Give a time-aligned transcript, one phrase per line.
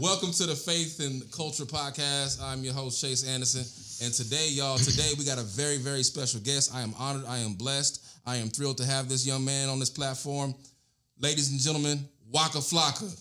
[0.00, 2.40] Welcome to the Faith and Culture Podcast.
[2.42, 3.60] I'm your host, Chase Anderson.
[4.02, 6.74] And today, y'all, today we got a very, very special guest.
[6.74, 7.26] I am honored.
[7.28, 8.02] I am blessed.
[8.24, 10.54] I am thrilled to have this young man on this platform.
[11.18, 13.12] Ladies and gentlemen, Waka Flocka.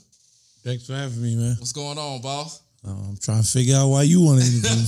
[0.63, 1.57] Thanks for having me, man.
[1.59, 2.61] What's going on, boss?
[2.87, 4.85] Uh, I'm trying to figure out why you want to interview me.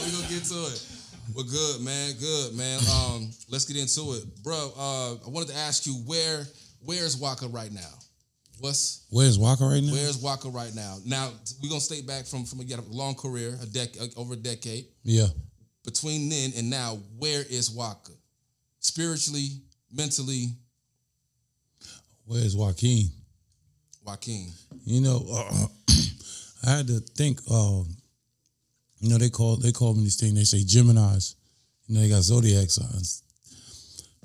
[0.00, 0.86] We're gonna get to it.
[1.34, 2.14] Well, good, man.
[2.18, 2.80] Good, man.
[2.96, 4.24] Um, let's get into it.
[4.42, 6.46] Bro, uh, I wanted to ask you where
[6.80, 7.92] where's Waka right now?
[8.58, 9.92] What's Where's Waka right now?
[9.92, 10.96] where's Waka right now?
[11.04, 11.30] Now
[11.62, 14.86] we're gonna stay back from from a long career, a dec over a decade.
[15.02, 15.26] yeah.
[15.84, 18.10] Between then and now, where is Waka?
[18.80, 19.60] Spiritually,
[19.92, 20.48] mentally,
[22.24, 23.08] Where's Joaquin?
[24.04, 24.48] Joaquin.
[24.84, 25.66] You know, uh,
[26.66, 27.40] I had to think.
[27.48, 27.82] Uh,
[28.98, 30.34] you know, they call they call me this thing.
[30.34, 31.36] They say Gemini's.
[31.86, 33.22] You know, they got zodiac signs,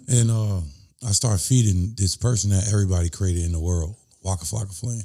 [0.08, 0.62] and uh,
[1.08, 5.04] I start feeding this person that everybody created in the world, Waka Flocka Flame,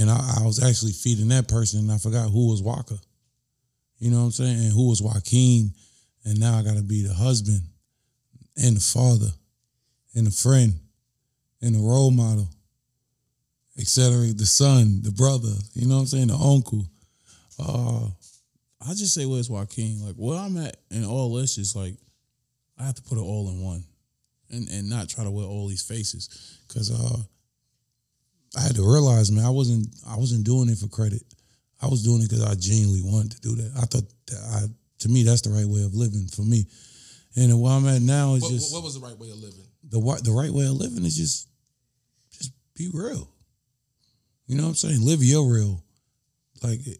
[0.00, 2.98] and I, I was actually feeding that person, and I forgot who was Waka.
[3.98, 4.58] You know what I'm saying?
[4.58, 5.72] And who was Joaquin?
[6.24, 7.62] And now I got to be the husband,
[8.56, 9.30] and the father,
[10.14, 10.74] and the friend,
[11.60, 12.48] and the role model
[13.78, 14.32] etc.
[14.34, 16.86] The son, the brother, you know what I'm saying, the uncle.
[17.58, 18.06] Uh,
[18.80, 20.04] I just say where's Joaquin?
[20.04, 21.94] Like where I'm at in all this is like
[22.78, 23.84] I have to put it all in one,
[24.50, 27.22] and and not try to wear all these faces because uh,
[28.56, 31.22] I had to realize, man, I wasn't I wasn't doing it for credit.
[31.80, 33.72] I was doing it because I genuinely wanted to do that.
[33.76, 34.60] I thought that I,
[35.00, 36.66] to me, that's the right way of living for me.
[37.34, 39.66] And where I'm at now is What, just what was the right way of living?
[39.88, 41.48] the the right way of living is just
[42.30, 43.28] just be real.
[44.46, 45.04] You know what I'm saying?
[45.04, 45.82] Live your real.
[46.62, 46.98] Like it.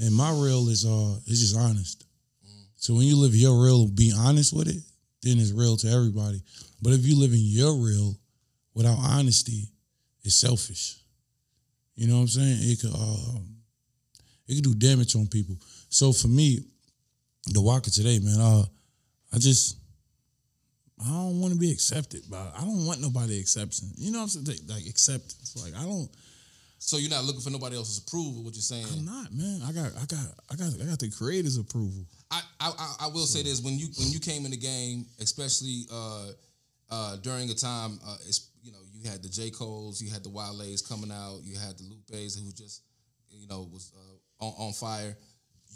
[0.00, 2.04] And my real is uh is just honest.
[2.76, 4.82] So when you live your real, be honest with it,
[5.22, 6.40] then it's real to everybody.
[6.80, 8.16] But if you live in your real
[8.74, 9.68] without honesty,
[10.24, 10.96] it's selfish.
[11.96, 12.58] You know what I'm saying?
[12.60, 13.38] It could uh,
[14.46, 15.56] it could do damage on people.
[15.88, 16.60] So for me,
[17.46, 18.64] the Waka today, man, uh,
[19.32, 19.78] I just
[21.04, 23.90] I don't want to be accepted, but I don't want nobody accepting.
[23.96, 24.58] You know what I'm saying?
[24.68, 25.56] Like acceptance.
[25.62, 26.08] Like I don't.
[26.80, 28.44] So you're not looking for nobody else's approval.
[28.44, 28.86] What you're saying?
[28.96, 29.60] I'm not, man.
[29.66, 32.04] I got, I got, I got, I got the creator's approval.
[32.30, 35.86] I, I I- will say this when you when you came in the game, especially
[35.92, 36.26] uh,
[36.90, 38.16] uh, during a time, uh,
[38.98, 42.34] you had the J Cole's, you had the Wale's coming out, you had the Lupe's
[42.34, 42.82] who just,
[43.30, 45.16] you know, was uh, on, on fire.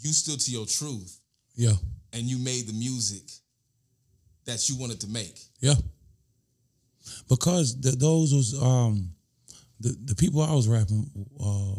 [0.01, 1.19] You stood to your truth
[1.55, 1.73] Yeah,
[2.11, 3.23] and you made the music
[4.45, 5.39] that you wanted to make.
[5.59, 5.75] yeah.
[7.29, 9.09] Because the, those was um,
[9.79, 11.09] the the people I was rapping,
[11.39, 11.75] uh,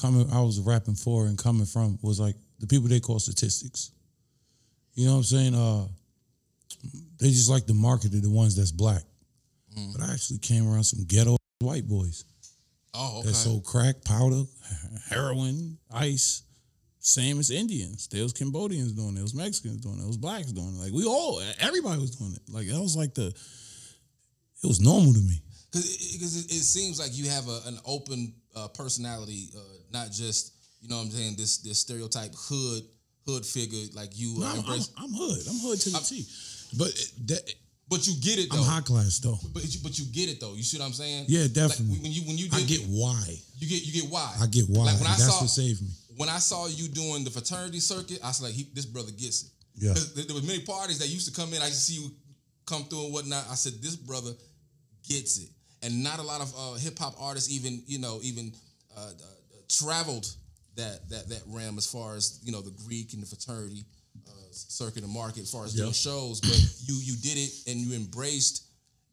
[0.00, 3.92] coming, I was rapping for and coming from was like the people they call statistics.
[4.94, 5.54] You know what I'm saying?
[5.54, 5.86] Uh,
[7.18, 9.02] they just like to market the ones that's black.
[9.74, 12.24] But I actually came around some ghetto white boys.
[12.94, 13.28] Oh, okay.
[13.28, 14.44] that sold crack, powder,
[15.08, 16.42] heroin, ice.
[17.00, 18.06] Same as Indians.
[18.08, 19.14] There was Cambodians doing it.
[19.14, 19.98] There was Mexicans doing it.
[19.98, 20.80] There was blacks doing it.
[20.80, 22.40] Like we all, everybody was doing it.
[22.48, 25.42] Like that was like the, it was normal to me.
[25.72, 29.60] because it, it, seems like you have a, an open uh, personality, uh,
[29.92, 32.84] not just you know what I'm saying this this stereotype hood
[33.26, 34.38] hood figure like you.
[34.38, 35.42] No, uh, I'm, I'm, I'm hood.
[35.48, 36.24] I'm hood to the T.
[36.78, 36.92] But
[37.26, 37.54] that,
[37.88, 38.58] but you get it though.
[38.58, 39.38] I'm high class though.
[39.52, 40.54] But you, but you get it though.
[40.54, 41.26] You see what I'm saying?
[41.28, 41.98] Yeah, Like, definitely.
[41.98, 43.22] when you when you did, I get why.
[43.58, 44.34] you get you get why.
[44.40, 44.86] I get why.
[44.86, 45.88] Like when I That's saw what saved me.
[46.16, 49.44] when I saw you doing the fraternity circuit, I was like, he, this brother gets
[49.44, 49.50] it.
[49.76, 49.92] Yeah.
[50.24, 51.60] There was many parties that used to come in.
[51.60, 52.10] I used to see you
[52.66, 53.44] come through and whatnot.
[53.50, 54.32] I said, this brother
[55.08, 55.50] gets it.
[55.82, 58.52] And not a lot of uh, hip hop artists even you know even
[58.96, 59.10] uh, uh,
[59.68, 60.26] traveled
[60.76, 63.84] that that that realm as far as you know the Greek and the fraternity
[64.56, 66.40] circuit and market as far as doing shows.
[66.40, 68.66] But you you did it and you embraced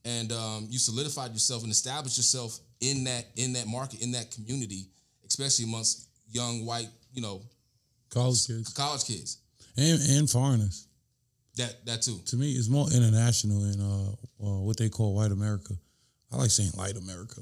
[0.06, 4.32] and um, you solidified yourself and established yourself in that in that market in that
[4.32, 4.88] community,
[5.28, 7.42] especially amongst young white you know
[8.10, 9.38] College kids college kids.
[9.78, 10.88] and and foreigners.
[11.58, 12.20] That that too.
[12.28, 15.74] To me, it's more international in uh, uh, what they call white America.
[16.32, 17.42] I like saying light America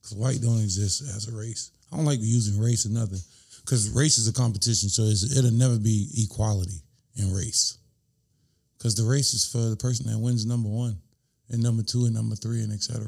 [0.00, 1.70] because white don't exist as a race.
[1.90, 3.20] I don't like using race or nothing
[3.64, 6.82] because race is a competition, so it's, it'll never be equality
[7.18, 7.78] in race.
[8.76, 10.98] Because the race is for the person that wins number one,
[11.50, 13.06] and number two, and number three, and etc.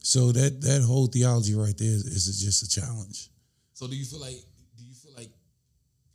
[0.00, 3.28] So that that whole theology right there is, is just a challenge.
[3.74, 4.40] So do you feel like
[4.78, 5.30] do you feel like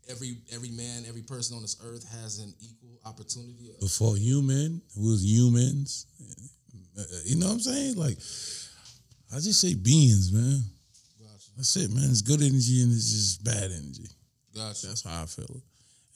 [0.09, 3.71] every every man, every person on this earth has an equal opportunity?
[3.81, 6.05] before human, was humans.
[7.25, 7.95] You know what I'm saying?
[7.95, 8.17] Like,
[9.33, 10.61] I just say beings, man.
[11.19, 11.49] Gotcha.
[11.57, 12.09] That's it, man.
[12.09, 14.07] It's good energy and it's just bad energy.
[14.55, 14.87] Gotcha.
[14.87, 15.63] That's how I feel it,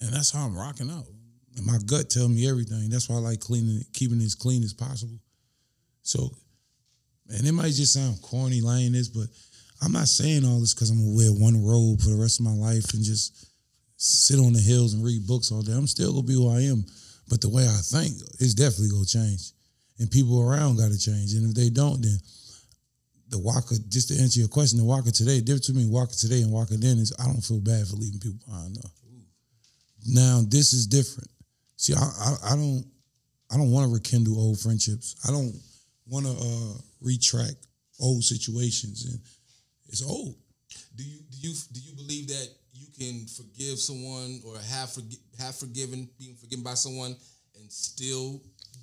[0.05, 1.07] and that's how I'm rocking out.
[1.57, 2.89] And my gut tell me everything.
[2.89, 5.19] That's why I like cleaning, keeping it as clean as possible.
[6.03, 6.29] So,
[7.29, 9.27] and it might just sound corny, lying this, but
[9.81, 12.45] I'm not saying all this because I'm gonna wear one robe for the rest of
[12.45, 13.49] my life and just
[13.97, 15.73] sit on the hills and read books all day.
[15.73, 16.85] I'm still gonna be who I am,
[17.29, 19.51] but the way I think is definitely gonna change,
[19.99, 21.33] and people around got to change.
[21.33, 22.19] And if they don't, then
[23.29, 23.75] the Waka.
[23.89, 26.97] Just to answer your question, the Waka today, difference between Waka today and Waka then
[26.99, 28.75] is I don't feel bad for leaving people behind.
[28.75, 28.89] No.
[30.05, 31.29] Now this is different.
[31.77, 32.85] See, I I, I don't
[33.51, 35.15] I don't want to rekindle old friendships.
[35.27, 35.53] I don't
[36.07, 37.55] want to uh, retract
[37.99, 39.19] old situations, and
[39.89, 40.35] it's old.
[40.95, 45.19] Do you do you do you believe that you can forgive someone or have forgi-
[45.39, 47.15] have forgiven being forgiven by someone
[47.59, 48.41] and still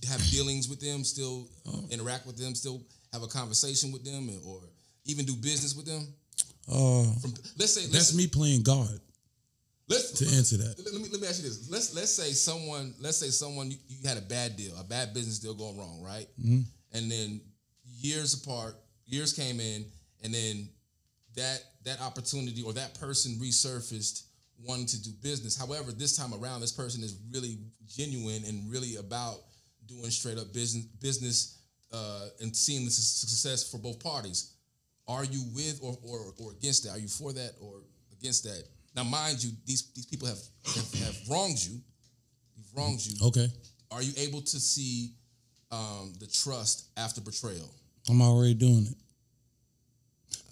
[0.08, 1.84] have dealings with them, still Oh.
[1.90, 2.82] interact with them, still
[3.12, 4.60] have a conversation with them, or
[5.04, 6.06] even do business with them?
[6.68, 9.00] Uh, From let's say let's, that's me playing God
[9.88, 10.74] let's to answer that.
[10.92, 11.70] let me let me ask you this.
[11.70, 15.14] Let's let's say someone let's say someone you, you had a bad deal, a bad
[15.14, 16.26] business deal going wrong, right?
[16.40, 16.64] Mhm.
[16.92, 17.40] And then
[17.84, 18.74] years apart,
[19.06, 19.84] years came in,
[20.22, 20.68] and then
[21.36, 24.24] that that opportunity or that person resurfaced
[24.64, 25.56] wanting to do business.
[25.56, 29.40] However, this time around, this person is really genuine and really about
[29.86, 31.58] doing straight up business business
[31.92, 34.52] uh, and seeing the success for both parties.
[35.08, 36.90] Are you with or, or or against that?
[36.90, 37.82] Are you for that or
[38.12, 38.64] against that?
[38.94, 41.80] Now, mind you, these these people have have, have wronged you.
[42.56, 43.26] They've wronged you.
[43.28, 43.48] Okay,
[43.90, 45.12] Are you able to see
[45.70, 47.70] um, the trust after betrayal?
[48.08, 48.96] I'm already doing it.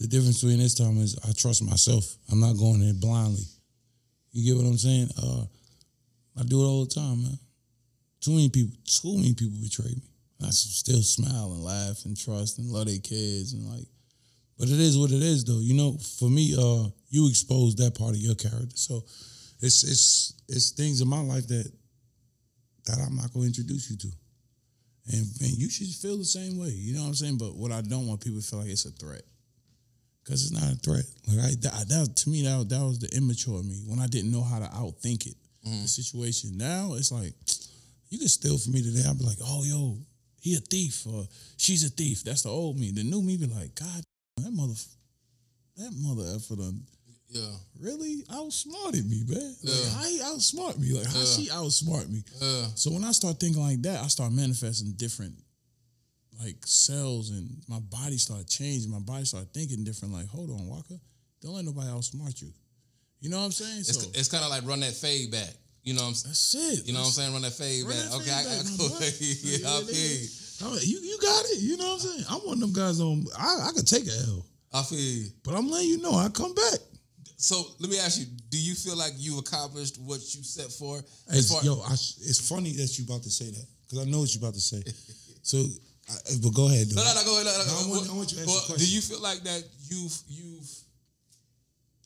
[0.00, 2.16] The difference between this time is I trust myself.
[2.30, 3.44] I'm not going in blindly.
[4.32, 5.08] You get what I'm saying?
[5.22, 5.44] Uh,
[6.38, 7.38] I do it all the time, man.
[8.20, 10.02] Too many people, too many people betray me.
[10.42, 13.86] I still smile and laugh and trust and love their kids and like.
[14.60, 15.58] But it is what it is, though.
[15.58, 19.00] You know, for me, uh, you expose that part of your character, so
[19.62, 21.72] it's it's it's things in my life that
[22.84, 24.08] that I'm not going to introduce you to.
[25.12, 26.68] And, and you should feel the same way.
[26.68, 27.38] You know what I'm saying?
[27.38, 29.22] But what I don't want people to feel like it's a threat.
[30.22, 31.04] Because it's not a threat.
[31.26, 34.08] Like I that, that to me that, that was the immature of me when I
[34.08, 35.36] didn't know how to outthink it.
[35.64, 36.58] The situation.
[36.58, 37.32] Now it's like
[38.10, 39.04] you can steal from me today.
[39.06, 39.96] I'll be like, oh yo,
[40.42, 41.24] he a thief or
[41.56, 42.24] she's a thief.
[42.24, 42.92] That's the old me.
[42.92, 44.04] The new me be like, God,
[44.44, 44.74] that mother
[45.76, 46.86] that mother done
[47.28, 47.54] Yeah.
[47.78, 49.56] really outsmarted me, man.
[49.62, 49.90] Like Yeah.
[49.90, 50.92] how he outsmart me?
[50.92, 51.36] Like how Yeah.
[51.36, 52.24] she outsmart me?
[52.40, 55.36] Uh, So when I start thinking like that, I start manifesting different
[56.38, 58.90] like cells and my body start changing.
[58.90, 60.14] My body start thinking different.
[60.14, 60.98] Like, hold on, Waka,
[61.42, 62.52] don't let nobody outsmart you.
[63.20, 63.80] You know what I'm saying?
[63.80, 65.54] it's, So it's kind of like run that fade back.
[65.82, 66.30] You know what I'm saying?
[66.32, 66.86] that's it.
[66.86, 67.32] You know what I'm saying?
[67.32, 68.04] Run that fade Run back.
[68.10, 68.84] that okay, fade I, I back, my go.
[68.90, 70.28] yeah, I Yeah, it feel you.
[70.60, 71.60] Like, you you got it.
[71.60, 72.24] You know what I'm saying?
[72.30, 73.24] I'm one of them guys on.
[73.38, 75.26] I, I could take a L, I feel you.
[75.44, 76.78] but I'm letting you know I come back.
[77.36, 80.98] So let me ask you: Do you feel like you accomplished what you set for?
[81.28, 84.20] It's, far- yo, I, it's funny that you about to say that because I know
[84.20, 84.82] what you're about to say.
[85.42, 86.86] So, I, but go ahead.
[86.94, 87.08] No, though.
[87.08, 87.46] no, no, go ahead.
[87.46, 89.42] No, no, No, I want- I want you to answer well, Do you feel like
[89.44, 90.68] that you've you've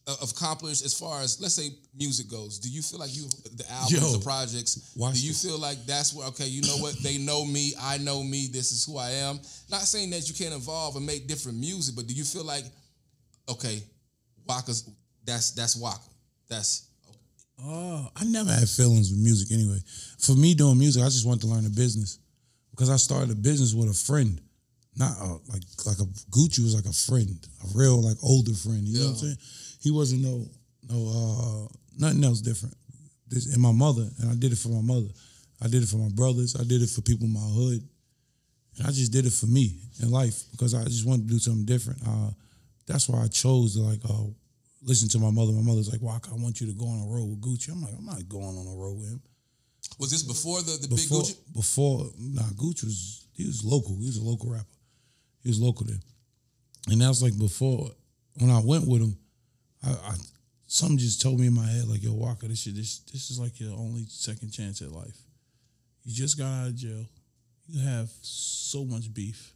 [0.07, 2.59] Uh, accomplished as far as let's say music goes?
[2.59, 3.23] Do you feel like you
[3.57, 4.93] the albums, Yo, the projects?
[4.95, 5.43] Do you this.
[5.43, 6.47] feel like that's where okay?
[6.47, 6.95] You know what?
[7.03, 7.73] They know me.
[7.81, 8.49] I know me.
[8.53, 9.41] This is who I am.
[9.71, 12.65] Not saying that you can't evolve and make different music, but do you feel like
[13.49, 13.83] okay,
[14.47, 14.91] Waka's
[15.25, 16.11] that's that's Waka.
[16.51, 16.89] That's
[17.63, 19.79] Oh, I never had feelings with music anyway.
[20.19, 22.19] For me doing music, I just wanted to learn the business
[22.73, 24.41] because I started a business with a friend,
[24.97, 28.87] not a, like like a Gucci was like a friend, a real like older friend.
[28.87, 29.37] You know what I'm saying?
[29.85, 30.49] He wasn't no
[30.91, 30.99] no
[31.69, 32.75] uh nothing else different.
[33.29, 35.09] This and my mother, and I did it for my mother.
[35.63, 36.57] I did it for my brothers.
[36.59, 37.87] I did it for people in my hood.
[38.79, 41.39] And I just did it for me in life because I just wanted to do
[41.39, 42.01] something different.
[42.07, 42.31] Uh,
[42.87, 44.25] that's why I chose to like uh,
[44.83, 45.53] listen to my mother.
[45.53, 47.83] My mother's like, "Waka, I want you to go on a road with Gucci." I'm
[47.83, 49.21] like, "I'm not going on a road with him."
[49.99, 51.55] was this before the the Before, big Gucci?
[51.55, 53.97] before, nah, Gucci was he was local.
[54.01, 54.67] He was a local rapper.
[55.43, 56.01] He was local there,
[56.89, 57.91] and that was like before
[58.41, 59.17] when I went with him.
[59.85, 60.15] I, I
[60.67, 63.39] something just told me in my head like, "Yo, Waka, this shit, this this is
[63.39, 65.17] like your only second chance at life.
[66.05, 67.07] You just got out of jail.
[67.67, 69.53] You have so much beef.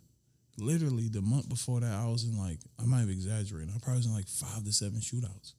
[0.56, 3.72] Literally, the month before that, I was in like I might have exaggerated.
[3.74, 5.52] I probably was in like five to seven shootouts.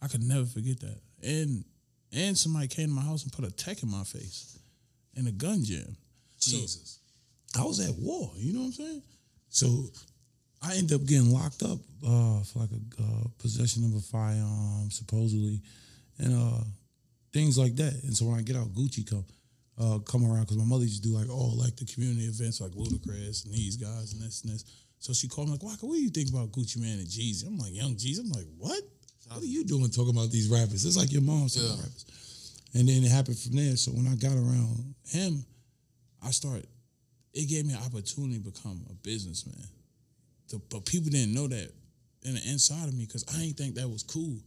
[0.00, 1.00] I could never forget that.
[1.22, 1.64] And
[2.12, 4.58] and somebody came to my house and put a tech in my face
[5.16, 5.96] and a gun jam.
[6.40, 7.00] Jesus.
[7.58, 8.32] I was at war.
[8.36, 9.02] You know what I'm saying?
[9.48, 9.86] So
[10.66, 14.90] I ended up getting locked up uh, for like a uh, possession of a firearm,
[14.90, 15.60] supposedly,
[16.18, 16.64] and uh,
[17.32, 17.92] things like that.
[18.04, 19.24] And so when I get out, Gucci come
[19.78, 22.60] uh, come around because my mother used to do like all like the community events
[22.60, 24.64] like Ludacris and these guys and this and this.
[25.00, 27.46] So she called me like, Waka, what do you think about Gucci Mane and Jeezy?
[27.46, 28.20] I'm like, Young Jeezy.
[28.20, 28.80] I'm like, what?
[29.28, 30.84] What are you doing talking about these rappers?
[30.84, 31.76] It's like your mom's talking Yeah.
[31.82, 32.60] rappers.
[32.74, 33.76] And then it happened from there.
[33.76, 35.44] So when I got around him,
[36.22, 36.66] I started
[37.34, 39.66] it gave me an opportunity to become a businessman.
[40.54, 41.72] The- but people didn't know that
[42.22, 44.38] in the inside of me because I ain't think that was cool.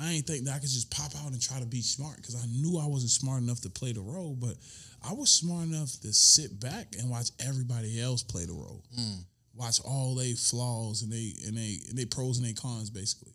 [0.00, 2.36] I ain't think that I could just pop out and try to be smart because
[2.36, 4.54] I knew I wasn't smart enough to play the role, but
[5.02, 8.84] I was smart enough to sit back and watch everybody else play the role.
[8.98, 9.24] Mm.
[9.54, 13.32] Watch all they flaws and they and they and they pros and they cons basically.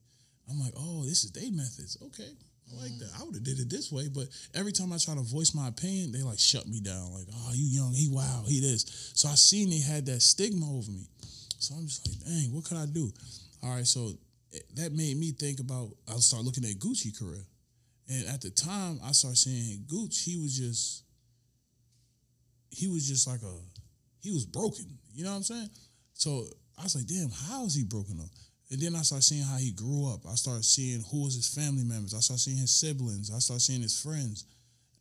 [0.49, 1.97] I'm like, oh, this is they methods.
[2.01, 2.31] Okay.
[2.71, 2.99] I like mm.
[2.99, 3.11] that.
[3.19, 5.67] I would have did it this way, but every time I try to voice my
[5.67, 7.11] opinion, they like shut me down.
[7.13, 9.11] Like, oh, you young, he wow, he this.
[9.15, 11.07] So I seen they had that stigma over me.
[11.63, 13.09] So I'm just like, dang, what could I do?
[13.63, 14.11] All right, so
[14.53, 15.91] eh, that made me think about.
[16.11, 17.45] I start looking at Gucci career,
[18.09, 20.23] and at the time, I started seeing Gucci.
[20.25, 21.03] He was just,
[22.69, 23.55] he was just like a,
[24.19, 24.85] he was broken.
[25.13, 25.69] You know what I'm saying?
[26.13, 26.43] So
[26.77, 28.29] I was like, damn, how is he broken up?
[28.69, 30.27] And then I started seeing how he grew up.
[30.27, 32.13] I started seeing who was his family members.
[32.13, 33.31] I started seeing his siblings.
[33.33, 34.45] I started seeing his friends,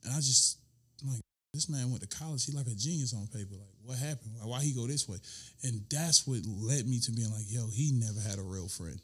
[0.05, 0.59] and I just
[1.03, 1.23] I'm like,
[1.55, 2.47] this man went to college.
[2.47, 3.59] He like a genius on paper.
[3.59, 4.33] Like, what happened?
[4.39, 5.19] Why, why he go this way?
[5.65, 8.99] And that's what led me to being like, yo, he never had a real friend.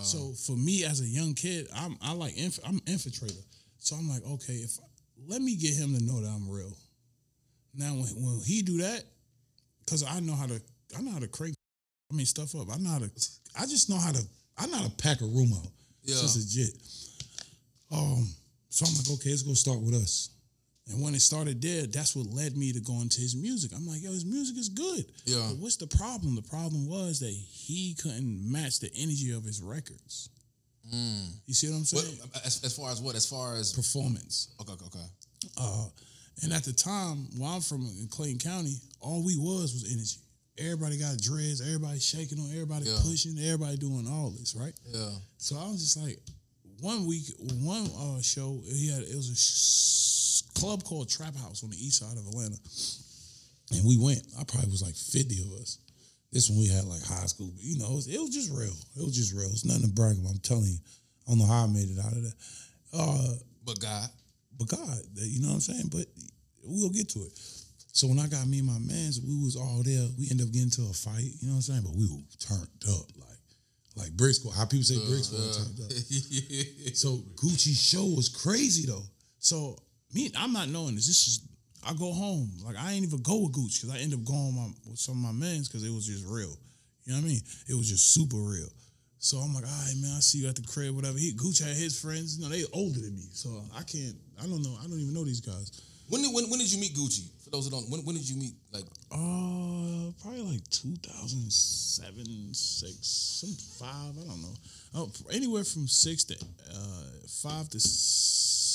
[0.00, 3.44] So for me as a young kid, I'm I like inf- I'm infiltrator.
[3.78, 4.78] So I'm like, okay, if
[5.28, 6.72] let me get him to know that I'm real.
[7.74, 9.04] Now when, when he do that,
[9.84, 10.60] because I know how to
[10.96, 11.54] I know how to crank
[12.10, 12.68] I mean stuff up.
[12.72, 13.10] I know how to
[13.58, 14.22] I just know how to
[14.56, 15.68] I know how to pack a room out.
[16.02, 16.14] Yeah.
[16.14, 16.74] It's legit.
[17.92, 18.26] Um,
[18.70, 20.30] so I'm like, okay, let's go start with us.
[20.90, 23.70] And when it started there, that's what led me to go into his music.
[23.74, 25.04] I'm like, yo, his music is good.
[25.24, 25.46] Yeah.
[25.50, 26.34] But what's the problem?
[26.34, 30.28] The problem was that he couldn't match the energy of his records.
[30.90, 32.18] You see what I'm What, saying?
[32.44, 33.14] as, as far as what?
[33.14, 34.48] As far as Performance.
[34.60, 35.06] okay, okay, okay.
[35.56, 35.86] Uh,
[36.42, 40.18] and at the time, where I'm from in Clayton County, all we was was energy.
[40.58, 42.98] Everybody got dreads, everybody shaking on, everybody Yeah.
[43.02, 44.74] pushing, everybody doing all this, right?
[44.92, 45.10] Yeah.
[45.38, 46.18] So I was just like,
[46.80, 50.21] one week, one uh, show, he had it was a sh-
[50.54, 52.56] club called Trap House on the east side of Atlanta,
[53.72, 54.22] and we went.
[54.38, 55.78] I probably was like fifty of us.
[56.32, 58.50] This one we had like high school, but you know, it was, it was just
[58.50, 58.72] real.
[58.96, 59.50] It was just real.
[59.50, 60.32] It's nothing to brag about.
[60.32, 60.78] I'm telling you,
[61.26, 62.34] I don't know how I made it out of that.
[62.92, 63.34] Uh,
[63.66, 64.08] But God,
[64.58, 65.88] but God, you know what I'm saying?
[65.92, 66.06] But
[66.64, 67.32] we'll get to it.
[67.92, 70.08] So when I got me and my mans, we was all there.
[70.18, 71.82] We ended up getting to a fight, you know what I'm saying?
[71.84, 73.28] But we were turned up, like
[73.96, 74.56] like brick squad.
[74.56, 75.92] How people say brick squad turned up.
[76.96, 79.04] So Gucci's show was crazy though.
[79.38, 79.76] So
[80.14, 81.06] me, I'm not knowing this.
[81.06, 81.40] This is
[81.84, 84.46] I go home like I ain't even go with Gucci because I end up going
[84.46, 86.54] with, my, with some of my mans because it was just real.
[87.04, 87.40] You know what I mean?
[87.68, 88.68] It was just super real.
[89.18, 91.18] So I'm like, all right, man, I see you at the crib, whatever.
[91.18, 94.14] He Gucci had his friends, you know, they older than me, so I can't.
[94.42, 94.76] I don't know.
[94.80, 95.70] I don't even know these guys.
[96.08, 97.26] when did when, when did you meet Gucci?
[97.42, 98.54] For those who don't, when, when did you meet?
[98.72, 104.14] Like, Uh, probably like 2007, six, some five.
[104.18, 104.54] I don't know.
[104.94, 107.04] Oh, anywhere from six to uh
[107.42, 108.71] five to s-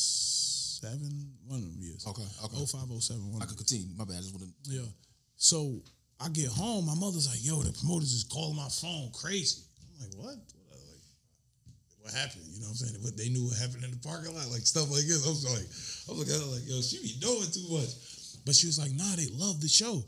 [0.82, 1.10] seven.
[1.46, 2.06] One of them years.
[2.08, 2.58] okay, okay.
[2.58, 3.32] Oh five, oh seven.
[3.32, 3.94] One I could continue.
[3.98, 4.18] My bad.
[4.18, 4.52] I just want to.
[4.70, 4.90] Yeah.
[5.36, 5.82] So
[6.20, 6.86] I get home.
[6.86, 10.78] My mother's like, "Yo, the promoters is calling my phone crazy." I'm like, "What?" What,
[10.78, 11.04] like,
[12.02, 12.46] what happened?
[12.50, 13.04] You know what I'm saying?
[13.04, 15.26] What they knew what happened in the parking lot, like stuff like this.
[15.26, 17.92] I was like, I was looking at her like, "Yo, she be doing too much."
[18.46, 20.06] But she was like, "Nah, they love the show."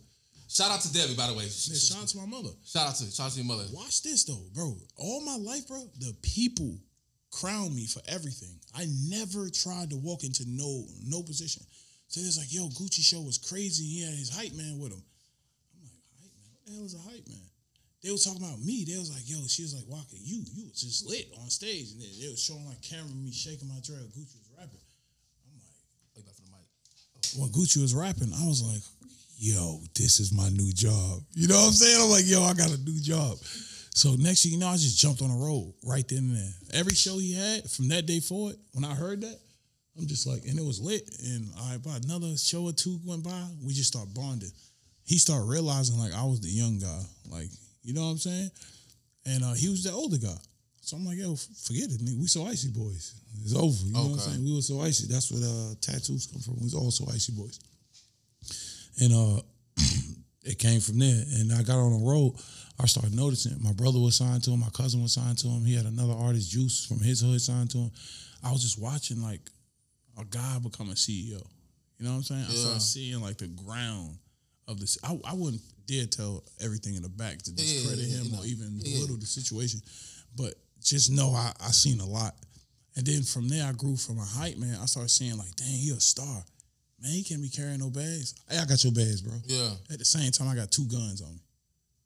[0.50, 1.46] Shout out to Debbie, by the way.
[1.46, 2.50] Shout out to my mother.
[2.66, 3.66] Shout out to shout out to your mother.
[3.72, 4.76] Watch this though, bro.
[4.98, 6.74] All my life, bro, the people
[7.32, 8.60] crown me for everything.
[8.76, 11.64] I never tried to walk into no no position.
[12.08, 13.86] So it's like, yo, Gucci show was crazy.
[13.86, 15.04] He had his hype man with him.
[15.78, 16.50] I'm like, hype man?
[16.58, 17.50] What the hell is a hype man?
[18.02, 18.86] They was talking about me.
[18.88, 21.92] They was like, yo, she was like, Waka, you you was just lit on stage.
[21.94, 24.10] And they, they was showing like camera me shaking my dread.
[24.16, 24.82] Gucci was rapping.
[25.46, 25.78] I'm like,
[26.18, 26.66] Wait for the mic.
[26.66, 27.46] Oh.
[27.46, 28.82] when Gucci was rapping, I was like,
[29.38, 31.22] yo, this is my new job.
[31.36, 32.02] You know what I'm saying?
[32.02, 33.38] I'm like, yo, I got a new job.
[34.00, 36.80] So next thing you know, I just jumped on the road right then and there.
[36.80, 39.38] Every show he had from that day forward, when I heard that,
[39.98, 41.04] I'm just like, and it was lit.
[41.26, 44.52] And I about another show or two went by, we just start bonding.
[45.04, 47.50] He started realizing like I was the young guy, like
[47.84, 48.50] you know what I'm saying.
[49.26, 50.40] And uh, he was the older guy.
[50.80, 52.00] So I'm like, yo, forget it.
[52.00, 52.22] nigga.
[52.22, 53.20] We so icy boys.
[53.44, 53.84] It's over.
[53.84, 54.46] You know what I'm saying?
[54.46, 55.12] We were so icy.
[55.12, 56.56] That's where uh, tattoos come from.
[56.56, 57.60] We was all so icy boys.
[59.02, 59.42] And uh,
[60.46, 61.22] it came from there.
[61.36, 62.40] And I got on the road.
[62.80, 63.62] I started noticing.
[63.62, 64.62] My brother was signed to him.
[64.62, 65.66] My cousin was signed to him.
[65.66, 67.92] He had another artist, Juice, from his hood signed to him.
[68.44, 69.42] I was just watching like
[70.18, 71.44] a guy become a CEO.
[71.98, 72.46] You know what I'm saying?
[72.48, 74.18] I started seeing like the ground
[74.68, 74.98] of this.
[75.04, 78.40] I, I wouldn't dare tell everything in the back to discredit yeah, him you know.
[78.40, 78.96] or even Yeah.
[78.96, 79.82] belittle the situation.
[80.38, 82.36] But just know I, I seen a lot.
[82.96, 84.78] And then from there, I grew from a hype man.
[84.82, 86.44] I started seeing like, dang, he a star.
[87.02, 88.36] Man, he can't be carrying no bags.
[88.50, 89.34] Hey, I got your bags, bro.
[89.46, 89.72] Yeah.
[89.92, 91.42] At the same time, I got two guns on me.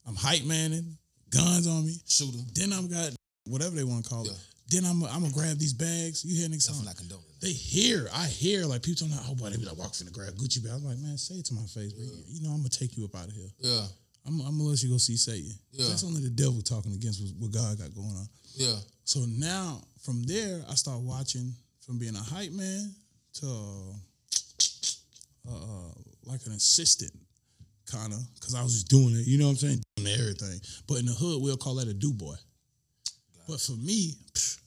[0.05, 0.97] I'm hype manning,
[1.29, 1.95] guns on me.
[2.07, 2.39] Shooter.
[2.53, 3.11] Then I'm got
[3.45, 4.37] whatever they want to call it.
[4.69, 6.25] Then I'm I'm gonna grab these bags.
[6.25, 6.85] You hear niggas talking?
[6.85, 7.25] not condoning.
[7.41, 10.13] They hear, I hear like people talking, about, oh boy, they be like walking to
[10.13, 10.73] grab Gucci bag.
[10.75, 12.05] I'm like, man, say it to my face, bro.
[12.27, 13.49] You know I'm gonna take you up out of here.
[13.59, 13.85] Yeah.
[14.25, 15.51] I'm, I'm gonna let you go see Satan.
[15.71, 15.87] Yeah.
[15.89, 18.27] That's only the devil talking against what, what God got going on.
[18.55, 18.75] Yeah.
[19.03, 21.53] So now from there, I start watching
[21.85, 22.95] from being a hype man
[23.41, 23.47] to
[25.49, 25.91] uh, uh,
[26.25, 27.11] like an assistant,
[27.93, 29.27] kind of, because I was just doing it.
[29.27, 29.83] You know what I'm saying?
[29.97, 30.59] Doing everything.
[30.87, 32.35] But in the hood, we'll call that a do boy.
[33.47, 34.15] But for me,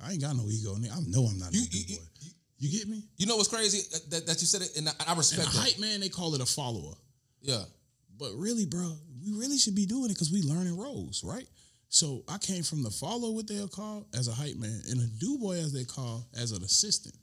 [0.05, 0.75] I ain't got no ego.
[0.77, 0.93] nigga.
[0.93, 2.03] I know I'm not You a do boy.
[2.21, 3.03] you, You get me?
[3.17, 3.81] you know what's crazy
[4.11, 6.35] that, that, you said it, and I, I And respect a hype man, they call
[6.35, 6.95] it a follower.
[7.41, 7.65] Yeah.
[8.19, 8.93] But really, bro,
[9.25, 11.47] we really should be doing it because we learning roles, right?
[11.89, 15.07] So I came from the follow, what they'll call as a hype man, and a
[15.19, 17.15] do boy as they call as an assistant.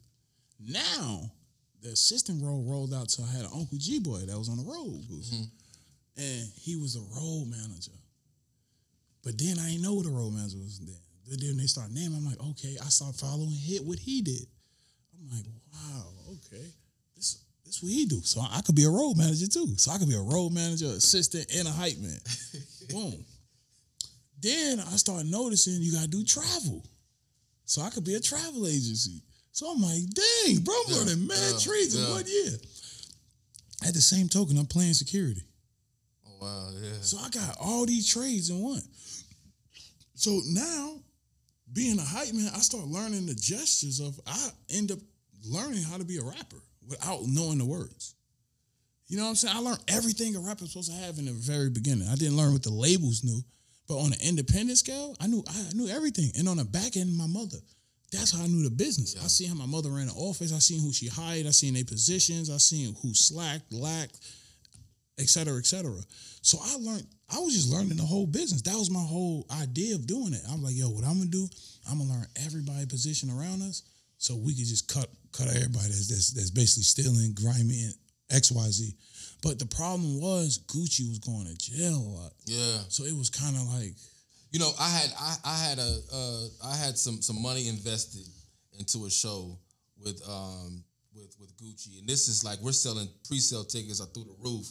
[0.60, 1.32] Now
[1.82, 4.58] the assistant role rolled out to I had an Uncle G boy that was on
[4.58, 5.44] the road, mm-hmm.
[6.18, 7.92] And he was a role manager.
[9.24, 10.96] But then I didn't know what the role manager was then.
[11.30, 12.18] But Then they start naming.
[12.18, 12.76] I'm like, okay.
[12.82, 14.46] I start following hit what he did.
[15.20, 16.66] I'm like, wow, okay.
[17.16, 18.20] This this what he do.
[18.24, 19.76] So I could be a role manager too.
[19.78, 22.20] So I could be a role manager, assistant, and a hype man.
[22.90, 23.26] Boom.
[24.42, 26.84] Then I start noticing you gotta do travel.
[27.66, 29.22] So I could be a travel agency.
[29.54, 32.12] So I'm like, dang, bro, I'm Yeah, learning mad yeah, trades in yeah.
[32.12, 32.52] one year.
[33.88, 35.44] At the same token, I'm playing security.
[36.44, 36.70] Wow.
[36.82, 36.92] Yeah.
[37.00, 38.82] So I got all these trades in one.
[40.16, 41.00] So now,
[41.72, 44.20] being a hype man, I start learning the gestures of.
[44.28, 45.00] I end up
[45.46, 48.16] learning how to be a rapper without knowing the words.
[49.08, 49.56] You know what I'm saying?
[49.56, 52.08] I learned everything a rapper's supposed to have in the very beginning.
[52.10, 53.42] I didn't learn what the labels knew,
[53.88, 56.32] but on an independent scale, I knew I knew everything.
[56.38, 57.58] And on the back end, my mother.
[58.12, 59.16] That's how I knew the business.
[59.24, 60.54] I seen how my mother ran the office.
[60.54, 61.48] I seen who she hired.
[61.48, 62.52] I seen their positions.
[62.52, 64.20] I seen who slacked, lacked,
[65.20, 65.96] et cetera, et cetera.
[66.42, 68.62] So I learned, I was just learning the whole business.
[68.64, 70.42] That was my whole idea of doing it.
[70.50, 71.48] I'm like, yo, what I'm gonna do,
[71.90, 73.84] I'm gonna learn everybody position around us
[74.18, 77.96] so we could just cut cut everybody that's that's, that's basically stealing, grimy, and
[78.42, 78.96] XYZ.
[79.42, 82.32] But the problem was Gucci was going to jail a lot.
[82.46, 82.78] Yeah.
[82.88, 83.94] So it was kind of like,
[84.52, 88.26] You know, I had I, I had a uh, I had some some money invested
[88.80, 89.60] into a show
[89.98, 94.26] with um with with Gucci, and this is like we're selling pre-sale tickets are through
[94.26, 94.68] the roof,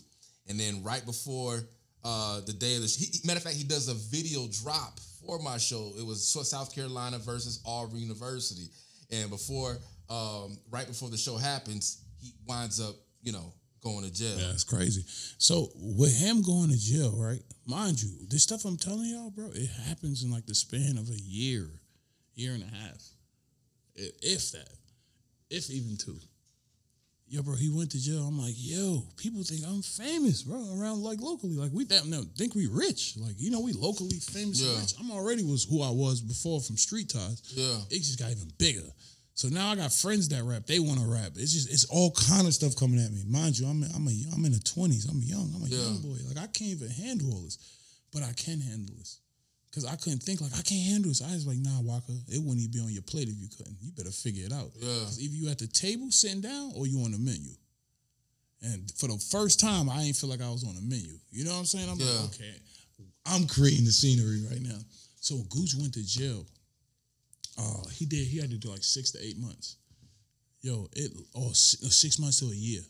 [0.48, 1.60] and then right before
[2.04, 4.98] uh the day of the sh- he, matter of fact, he does a video drop
[5.24, 5.92] for my show.
[5.98, 8.68] It was South Carolina versus Auburn University,
[9.10, 9.78] and before
[10.10, 13.52] um right before the show happens, he winds up you know
[13.82, 14.38] going to jail.
[14.38, 15.04] Yeah, it's crazy.
[15.38, 17.42] So with him going to jail, right?
[17.66, 21.08] Mind you, this stuff I'm telling y'all, bro, it happens in like the span of
[21.10, 21.68] a year,
[22.34, 23.02] year and a half,
[23.94, 24.70] if that,
[25.50, 26.18] if even two.
[27.32, 28.24] Yo, bro, he went to jail.
[28.28, 31.54] I'm like, yo, people think I'm famous, bro, around like locally.
[31.56, 33.14] Like we that no, think we rich.
[33.16, 34.60] Like you know, we locally famous.
[34.60, 34.78] Yeah.
[34.78, 34.92] rich.
[35.00, 37.40] I'm already was who I was before from Street Ties.
[37.56, 37.78] Yeah.
[37.88, 38.84] it just got even bigger.
[39.32, 40.66] So now I got friends that rap.
[40.66, 41.32] They want to rap.
[41.36, 43.24] It's just it's all kind of stuff coming at me.
[43.26, 45.06] Mind you, I'm I'm a I'm in the twenties.
[45.08, 45.50] I'm young.
[45.56, 45.84] I'm a Yeah.
[45.88, 46.18] young boy.
[46.28, 47.56] Like I can't even handle all this,
[48.12, 49.20] but I can handle this.
[49.74, 51.22] Cause I couldn't think like I can't handle this.
[51.22, 53.76] I was like, nah, Waka, it wouldn't even be on your plate if you couldn't.
[53.80, 54.68] You better figure it out.
[54.78, 55.06] Yeah.
[55.18, 57.52] either you at the table sitting down or you on the menu.
[58.60, 61.16] And for the first time, I ain't feel like I was on the menu.
[61.30, 61.88] You know what I'm saying?
[61.88, 62.20] I'm Yeah.
[62.20, 62.54] like, okay,
[63.24, 64.78] I'm creating the scenery right now.
[65.20, 66.44] So Gooch went to jail.
[67.58, 68.26] Uh, he did.
[68.28, 69.76] He had to do like six to eight months.
[70.60, 72.82] Yo, it oh six months to a year.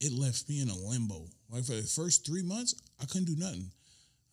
[0.00, 1.26] It left me in a limbo.
[1.50, 3.70] Like for the first three months, I couldn't do nothing.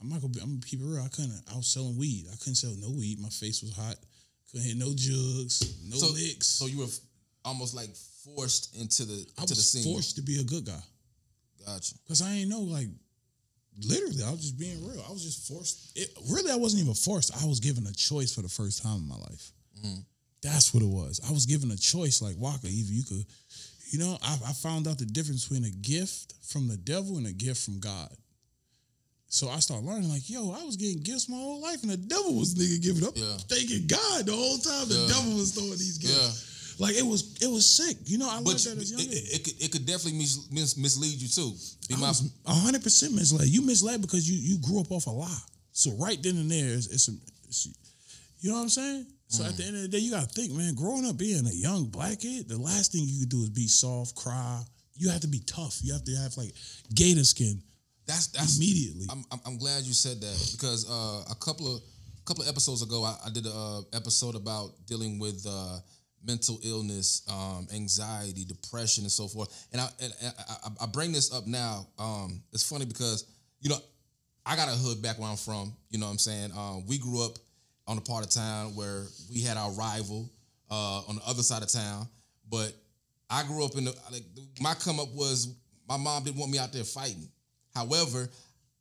[0.05, 0.33] I'm not gonna.
[0.33, 1.01] Be, I'm gonna keep it real.
[1.03, 1.41] I couldn't.
[1.51, 2.27] I was selling weed.
[2.31, 3.19] I couldn't sell no weed.
[3.19, 3.95] My face was hot.
[4.51, 6.45] Couldn't hit no jugs, no So licks.
[6.45, 6.93] so you were
[7.43, 7.89] almost like
[8.23, 9.83] forced into the I the was scene.
[9.91, 10.83] forced to be a good guy.
[11.65, 11.95] Gotcha.
[12.07, 12.87] Cause I ain't know like
[13.81, 15.03] literally I was just being real.
[15.07, 15.97] I was just forced.
[15.97, 17.33] It, really, I wasn't even forced.
[17.43, 19.51] I was given a choice for the first time in my life.
[19.83, 19.99] Mm-hmm.
[20.43, 21.19] That's what it was.
[21.27, 22.21] I was given a choice.
[22.21, 23.25] Like Waka, either you could,
[23.89, 27.25] you know, I, I found out the difference between a gift from the devil and
[27.25, 28.15] a gift from God.
[29.27, 31.97] So I started learning, like, yo, I was getting gifts my whole life, and the
[31.97, 33.37] devil was nigga giving up, Yeah.
[33.49, 34.87] thanking God the whole time.
[34.87, 35.07] The Yeah.
[35.07, 36.79] devil was throwing these gifts.
[36.79, 37.97] Like it was, it was sick.
[38.05, 39.11] You know, I learned But that as it, young.
[39.11, 41.55] it, it could it could definitely mis, mis, mislead you too.
[41.87, 42.11] Be my,
[42.45, 43.47] hundred percent misled.
[43.47, 45.41] You misled because you you grew up off a lie.
[45.71, 47.07] So right then and there, it's, it's,
[47.47, 47.67] it's
[48.41, 49.05] you know what I'm saying.
[49.27, 49.57] So at mm.
[49.57, 50.75] the end of the day, you gotta think, man.
[50.75, 53.67] Growing up being a young black kid, the last thing you could do is be
[53.67, 54.61] soft, cry.
[54.95, 55.79] You have to be tough.
[55.81, 56.53] You have to have like
[56.93, 57.61] gator skin
[58.05, 59.07] that's that's immediately.
[59.09, 61.81] I'm, I'm I'm glad you said that because uh, a couple of
[62.25, 65.77] couple of episodes ago, I, I did a uh, episode about dealing with uh,
[66.25, 69.67] mental illness, um, anxiety, depression, and so forth.
[69.71, 71.87] And I and, and I, I bring this up now.
[71.99, 73.25] Um, it's funny because
[73.61, 73.77] you know
[74.45, 75.73] I got a hood back where I'm from.
[75.89, 76.51] You know what I'm saying?
[76.57, 77.37] Um, we grew up
[77.87, 80.31] on a part of town where we had our rival
[80.69, 82.07] uh, on the other side of town,
[82.49, 82.73] but
[83.29, 84.23] I grew up in the like
[84.59, 85.55] my come up was
[85.87, 87.29] my mom didn't want me out there fighting.
[87.75, 88.29] However,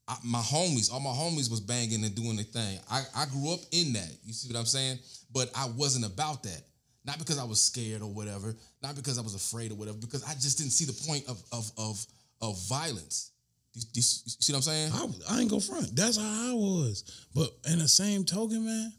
[0.07, 2.79] I, my homies, all my homies was banging and doing the thing.
[2.91, 4.11] I, I grew up in that.
[4.25, 4.99] You see what I'm saying?
[5.33, 6.63] But I wasn't about that.
[7.05, 8.55] Not because I was scared or whatever.
[8.83, 9.99] Not because I was afraid or whatever.
[9.99, 12.07] Because I just didn't see the point of of of
[12.41, 13.33] of violence.
[13.75, 14.93] You, you see what I'm saying?
[14.95, 15.95] I, I ain't go front.
[15.97, 17.27] That's how I was.
[17.35, 18.93] But in the same token, man,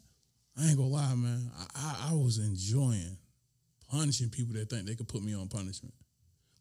[0.60, 1.50] I ain't gonna lie, man.
[1.58, 3.18] I, I, I was enjoying
[3.90, 5.94] punishing people that think they could put me on punishment.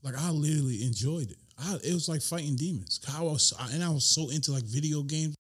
[0.03, 1.39] Like I literally enjoyed it.
[1.59, 3.01] I, it was like fighting demons.
[3.17, 5.35] I was, and I was so into like video games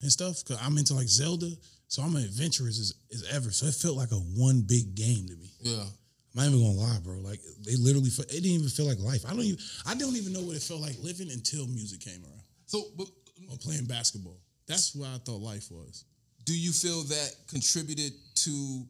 [0.00, 0.44] and stuff.
[0.44, 1.50] Cause I'm into like Zelda,
[1.88, 3.50] so I'm an adventurous as, as ever.
[3.50, 5.50] So it felt like a one big game to me.
[5.60, 5.82] Yeah.
[5.82, 7.18] I'm not even gonna lie, bro.
[7.18, 9.24] Like they literally, it didn't even feel like life.
[9.26, 12.22] I don't even, I don't even know what it felt like living until music came
[12.24, 13.08] around So, but
[13.50, 14.38] or playing basketball.
[14.66, 16.04] That's what I thought life was.
[16.44, 18.84] do you feel that contributed to?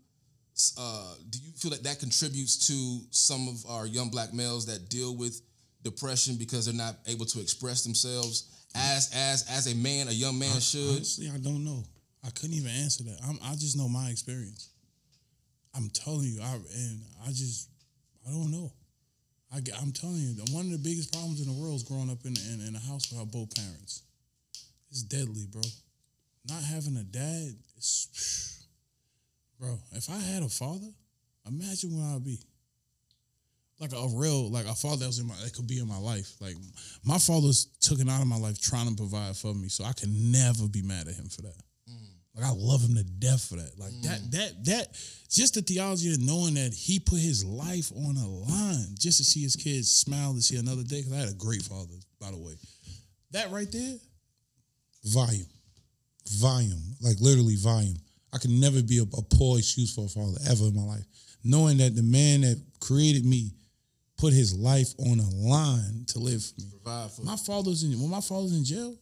[0.79, 4.88] Uh, do you feel that that contributes to some of our young black males that
[4.88, 5.41] deal with
[5.83, 10.38] depression because they're not able to express themselves as as as a man, a young
[10.38, 10.97] man should?
[10.97, 11.85] Honestly, I don't know.
[12.25, 13.18] I couldn't even answer that.
[13.27, 14.68] I'm, I just know my experience.
[15.75, 17.68] I'm telling you, I and I just
[18.27, 18.73] I don't know.
[19.53, 22.25] I, am telling you, one of the biggest problems in the world is growing up
[22.25, 24.03] in, in, in a house without both parents.
[24.90, 25.61] It's deadly, bro.
[26.49, 28.64] Not having a dad, it's
[29.61, 29.79] bro.
[29.92, 30.88] If I had a father,
[31.47, 32.38] imagine where I'd be.
[33.83, 35.99] Like a real, like a father that was in my, that could be in my
[35.99, 36.35] life.
[36.40, 36.55] Like
[37.05, 39.92] my father's took it out of my life trying to provide for me, so I
[39.92, 41.59] can never be mad at him for that.
[41.90, 42.07] Mm.
[42.37, 43.77] Like I love him to death for that.
[43.77, 44.31] Like that, mm.
[44.31, 44.88] that, that,
[45.29, 49.25] just the theology of knowing that he put his life on a line just to
[49.25, 51.03] see his kids smile to see another day.
[51.03, 52.55] Because I had a great father, by the way.
[53.33, 53.97] That right there,
[55.07, 55.51] volume,
[56.38, 57.97] volume, like literally volume.
[58.33, 61.05] I could never be a, a poor excuse for a father ever in my life.
[61.42, 63.51] Knowing that the man that created me
[64.23, 66.69] put his life on a line to live for me.
[66.71, 68.95] Provide for My father's in when my father's in jail.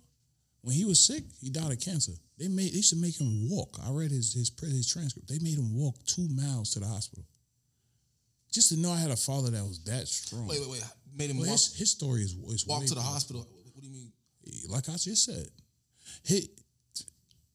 [0.62, 2.12] When he was sick, he died of cancer.
[2.38, 3.78] They made they to make him walk.
[3.84, 5.28] I read his his his transcript.
[5.28, 7.24] They made him walk two miles to the hospital.
[8.50, 10.46] Just to know I had a father that was that strong.
[10.46, 10.84] Wait, wait, wait.
[11.14, 13.46] Made him Well, walk, his, his story is, is walk to the hospital.
[13.74, 14.12] What do you mean?
[14.68, 15.46] Like I just said,
[16.24, 16.48] he,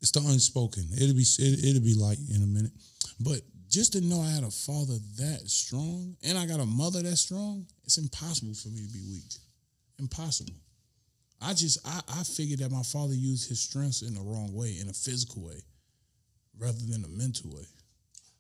[0.02, 0.86] it's the unspoken.
[0.94, 2.72] It'll be it, it'll be light in a minute,
[3.20, 3.42] but
[3.76, 7.18] just to know I had a father that strong and I got a mother that
[7.18, 9.34] strong, it's impossible for me to be weak.
[10.00, 10.54] Impossible.
[11.42, 14.78] I just I, I figured that my father used his strengths in the wrong way,
[14.80, 15.60] in a physical way,
[16.58, 17.66] rather than a mental way.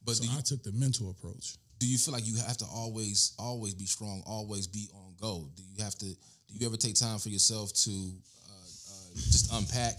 [0.06, 1.58] But So you, I took the mental approach.
[1.80, 5.50] do you feel like you have to always always be strong, always be on go?
[5.58, 6.06] Do you have to?
[6.06, 9.95] Do you ever take time for yourself to uh, uh, just unpack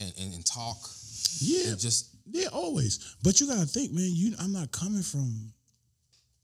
[0.00, 0.76] and, and, and talk?
[1.40, 3.16] Yeah, And just Yeah, always.
[3.22, 4.08] But you gotta think, man.
[4.08, 5.52] You, I'm not coming from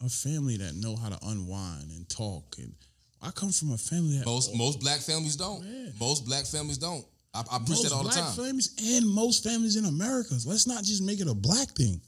[0.05, 2.73] a family that know how to unwind and talk, and
[3.21, 5.64] I come from a family that most most black families don't.
[5.64, 5.90] Yeah.
[6.01, 7.05] Most black families don't.
[7.35, 8.33] I, I preach most that all the black time.
[8.33, 10.35] families and most families in America.
[10.45, 12.01] Let's not just make it a black thing.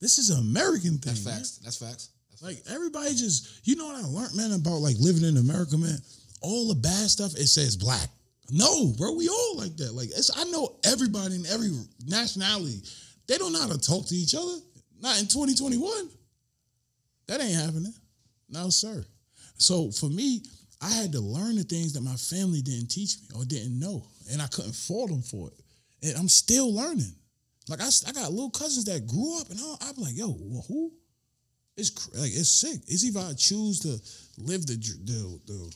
[0.00, 1.12] This is an American thing.
[1.12, 1.34] That's man.
[1.34, 1.58] facts.
[1.58, 2.08] That's facts.
[2.30, 5.76] That's Like everybody just, you know what I learned, man, about like living in America,
[5.76, 5.98] man.
[6.40, 8.08] All the bad stuff it says black.
[8.50, 9.94] No, bro, we all like that.
[9.94, 11.70] Like it's, I know everybody in every
[12.04, 12.82] nationality.
[13.32, 14.58] They don't know how to talk to each other.
[15.00, 16.10] Not in 2021.
[17.28, 17.94] That ain't happening.
[18.50, 19.02] No, sir.
[19.56, 20.42] So for me,
[20.82, 24.04] I had to learn the things that my family didn't teach me or didn't know,
[24.30, 25.54] and I couldn't fault them for it.
[26.06, 27.10] And I'm still learning.
[27.70, 30.26] Like I, I got little cousins that grew up, and I, I'm like, yo,
[30.68, 30.92] who?
[31.78, 32.82] It's like it's sick.
[32.86, 33.98] It's either I choose to
[34.42, 35.72] live the the, the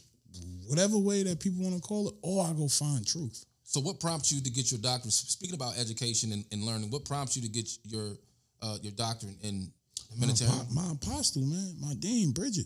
[0.69, 3.47] whatever way that people want to call it, or I go find truth.
[3.77, 5.13] So, what prompts you to get your doctorate?
[5.13, 8.17] Speaking about education and, and learning, what prompts you to get your
[8.63, 9.71] uh, your doctorate in
[10.17, 10.49] My, military?
[10.51, 12.65] apo- my apostle, man, my dean, Bridget.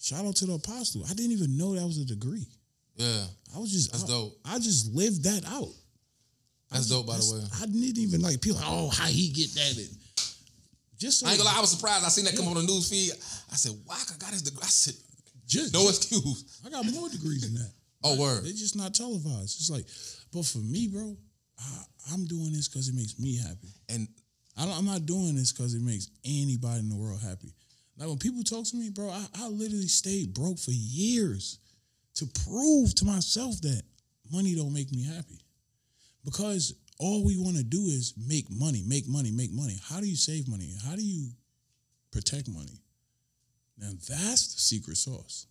[0.00, 1.04] Shout out to the apostle.
[1.04, 2.46] I didn't even know that was a degree.
[2.96, 4.38] Yeah, I was just That's I, dope.
[4.46, 5.68] I just lived that out.
[6.70, 7.08] that's dope.
[7.08, 8.58] By the way, I didn't even like people.
[8.58, 9.76] Like, oh, how he get that?
[9.76, 9.88] And
[10.96, 11.58] just so I ain't gonna lie.
[11.58, 12.06] I was surprised.
[12.06, 13.12] I seen that come on the news feed.
[13.52, 14.94] I said, "Waka got his degree." I said,
[15.46, 17.70] just "No excuse." I got more degrees than that.
[18.04, 18.44] Oh, word.
[18.44, 19.60] They're just not televised.
[19.60, 19.86] It's like,
[20.32, 21.16] but for me, bro,
[21.58, 23.68] I, I'm doing this because it makes me happy.
[23.88, 24.08] And
[24.56, 27.54] I don't, I'm not doing this because it makes anybody in the world happy.
[27.98, 31.58] Like when people talk to me, bro, I, I literally stayed broke for years
[32.14, 33.82] to prove to myself that
[34.32, 35.40] money don't make me happy.
[36.24, 39.78] Because all we want to do is make money, make money, make money.
[39.88, 40.70] How do you save money?
[40.86, 41.30] How do you
[42.10, 42.80] protect money?
[43.78, 45.46] Now that's the secret sauce.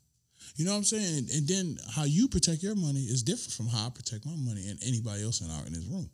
[0.55, 1.27] You know what I'm saying?
[1.33, 4.67] And, then how you protect your money is different from how I protect my money
[4.67, 6.09] and anybody else in our in this room.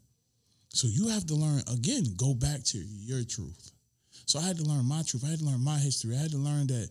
[0.70, 3.72] So you have to learn again, go back to your truth.
[4.26, 5.24] So I had to learn my truth.
[5.26, 6.16] I had to learn my history.
[6.16, 6.90] I had to learn that,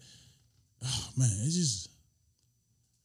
[0.84, 1.88] oh man, it's just,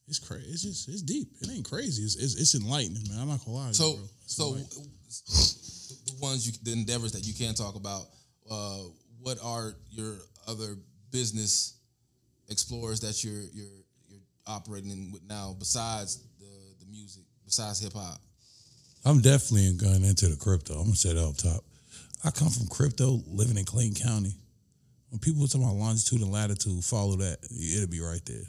[0.08, 0.49] It's crazy.
[0.49, 1.30] It's just it's deep.
[1.41, 2.04] It ain't crazy.
[2.04, 3.19] It's it's, it's enlightening, man.
[3.21, 3.67] I'm not gonna lie.
[3.69, 4.10] to So, you.
[4.25, 8.06] So the ones you, the endeavors that you can talk about.
[8.49, 8.84] Uh,
[9.21, 10.15] what are your
[10.47, 10.75] other
[11.12, 11.75] business
[12.49, 13.81] explorers that you're you're
[14.52, 16.46] operating in with now besides the
[16.80, 18.20] the music, besides hip hop?
[19.06, 20.76] I'm definitely going into the crypto.
[20.76, 21.64] I'm gonna say that up top.
[22.24, 24.36] I come from crypto, living in Clayton County.
[25.10, 27.40] When people talk about longitude and latitude, follow that.
[27.50, 28.46] It'll be right there.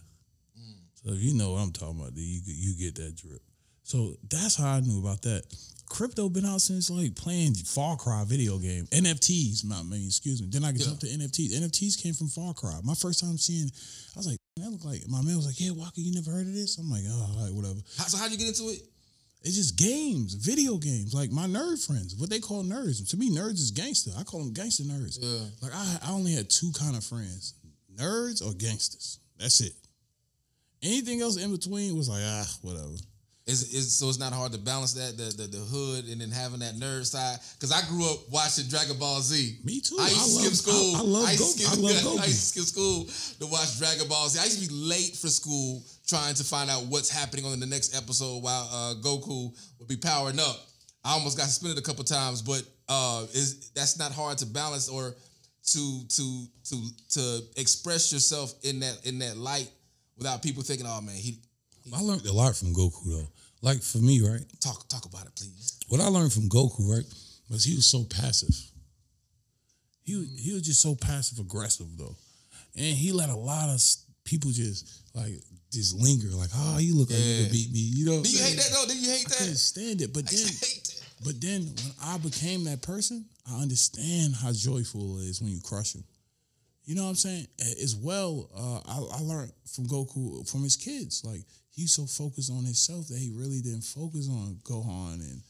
[0.58, 0.74] Mm.
[0.94, 3.40] So if you know what I'm talking about, then you you get that drip.
[3.82, 5.42] So that's how I knew about that.
[5.92, 8.86] Crypto been out since like playing Far Cry video game.
[8.86, 10.48] NFTs, my man, excuse me.
[10.50, 10.86] Then I Yeah.
[10.86, 11.52] jump to NFTs.
[11.52, 12.80] NFTs came from Far Cry.
[12.82, 13.70] My first time seeing,
[14.16, 16.46] I was like, that look like my man was like, yeah, Waka, you never heard
[16.46, 16.78] of this?
[16.78, 17.78] I'm like, oh, all right, whatever.
[17.98, 18.80] How, so how'd you get into it?
[19.42, 21.12] It's just games, video games.
[21.12, 23.06] Like my nerd friends, what they call nerds.
[23.10, 24.12] To me, nerds is gangster.
[24.16, 25.18] I call them gangster nerds.
[25.20, 25.44] Yeah.
[25.60, 27.52] Like I, I only had two kind of friends:
[27.94, 29.18] nerds or gangsters.
[29.38, 29.72] That's it.
[30.82, 32.94] Anything else in between was like ah, whatever.
[33.44, 36.30] Is is so it's not hard to balance that the the, the hood and then
[36.30, 39.58] having that nerd side because I grew up watching Dragon Ball Z.
[39.64, 39.96] Me too.
[39.98, 40.94] I used to skip school.
[40.94, 41.58] I- I love used Goku.
[41.58, 41.74] skip, I
[42.06, 43.04] love I used to skip school
[43.40, 44.38] to watch Dragon Ball Z.
[44.38, 47.66] I used to be late for school trying to find out what's happening on the
[47.66, 49.50] next episode while uh, Goku
[49.80, 50.56] would be powering up.
[51.04, 54.88] I almost got suspended a couple times, but uh, is that's not hard to balance
[54.88, 55.16] or
[55.66, 56.76] to to to
[57.10, 59.68] to express yourself in that in that light
[60.16, 61.40] without people thinking, oh man, he
[61.94, 63.28] I learned a lot from Goku though.
[63.60, 64.44] Like for me, right?
[64.60, 65.78] talk talk about it, please.
[65.88, 67.04] What I learned from Goku, right,
[67.50, 68.54] was he was so passive.
[70.02, 72.16] He was- he was just so passive aggressive though,
[72.76, 73.80] and he let a lot of
[74.24, 77.78] people just like just linger, like, oh, you look like you could beat me.
[77.78, 78.22] You know?
[78.22, 78.84] Do you hate that though?
[78.86, 79.38] Do you hate I that?
[79.38, 81.02] couldn't stand it, but I then hate that.
[81.24, 85.60] But then when I became that person, I understand how joyful it is when you
[85.60, 86.04] crush him.
[86.84, 87.46] You know what I'm saying?
[87.80, 91.22] As well, uh, I, I learned from Goku from his kids.
[91.24, 91.42] Like
[91.74, 95.40] he's so focused on himself that he really didn't focus on Gohan, and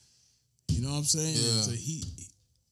[0.68, 1.34] you know what I'm saying.
[1.36, 1.62] Yeah.
[1.62, 2.02] So he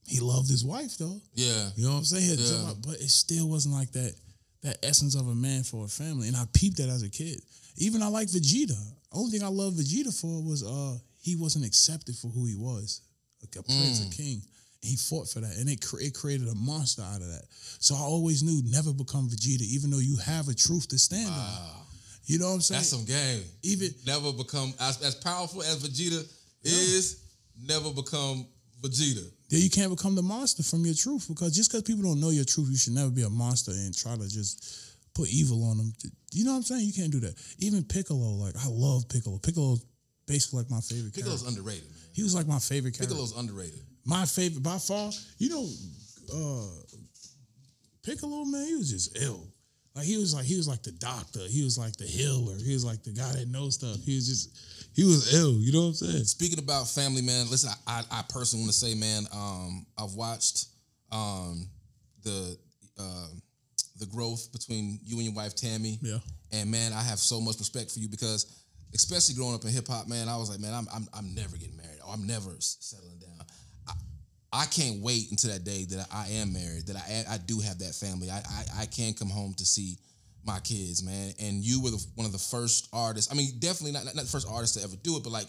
[0.06, 1.20] he loved his wife though.
[1.34, 1.68] Yeah.
[1.76, 2.38] You know what I'm saying?
[2.38, 2.72] Yeah.
[2.84, 4.14] But it still wasn't like that
[4.62, 6.28] that essence of a man for a family.
[6.28, 7.40] And I peeped that as a kid.
[7.76, 8.76] Even I like Vegeta.
[9.12, 13.02] Only thing I loved Vegeta for was uh he wasn't accepted for who he was.
[13.42, 14.08] Like a prince, Mm.
[14.12, 14.42] a king.
[14.82, 15.56] He fought for that.
[15.58, 17.44] And it, cre- it created a monster out of that.
[17.80, 21.28] So I always knew never become Vegeta, even though you have a truth to stand
[21.28, 21.84] on.
[22.24, 22.78] You know what I'm saying?
[22.78, 23.42] That's some game.
[23.62, 26.24] even Never become as, as powerful as Vegeta
[26.62, 27.24] is.
[27.66, 28.46] Never become
[28.82, 29.24] Vegeta.
[29.48, 32.30] Yeah, you can't become the monster from your truth because just because people don't know
[32.30, 35.78] your truth, you should never be a monster and try to just put evil on
[35.78, 35.92] them.
[36.32, 36.86] You know what I'm saying?
[36.86, 37.34] You can't do that.
[37.58, 39.38] Even Piccolo, like I love Piccolo.
[39.38, 39.84] Piccolo's
[40.26, 41.60] basically like my favorite Piccolo's character.
[41.60, 41.98] underrated, man.
[42.12, 43.14] He was like my favorite character.
[43.14, 43.80] Piccolo's underrated.
[44.06, 45.10] My favorite by far.
[45.38, 45.68] You know,
[46.32, 46.96] uh
[48.02, 49.49] Piccolo, man, he was just ill.
[49.94, 51.40] Like he was like he was like the doctor.
[51.48, 52.56] He was like the healer.
[52.64, 53.96] He was like the guy that knows stuff.
[54.04, 54.56] He was just
[54.94, 55.54] he was ill.
[55.60, 56.24] You know what I'm saying?
[56.24, 57.50] Speaking about family, man.
[57.50, 59.24] Listen, I, I, I personally want to say, man.
[59.32, 60.66] Um, I've watched
[61.10, 61.68] um
[62.22, 62.56] the
[62.98, 63.26] uh,
[63.98, 65.98] the growth between you and your wife Tammy.
[66.02, 66.18] Yeah.
[66.52, 69.88] And man, I have so much respect for you because, especially growing up in hip
[69.88, 71.98] hop, man, I was like, man, I'm, I'm I'm never getting married.
[72.06, 73.39] Or I'm never settling down.
[74.52, 76.86] I, can't wait until that day that I am married.
[76.86, 78.30] That I I do have that family.
[78.30, 79.96] I I, I can come home to see
[80.44, 81.32] my kids, man.
[81.40, 83.30] And you were the, one of the first artists.
[83.32, 85.46] I mean, definitely not, not the first artist to ever do it, but like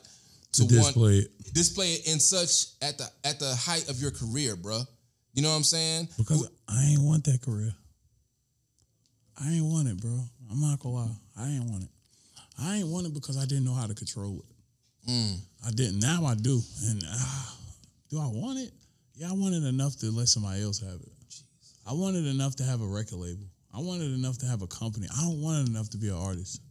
[0.53, 1.53] To one- display it.
[1.53, 4.85] display it in such at the at the height of your career, bruh.
[5.33, 6.09] You know what I'm saying?
[6.17, 7.73] Because I ain't want that career.
[9.39, 10.19] I ain't want it, bro.
[10.51, 11.15] I'm not gonna lie.
[11.39, 11.89] I ain't want it.
[12.61, 15.09] I ain't want it because I didn't know how to control it.
[15.09, 15.37] Mm.
[15.65, 15.99] I didn't.
[15.99, 16.61] Now I do.
[16.89, 17.57] And ah,
[18.09, 18.71] do I want it?
[19.15, 21.11] Yeah, I wanted enough to let somebody else have it.
[21.87, 23.45] I wanted enough to have a record label.
[23.73, 25.07] I wanted enough to have a company.
[25.15, 26.61] I don't want it enough to be an artist.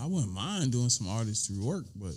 [0.00, 2.12] I wouldn't mind doing some artistry work, but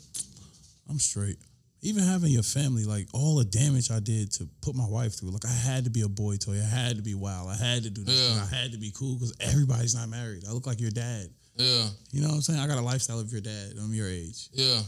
[0.90, 1.38] I'm straight.
[1.82, 5.32] Even having your family, like all the damage I did to put my wife through,
[5.32, 6.54] like I had to be a boy toy.
[6.60, 7.50] I had to be wild.
[7.50, 8.16] I had to do this.
[8.32, 8.42] Yeah.
[8.44, 10.44] I had to be cool because everybody's not married.
[10.50, 11.28] I look like your dad.
[11.58, 12.60] Yeah, You know what I'm saying?
[12.60, 13.74] I got a lifestyle of your dad.
[13.80, 14.50] I'm your age.
[14.52, 14.82] yeah,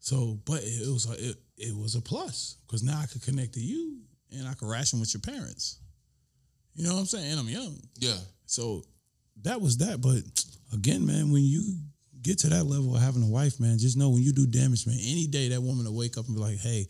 [0.00, 3.54] So, but it was a, it, it was a plus because now I could connect
[3.54, 3.98] to you
[4.32, 5.78] and I could ration with your parents.
[6.74, 7.30] You know what I'm saying?
[7.32, 7.76] And I'm young.
[7.98, 8.16] yeah.
[8.46, 8.84] So
[9.42, 10.00] that was that.
[10.00, 10.22] But
[10.72, 11.62] again, man, when you
[12.22, 14.86] get to that level of having a wife, man, just know when you do damage,
[14.86, 16.86] man, any day that woman will wake up and be like, hey,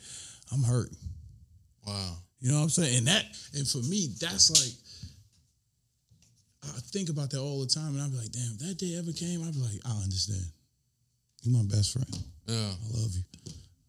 [0.52, 0.90] I'm hurt.
[1.86, 2.16] Wow.
[2.40, 2.98] You know what I'm saying?
[2.98, 3.24] And that,
[3.54, 4.74] and for me, that's like,
[6.76, 8.96] I think about that all the time, and I'd be like, damn, if that day
[8.98, 10.44] ever came, I'd be like, I understand.
[11.42, 12.18] You're my best friend.
[12.46, 13.22] Yeah, I love you.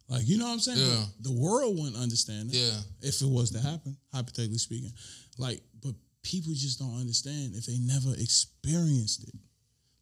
[0.10, 0.80] Like, you know what I'm saying?
[0.80, 1.06] Yeah.
[1.22, 4.92] But The world wouldn't understand it yeah, if it was to happen, hypothetically speaking.
[5.38, 5.94] Like, but
[6.24, 9.36] people just don't understand if they never experienced it.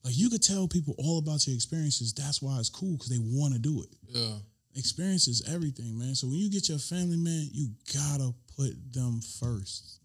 [0.04, 2.14] Like you could tell people all about your experiences.
[2.14, 3.90] That's why it's cool because they want to do it.
[4.08, 4.38] Yeah.
[4.76, 6.16] Experience is everything, man.
[6.16, 10.00] So when you get your family, man, you gotta put them first.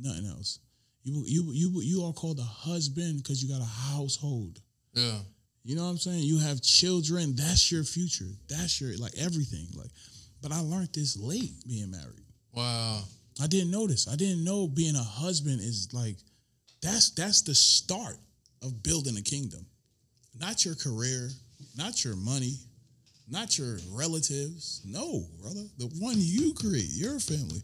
[0.00, 0.58] Nothing else.
[1.04, 4.60] You you you you are called a husband because you got a household.
[4.94, 5.18] Yeah.
[5.64, 6.22] You know what I'm saying?
[6.22, 7.34] You have children.
[7.34, 8.28] That's your future.
[8.48, 9.66] That's your like everything.
[9.74, 9.90] Like,
[10.42, 12.26] but I learned this late being married.
[12.52, 13.02] Wow.
[13.42, 14.06] I didn't know this.
[14.06, 16.16] I didn't know being a husband is like
[16.82, 18.18] that's that's the start
[18.62, 19.64] of building a kingdom.
[20.38, 21.30] Not your career,
[21.76, 22.56] not your money,
[23.30, 24.82] not your relatives.
[24.84, 25.64] No, brother.
[25.78, 27.62] The one you create, your family.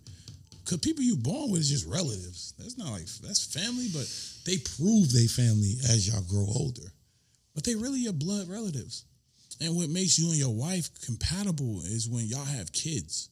[0.64, 2.54] Cause people you born with is just relatives.
[2.56, 4.08] That's not like that's family, but
[4.46, 6.92] they prove they family as y'all grow older.
[7.54, 9.04] But they really your blood relatives.
[9.60, 13.28] And what makes you and your wife compatible is when y'all have kids.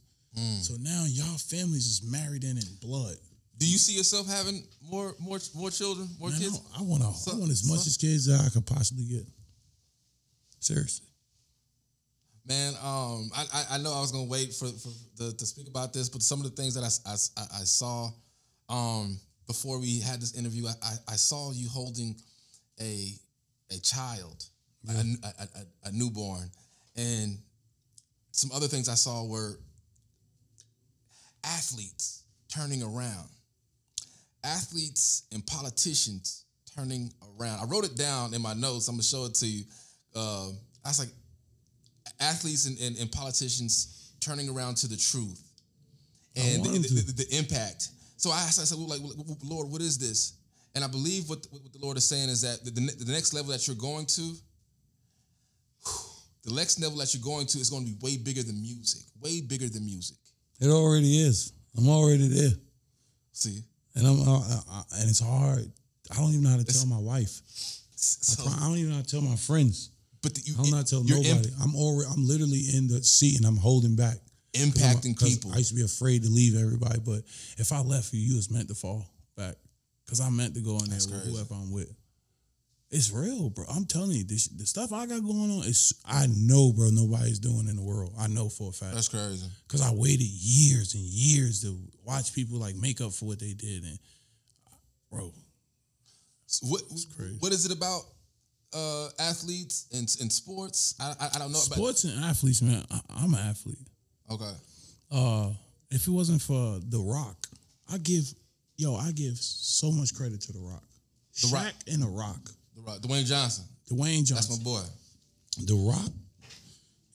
[0.62, 3.16] So now y'all families is married in in blood.
[3.56, 6.60] Do you see yourself having more more more children, more Man, kids?
[6.76, 9.04] I, I want I So- want as much so- as kids that I could possibly
[9.04, 9.26] get.
[10.60, 11.06] Seriously.
[12.46, 15.68] Man, um, I, I I know I was gonna wait for for the, to speak
[15.68, 18.10] about this, but some of the things that I I, I- I saw,
[18.68, 22.14] um, before we had this interview, I, I, I saw you holding
[22.80, 23.12] a
[23.70, 24.44] a child,
[24.88, 26.50] a, a, a, a newborn,
[26.96, 27.38] and
[28.32, 29.58] some other things I saw were
[31.44, 33.28] athletes turning around,
[34.44, 36.44] athletes and politicians
[36.76, 37.60] turning around.
[37.60, 38.88] I wrote it down in my notes.
[38.88, 39.64] I'm gonna show it to you.
[40.14, 40.48] Uh,
[40.84, 41.08] I was like,
[42.20, 45.42] athletes and, and, and politicians turning around to the truth
[46.36, 47.88] and the, the, the- the impact.
[48.16, 49.00] So I asked, I said, well, like,
[49.44, 50.32] Lord, what is this?
[50.78, 53.34] And I believe what, what the Lord is saying is that the, the, the next
[53.34, 54.32] level that you're going to,
[56.44, 59.02] the next level that you're going to is going to be way bigger than music,
[59.20, 60.16] way bigger than music.
[60.60, 61.52] It already is.
[61.76, 62.52] I'm already there,
[63.32, 63.60] See,
[63.96, 64.34] and I'm I,
[64.70, 65.68] I, and it's hard.
[66.12, 67.40] I don't even know how to tell my wife.
[67.42, 69.90] I, so, pro- I don't even know how to tell my friends.
[70.22, 71.28] but the, you, I'm not telling nobody.
[71.28, 72.08] imp- I'm already.
[72.14, 74.18] I'm literally in the seat and I'm holding back.
[74.52, 75.52] Impacting Cause impacting 'cause people.
[75.54, 77.22] I used to be afraid to leave everybody, but
[77.58, 79.04] if I left you, you was meant to fall.
[80.08, 81.36] Cause I meant to go in there That's with crazy.
[81.36, 81.92] whoever I'm with.
[82.90, 83.66] It's real, bro.
[83.68, 86.88] I'm telling you, this the stuff I got going on is I know, bro.
[86.90, 88.14] Nobody's doing in the world.
[88.18, 88.94] I know for a fact.
[88.94, 89.46] That's crazy.
[89.68, 93.52] Cause I waited years and years to watch people like make up for what they
[93.52, 93.98] did, and
[95.10, 95.34] bro,
[96.46, 96.82] So what
[97.14, 97.36] crazy.
[97.40, 98.00] what is it about
[98.74, 100.94] uh, athletes and, and sports?
[100.98, 101.58] I, I I don't know.
[101.66, 102.82] About sports and athletes, man.
[102.90, 103.86] I, I'm an athlete.
[104.30, 104.52] Okay.
[105.12, 105.50] uh
[105.90, 107.46] if it wasn't for The Rock,
[107.92, 108.24] I give
[108.78, 110.82] yo, I give so much credit to The Rock.
[111.42, 111.74] The Shaq Rock.
[111.92, 112.50] and The Rock.
[112.76, 113.64] The Rock- Dwayne Johnson.
[113.90, 114.34] Dwayne Johnson.
[114.36, 114.82] That's my boy.
[115.66, 116.12] The Rock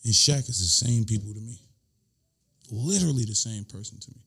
[0.06, 1.60] and Shaq is the same people to me.
[2.72, 4.22] Literally the same person to me.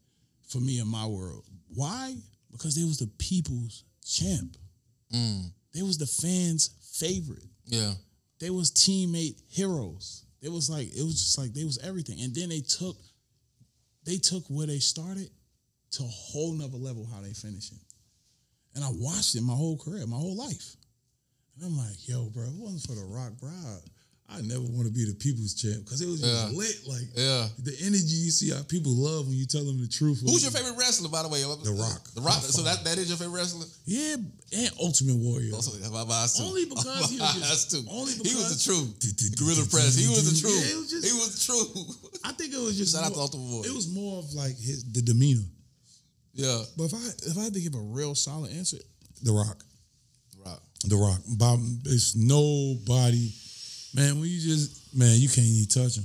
[0.49, 1.45] For me in my world.
[1.75, 2.15] Why?
[2.53, 4.57] Because they was the people's champ.
[5.13, 5.51] Mm.
[5.75, 7.45] They was the fans' favorite.
[7.67, 7.93] Yeah.
[8.39, 10.25] they was teammate heroes.
[10.41, 12.21] It was like it was just like they was everything.
[12.21, 12.97] And then they took
[14.05, 15.29] they took where they started
[15.93, 17.79] to a whole nother level how they finishing.
[18.75, 20.77] And I watched it my whole career, my whole life.
[21.57, 23.51] And I'm like, yo, bro, it wasn't for the rock, bro,
[24.29, 26.51] I, never want to be the people's champ because it was just Yeah.
[26.51, 26.77] lit.
[26.85, 27.49] Like Yeah.
[27.63, 30.21] the energy you see how people love when you tell them the truth.
[30.21, 31.41] Who's your favorite wrestler, by the way?
[31.43, 32.13] The Rock.
[32.13, 32.43] The Rock.
[32.43, 33.65] So that, that is your favorite wrestler?
[33.87, 35.53] Yeah, and Ultimate Warrior.
[35.55, 36.43] Oh, also, my too.
[36.43, 37.85] Only because he was just- too.
[37.89, 39.39] only because he was the truth.
[39.39, 39.95] Gorilla Press.
[39.95, 40.59] He was the truth.
[40.61, 42.21] Yeah, it was just- he was the truth.
[42.25, 43.71] I think it was just Shout out to Ultimate Warrior.
[43.71, 45.47] It was more of like his the demeanor.
[46.37, 46.63] Yeah.
[46.77, 48.79] But if I if I had to give a real solid answer,
[49.23, 49.63] The Rock,
[50.35, 50.63] The Rock.
[50.85, 51.21] The Rock.
[51.39, 53.33] Bob, it's nobody,
[53.95, 54.21] man.
[54.21, 56.05] When you just man, you can't even touch him.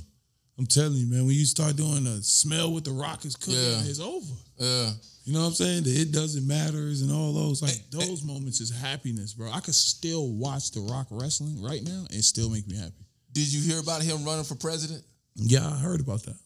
[0.58, 1.26] I'm telling you, man.
[1.26, 3.82] When you start doing the smell with The Rock is cooking, Yeah.
[3.84, 4.34] it's over.
[4.58, 4.90] Yeah.
[5.24, 5.84] You know what I'm saying?
[5.84, 9.50] The it doesn't matters and all those like those moments is happiness, bro.
[9.52, 13.06] I could still watch The Rock wrestling right now and still make me happy.
[13.32, 15.04] Did you hear about him running for president?
[15.36, 16.36] Yeah, I heard about that.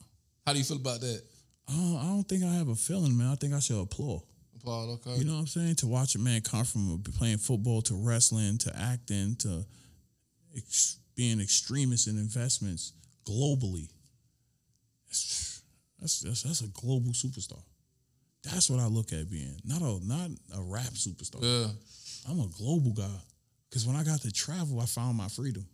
[0.46, 1.22] How do you feel about that?
[1.68, 3.28] I don't, I don't think I have a feeling, man.
[3.28, 4.22] I think I should applaud.
[4.64, 5.16] Paul, okay.
[5.18, 5.76] You know what I'm saying?
[5.76, 9.64] To watch a man come from playing football to wrestling to acting to
[10.56, 12.92] ex- being extremist in investments
[13.24, 13.88] globally.
[15.06, 15.62] That's,
[16.00, 17.62] that's that's that's a global superstar.
[18.42, 21.42] That's what I look at being not a not a rap superstar.
[21.42, 21.68] yeah.
[22.28, 23.20] I'm a global guy.
[23.68, 25.66] Because when I got to travel, I found my freedom.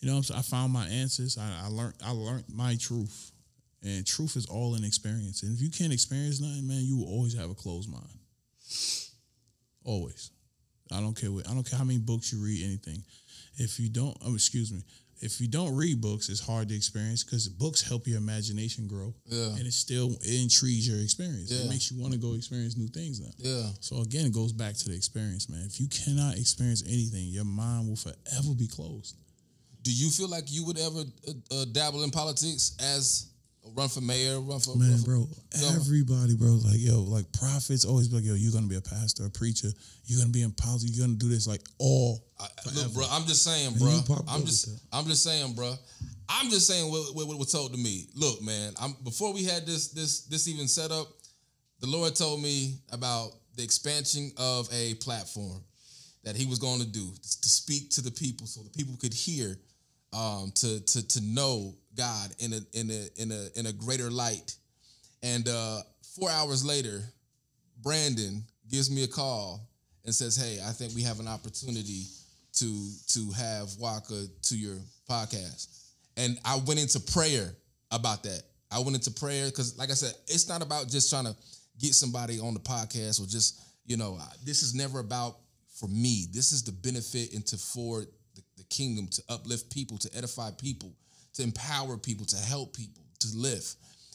[0.00, 0.38] You know what I'm saying?
[0.38, 1.38] I found my answers.
[1.38, 3.32] I, I learned I learned my truth.
[3.82, 5.42] And truth is all in experience.
[5.42, 8.18] And if you can't experience nothing, man, you will always have a closed mind.
[9.84, 10.30] Always.
[10.92, 13.02] I don't care what I don't care how many books you read, anything.
[13.56, 14.82] If you don't, oh, excuse me,
[15.20, 19.14] if you don't read books, it's hard to experience because books help your imagination grow.
[19.26, 19.50] Yeah.
[19.50, 21.50] And it still it intrigues your experience.
[21.50, 21.64] Yeah.
[21.64, 23.30] It makes you want to go experience new things now.
[23.38, 23.68] Yeah.
[23.80, 25.62] So again, it goes back to the experience, man.
[25.66, 29.16] If you cannot experience anything, your mind will forever be closed.
[29.82, 33.29] Do you feel like you would ever uh, uh, dabble in politics as
[33.74, 35.28] run for mayor, run for Man, run for- bro,
[35.60, 35.80] Governor?
[35.80, 39.26] everybody, bro, like yo, like prophets always be like, yo, you're gonna be a pastor,
[39.26, 39.68] a preacher,
[40.04, 42.24] you're gonna be in politics, you're gonna do this, like all.
[42.38, 44.00] I, look, bro, I'm just saying, bro.
[44.28, 45.74] I'm just, I'm just saying, bro.
[46.28, 48.06] I'm just saying what, what, what was told to me.
[48.14, 48.72] Look, man.
[48.80, 51.08] I'm before we had this this this even set up.
[51.80, 55.62] The Lord told me about the expansion of a platform
[56.24, 59.12] that He was going to do to speak to the people, so the people could
[59.14, 59.56] hear,
[60.12, 64.10] um, to to to know God in a in a in a in a greater
[64.10, 64.56] light.
[65.22, 65.80] And uh,
[66.18, 67.02] four hours later,
[67.82, 69.68] Brandon gives me a call
[70.06, 72.04] and says, "Hey, I think we have an opportunity
[72.54, 74.76] to to have Waka to your
[75.08, 75.68] podcast."
[76.16, 77.52] And I went into prayer
[77.90, 78.42] about that.
[78.72, 81.36] I went into prayer because, like I said, it's not about just trying to
[81.78, 84.18] get somebody on the podcast or just you know.
[84.42, 85.36] This is never about
[85.78, 86.28] for me.
[86.32, 90.50] This is the benefit and to for the, the kingdom to uplift people, to edify
[90.52, 90.94] people,
[91.40, 93.74] to empower people, to help people, to live.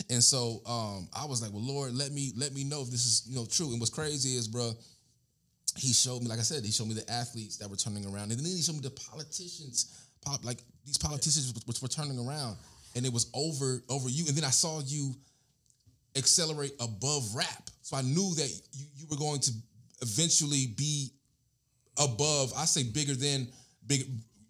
[0.10, 3.06] And so um, I was like, well, Lord, let me let me know if this
[3.06, 3.72] is you know true.
[3.72, 4.74] And what's crazy is, bro,
[5.78, 8.32] he showed me, like I said, he showed me the athletes that were turning around,
[8.32, 12.58] and then he showed me the politicians, pop like these politicians which were turning around,
[12.96, 14.26] and it was over over you.
[14.28, 15.16] And then I saw you
[16.16, 19.52] accelerate above rap, so I knew that you, you were going to
[20.02, 21.12] eventually be
[21.98, 22.54] above.
[22.56, 23.48] I say bigger than
[23.88, 24.08] big.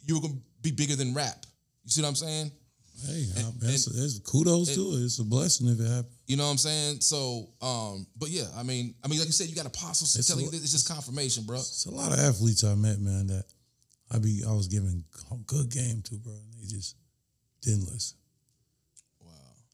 [0.07, 1.45] You were to be bigger than rap.
[1.83, 2.51] You see what I'm saying?
[3.03, 3.25] Hey,
[3.59, 5.03] that's, that's kudos to it.
[5.03, 6.15] It's a blessing if it happens.
[6.27, 7.01] You know what I'm saying?
[7.01, 10.27] So, um, but yeah, I mean, I mean, like you said, you got apostles It's
[10.27, 10.63] telling a- you this.
[10.63, 11.57] It's just confirmation, bro.
[11.57, 13.45] It's a lot of athletes I met, man, that
[14.11, 15.03] I be I was giving
[15.45, 16.33] good game to, bro.
[16.33, 16.95] And they just
[17.61, 18.17] didn't listen.
[19.21, 19.31] Wow,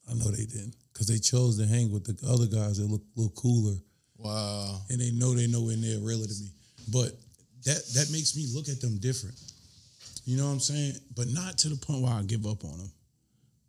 [0.10, 3.02] I know they didn't because they chose to hang with the other guys that look
[3.16, 3.76] a little cooler,
[4.18, 6.50] wow, and they know they nowhere near realer to me.
[6.92, 7.12] But
[7.66, 9.36] that that makes me look at them different.
[10.26, 10.94] You know what I'm saying?
[11.16, 12.92] But not to the point where I give up on them.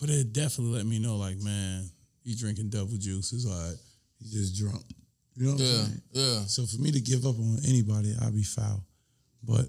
[0.03, 1.88] But it definitely let me know, like, man,
[2.24, 3.32] you drinking devil juice.
[3.32, 3.76] It's all right.
[4.18, 4.82] He's just drunk.
[5.36, 6.03] You know what I'm saying?
[6.11, 8.84] yeah, So for me to give up on anybody, I'd be foul.
[9.44, 9.66] But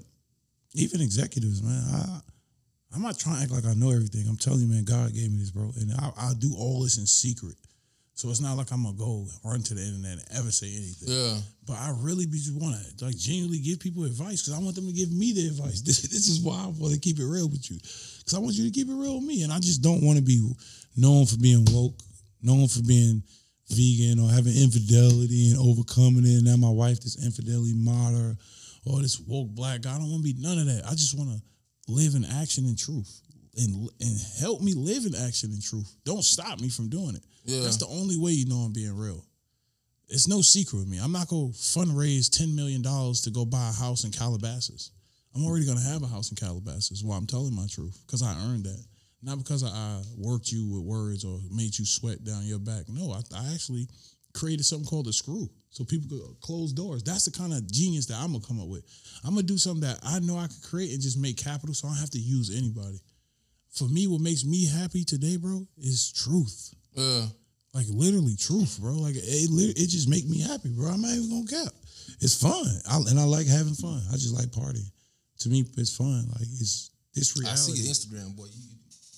[0.73, 2.19] even executives, man, I
[2.95, 4.25] I'm not trying to act like I know everything.
[4.27, 6.97] I'm telling you, man, God gave me this, bro, and I, I do all this
[6.97, 7.55] in secret.
[8.15, 11.09] So it's not like I'm gonna go run to the internet and ever say anything.
[11.13, 14.63] yeah, But I really be just want to like genuinely give people advice because I
[14.63, 15.81] want them to give me the advice.
[15.85, 17.77] This, this is why I want to keep it real with you
[18.23, 20.17] because I want you to keep it real with me, and I just don't want
[20.17, 20.39] to be
[20.95, 21.99] known for being woke,
[22.41, 23.21] known for being
[23.69, 26.37] vegan or having infidelity and overcoming it.
[26.37, 28.35] And now my wife this infidelity martyr
[28.85, 29.95] or this woke black guy.
[29.95, 30.83] I don't want to be none of that.
[30.85, 31.41] I just want to
[31.91, 33.19] live in action and truth.
[33.55, 35.95] And, and help me live in action and truth.
[36.05, 37.23] Don't stop me from doing it.
[37.45, 37.61] Yeah.
[37.61, 39.23] That's the only way you know I'm being real.
[40.09, 40.97] It's no secret with me.
[40.97, 44.91] I'm not gonna fundraise ten million dollars to go buy a house in Calabasas.
[45.35, 47.03] I'm already gonna have a house in Calabasas.
[47.03, 48.83] While I'm telling my truth, because I earned that,
[49.21, 52.87] not because I, worked you with words or made you sweat down your back.
[52.87, 53.87] No, I, I actually
[54.33, 57.03] created something called a screw, so people could close doors.
[57.03, 58.83] That's the kind of genius that I'm gonna come up with.
[59.23, 61.87] I'm gonna do something that I know I could create and just make capital, so
[61.87, 62.99] I don't have to use anybody.
[63.71, 66.75] For me, what makes me happy today, bro, is truth.
[66.93, 67.25] yeah.
[67.73, 68.93] Like literally truth, bro.
[68.93, 70.91] Like it, it just make me happy, bro.
[70.91, 71.73] I'm not even gonna cap.
[72.21, 73.99] It's fun, I, and I like having fun.
[74.09, 74.92] I just like partying.
[75.43, 76.25] To me, it's fun.
[76.31, 77.47] Like it's this real.
[77.47, 77.71] I reality.
[77.73, 78.45] see your Instagram, boy.
[78.45, 78.61] You,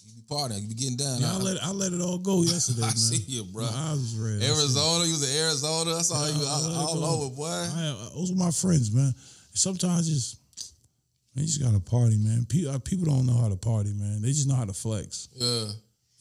[0.07, 1.21] you be partying, you be getting down.
[1.21, 2.95] Yeah, I I, let I let it all go yesterday, I man.
[2.97, 3.63] see you, bro.
[3.63, 4.37] Was red.
[4.37, 4.49] I see it.
[4.57, 5.95] Arizona, you was in Arizona.
[5.95, 7.45] I saw Yeah, you I all, all over, boy.
[7.47, 9.13] I, those are my friends, man.
[9.53, 10.39] Sometimes just
[11.35, 12.45] man, you just gotta party, man.
[12.49, 14.21] People, people don't know how to party, man.
[14.21, 15.29] They just know how to flex.
[15.35, 15.65] Yeah.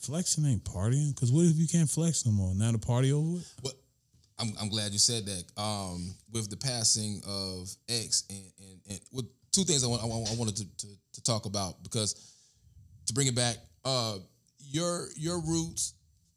[0.00, 2.54] Flexing ain't partying, cause what if you can't flex no more?
[2.54, 3.54] Now the party over with?
[3.62, 3.74] What
[4.38, 5.44] I'm, I'm glad you said that.
[5.56, 9.24] Um, with the passing of X and and, and with
[9.54, 12.14] two things I want I, want- I wanted to, to to talk about because
[13.06, 14.16] to bring it back, uh,
[14.58, 15.94] your your roots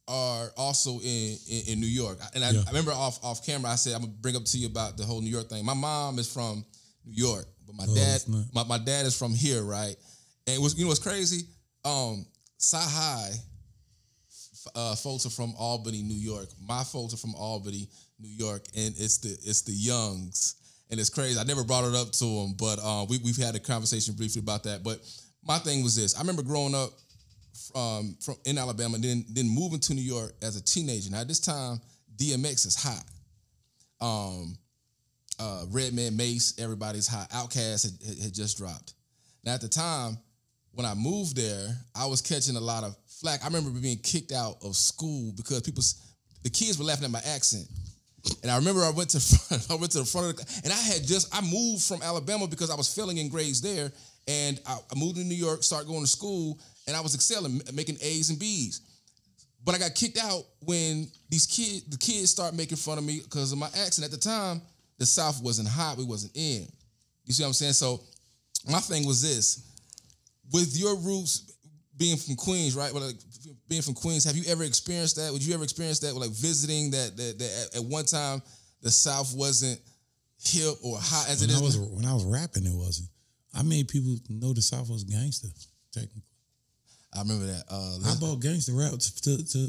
[0.07, 2.61] are also in in, in New York, and I, Yeah.
[2.65, 5.05] I remember off off camera I said I'm gonna bring up to you about the
[5.05, 5.65] whole New York thing.
[5.65, 6.63] My mom is from
[7.05, 8.21] New York, but my Oh, dad
[8.53, 9.95] my, my dad is from here, right?
[10.45, 11.41] And it was you know what's crazy?
[11.83, 12.25] Um,
[12.59, 13.31] Sahai
[14.75, 16.49] uh, folks are from Albany, New York.
[16.61, 17.87] My folks are from Albany,
[18.19, 20.55] New York, and it's the it's the Youngs,
[20.89, 21.39] and it's crazy.
[21.39, 24.39] I never brought it up to them, but uh, we we've had a conversation briefly
[24.39, 24.83] about that.
[24.83, 24.99] But
[25.43, 26.91] my thing was this: I remember growing up
[27.75, 31.11] um, from in Alabama, then then moving to New York as a teenager.
[31.11, 31.79] Now at this time,
[32.15, 33.03] DMX is hot.
[33.99, 34.57] Um,
[35.39, 37.29] uh, Redman Mase, everybody's hot.
[37.29, 38.93] Outkast had, had, had just dropped.
[39.43, 40.17] Now at the time,
[40.71, 43.43] when I moved there, I was catching a lot of flack.
[43.43, 45.83] I remember being kicked out of school because people,
[46.43, 47.65] the kids were laughing at my accent.
[48.41, 50.73] And I remember I went to front, I went to the front of the and
[50.73, 53.91] I had just I moved from Alabama because I was failing in grades there,
[54.27, 57.61] and I, I moved to New York, started going to school, and I was excelling,
[57.73, 58.81] making A's and B's.
[59.63, 63.19] But I got kicked out when these kids, the kids, start making fun of me
[63.21, 64.05] because of my accent.
[64.05, 64.61] At the time,
[64.97, 66.67] the South wasn't hot, we wasn't in.
[67.25, 67.73] You see what I'm saying?
[67.73, 68.01] So
[68.69, 69.67] my thing was this:
[70.51, 71.51] with your roots
[71.97, 72.93] being from Queens, right?
[72.93, 73.15] Well, like
[73.67, 75.31] being from Queens, have you ever experienced that?
[75.31, 76.15] Would you ever experience that?
[76.15, 78.41] Like visiting that that, that at, at one time
[78.81, 79.79] the South wasn't
[80.39, 83.09] hip or hot as When it I was when I was rapping, it wasn't.
[83.53, 85.47] I made people know the South was gangster.
[85.91, 86.21] Technically,
[87.13, 87.63] I remember that.
[87.69, 89.59] Uh, I bought gangster rap to, to, to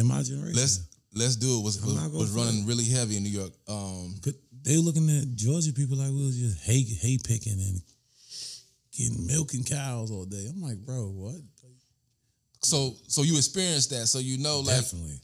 [0.00, 0.56] in my generation.
[0.56, 1.64] let's let's do it.
[1.64, 3.52] Was was, was running really heavy in New York.
[3.68, 4.14] Um,
[4.62, 7.80] they looking at Georgia people like we was just hay hay picking and
[8.96, 10.46] getting milking cows all day.
[10.48, 11.36] I'm like, bro, what?
[12.66, 15.20] So so you experienced that, so you know, like definitely,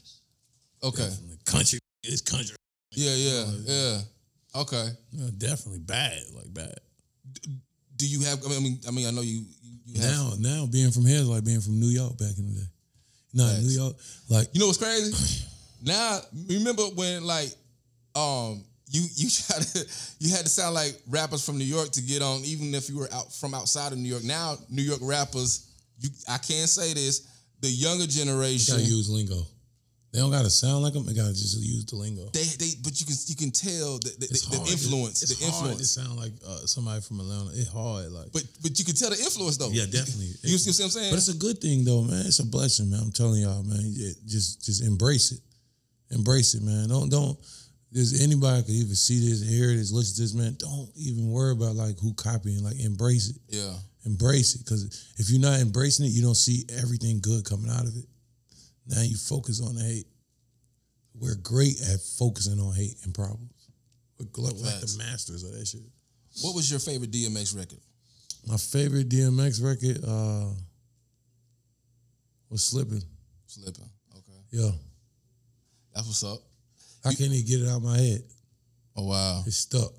[0.83, 1.37] okay, definitely.
[1.45, 1.79] country.
[2.03, 2.55] It's country.
[2.91, 3.97] yeah, yeah, yeah,
[4.61, 4.87] okay.
[5.11, 6.75] Yeah, definitely bad, like bad.
[7.95, 8.43] Do you have?
[8.45, 9.45] I mean, I mean, I know you
[9.85, 10.11] you, have.
[10.11, 12.67] Now, now being from here is like being from New York back in the day.
[13.33, 13.59] No.
[13.61, 13.95] New York,
[14.29, 15.45] like You know what's crazy?
[15.83, 17.49] now, remember when like
[18.15, 19.85] um you you try to
[20.19, 22.97] you had to sound like rappers from New York to get on, even if you
[22.97, 24.23] were out from outside of New York.
[24.23, 25.67] Now, New York rappers,
[25.99, 27.27] you I can't say this,
[27.63, 29.39] the younger you generation, gotta use lingo.
[30.11, 31.07] They don't gotta sound like them.
[31.07, 32.29] They gotta just use the lingo.
[32.33, 35.45] they they but you can you can tell the the, It's the influence, It's the
[35.49, 35.91] hard to influence.
[35.91, 37.49] sound like uh, somebody from Atlanta.
[37.55, 38.31] It's hard, like.
[38.31, 39.71] But but you can tell the influence though.
[39.71, 40.35] Yeah, definitely.
[40.43, 41.11] You, see what I'm saying?
[41.11, 42.27] But it's a good thing though, man.
[42.27, 42.99] It's a blessing, man.
[43.01, 43.81] I'm telling y'all, man.
[43.81, 45.41] Yeah, just just embrace it.
[46.13, 46.89] Embrace it, man.
[46.89, 47.39] Don't don't
[47.93, 50.55] there's anybody could even see this, hear this, listen to this, man.
[50.57, 52.63] Don't even worry about like who copying.
[52.63, 53.37] Like embrace it.
[53.49, 53.73] yeah.
[54.05, 54.65] Embrace it.
[54.67, 58.05] Cause if you're not embracing it, you don't see everything good coming out of it.
[58.87, 60.07] Now you focus on the hate.
[61.15, 63.69] We're great at focusing on hate and problems.
[64.19, 64.95] We're like Facts.
[64.95, 65.81] the masters of that shit.
[66.41, 67.79] What was your favorite DMX record?
[68.47, 70.49] My favorite DMX record uh
[72.49, 73.01] was Slipping.
[73.47, 73.89] Slipping.
[74.15, 74.39] Okay.
[74.51, 74.71] Yeah.
[75.93, 76.39] That's what's up.
[77.05, 78.23] I can't even get it out of my head.
[78.95, 79.43] Oh wow.
[79.45, 79.91] It's stuck.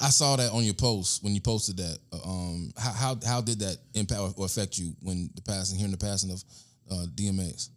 [0.00, 1.98] I saw that on your post when you posted that.
[2.12, 5.92] Uh, Um, how how, how did that impact or affect you when the passing, hearing
[5.92, 6.42] the passing of
[6.90, 7.68] uh, DMX?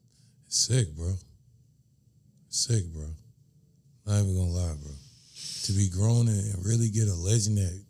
[0.47, 1.13] Sick, bro.
[2.49, 3.07] Sick, bro.
[4.05, 4.91] Not even gonna lie, bro.
[5.63, 7.83] To be grown and really get a legend that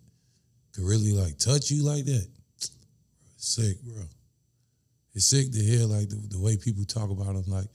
[0.73, 2.27] could really like touch you like that.
[3.37, 4.01] Sick, bro.
[5.13, 7.67] It's sick to hear like the, the way people talk about him, like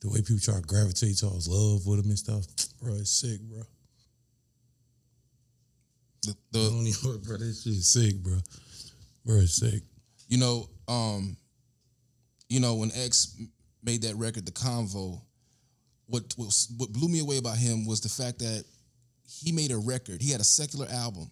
[0.00, 2.44] the way people try to gravitate towards love with him and stuff.
[2.80, 3.62] Bro, it's sick, bro.
[6.52, 8.38] The, the bro, this shit is sick, bro.
[9.24, 9.82] Bro, it's sick.
[10.28, 11.36] you know um,
[12.48, 13.36] you know when X
[13.82, 15.20] made that record, the Convo.
[16.06, 18.64] What was what blew me away about him was the fact that
[19.28, 20.22] he made a record.
[20.22, 21.30] He had a secular album,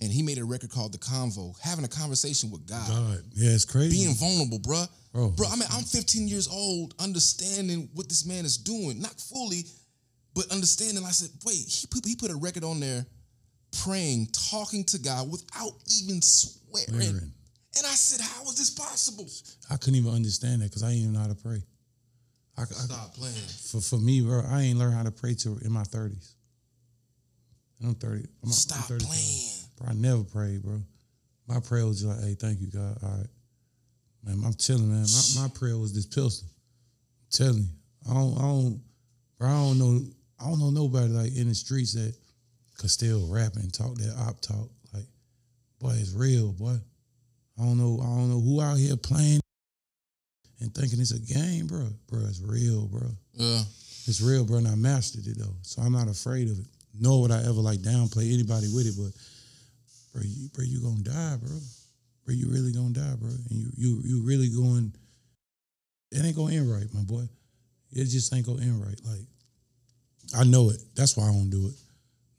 [0.00, 2.88] and he made a record called The Convo, having a conversation with God.
[2.88, 3.90] God, yeah, it's crazy.
[4.04, 4.88] being vulnerable, bruh.
[5.12, 5.30] Bro.
[5.30, 9.64] Bro, I mean, I'm 15 years old, understanding what this man is doing, not fully,
[10.34, 11.02] but understanding.
[11.04, 13.06] I said, wait, he put, he put a record on there,
[13.84, 15.72] praying, talking to God without
[16.02, 17.32] even swearing.
[17.78, 19.28] And I said, how is this possible?
[19.70, 21.62] I couldn't even understand that because I didn't even know how to pray.
[22.58, 23.34] I, I, Stop playing.
[23.34, 26.34] for for me, bro, I ain't learned how to pray till in my thirties.
[27.84, 28.22] I'm thirty.
[28.42, 29.06] I'm, I'm Stop 35.
[29.06, 29.50] playing.
[29.76, 30.80] Bro, I never prayed, bro.
[31.46, 33.26] My prayer was just like, "Hey, thank you, God." All right,
[34.24, 34.42] man.
[34.44, 35.02] I'm telling, man.
[35.02, 36.48] My, my prayer was this pistol.
[36.48, 37.68] I'm telling you,
[38.10, 38.80] I don't, I don't,
[39.38, 39.48] bro.
[39.48, 40.00] I don't know.
[40.40, 42.14] I don't know nobody like in the streets that
[42.78, 44.68] could still rap and talk that op talk.
[44.92, 45.06] Like,
[45.80, 46.76] boy, it's real, boy.
[47.58, 47.98] I don't know.
[48.02, 49.40] I don't know who out here playing
[50.60, 51.88] and thinking it's a game, bro.
[52.08, 53.08] Bro, it's real, bro.
[53.34, 53.62] Yeah.
[54.06, 55.56] It's real, bro, and I mastered it though.
[55.62, 56.66] So I'm not afraid of it.
[56.98, 59.12] Nor would I ever like downplay anybody with it, but
[60.12, 61.58] bro, you bro, you gonna die, bro.
[62.24, 63.30] Bro, you really gonna die, bro.
[63.30, 64.92] And you you you really going
[66.12, 67.28] it ain't gonna end right, my boy.
[67.92, 69.00] It just ain't gonna end right.
[69.04, 69.26] Like
[70.36, 70.80] I know it.
[70.94, 71.74] That's why I don't do it.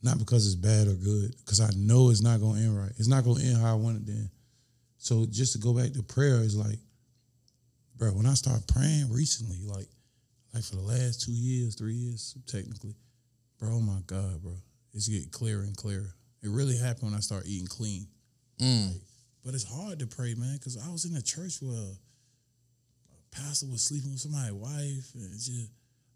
[0.03, 2.91] Not because it's bad or good, because I know it's not gonna end right.
[2.97, 4.29] It's not gonna end how I want it to end.
[4.97, 6.79] So just to go back to prayer is like,
[7.95, 9.87] bro, when I start praying recently, like
[10.53, 12.95] like for the last two years, three years, technically,
[13.59, 13.69] bro.
[13.73, 14.53] Oh my God, bro,
[14.93, 16.13] it's getting clearer and clearer.
[16.43, 18.07] It really happened when I started eating clean.
[18.59, 18.93] Mm.
[19.43, 23.67] But it's hard to pray, man, because I was in a church where a pastor
[23.67, 25.71] was sleeping with somebody's wife, and just,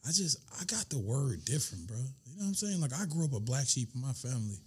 [0.05, 1.97] I just, I got the word different, bro.
[1.97, 2.81] You know what I'm saying?
[2.81, 4.57] Like I grew up a black sheep in my family.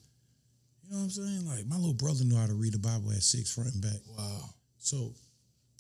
[0.85, 1.47] You know what I'm saying?
[1.47, 4.01] Like my little brother knew how to read the Bible at six front and back.
[4.16, 4.51] Wow.
[4.78, 5.12] So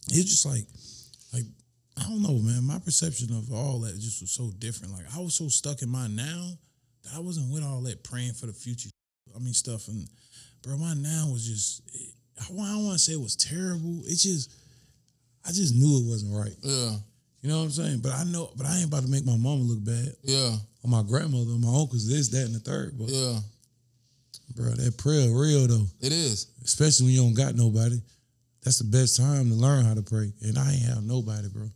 [0.08, 0.64] it's just like,
[1.32, 1.44] like
[1.98, 2.64] I don't know, man.
[2.64, 4.92] My perception of all that just was so different.
[4.92, 6.58] Like I was so stuck in my now
[7.04, 8.90] that I wasn't with all that praying for the future.
[9.34, 10.08] I mean stuff, and
[10.62, 11.82] bro, my now was just.
[12.40, 14.00] I don't want to say it was terrible.
[14.06, 14.52] It just,
[15.46, 16.56] I just knew it wasn't right.
[16.62, 16.96] Yeah.
[17.44, 17.98] You know what I'm saying?
[18.00, 20.56] But I know, but I ain't about to make my mama look bad Yeah.
[20.82, 22.08] or my grandmother or my uncles.
[22.08, 22.96] This, that, and the third.
[22.98, 23.38] But Yeah.
[24.54, 25.86] bro, that prayer real though.
[26.00, 26.46] It is.
[26.64, 28.00] Especially when you don't got nobody.
[28.62, 30.32] That's the best time to learn how to pray.
[30.40, 31.68] And I ain't have nobody, bro.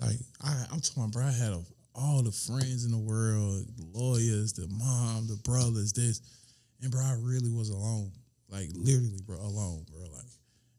[0.00, 1.22] Like I, I'm talking, about, bro.
[1.26, 1.62] I had a,
[1.94, 6.22] all the friends in the world, the lawyers, the mom, the brothers, this,
[6.82, 8.10] and bro, I really was alone.
[8.48, 10.00] Like literally, bro, alone, bro.
[10.12, 10.26] Like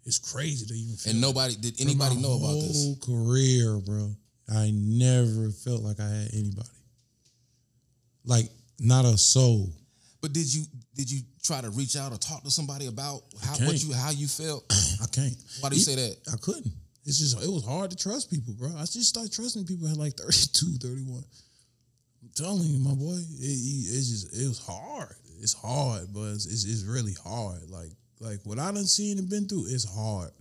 [0.03, 1.11] it's crazy to even feel.
[1.13, 2.83] And nobody did anybody know about this?
[2.83, 4.13] Whole career, bro.
[4.49, 6.69] I never felt like I had anybody.
[8.25, 9.73] Like not a soul.
[10.21, 10.65] But did you
[10.95, 14.11] did you try to reach out or talk to somebody about how what you how
[14.11, 14.65] you felt?
[15.03, 15.35] I can't.
[15.61, 16.17] Why do you say that?
[16.33, 16.71] I couldn't.
[17.05, 18.69] It's just it was hard to trust people, bro.
[18.75, 21.23] I just started trusting people at like 32, 31.
[22.23, 25.15] I'm telling you, my boy, it, it's just it was hard.
[25.39, 27.69] It's hard, but it's, it's, it's really hard.
[27.69, 30.31] Like like what I done seen and been through, it's hard.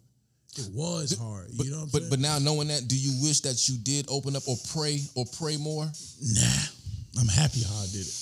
[0.56, 1.48] It was hard.
[1.56, 2.10] But you know what I'm but saying?
[2.10, 5.24] but now knowing that, do you wish that you did open up or pray or
[5.38, 5.84] pray more?
[5.84, 8.20] nah, I'm happy how I did it.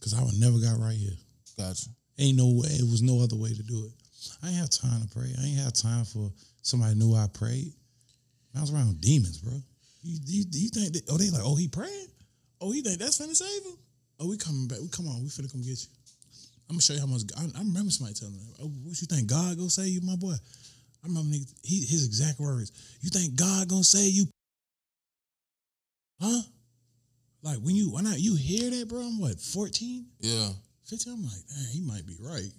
[0.00, 1.16] Cause I would never got right here.
[1.58, 1.90] Gotcha.
[2.18, 2.72] Ain't no way.
[2.72, 3.92] It was no other way to do it.
[4.42, 5.28] I ain't have time to pray.
[5.38, 6.30] I ain't have time for
[6.62, 7.72] somebody knew I prayed.
[8.56, 9.52] I was around demons, bro.
[10.02, 10.92] You, you, you think?
[10.94, 12.08] That, oh, they like, oh, he praying?
[12.60, 13.78] Oh, he think that's finna save him?
[14.18, 14.80] Oh, we coming back.
[14.80, 15.22] We come on.
[15.22, 15.88] We finna come get you.
[16.68, 17.22] I'm gonna show you how much.
[17.36, 20.14] I, I remember somebody telling me, "Oh, what you think God gonna save you, my
[20.14, 20.34] boy?"
[21.02, 22.72] I remember he, his exact words.
[23.00, 24.26] You think God gonna save you?
[26.20, 26.42] Huh?
[27.42, 29.00] Like when you when I you hear that, bro?
[29.00, 30.50] I'm what 14, Yeah.
[30.84, 31.12] 15.
[31.14, 32.52] I'm like, man, he might be right.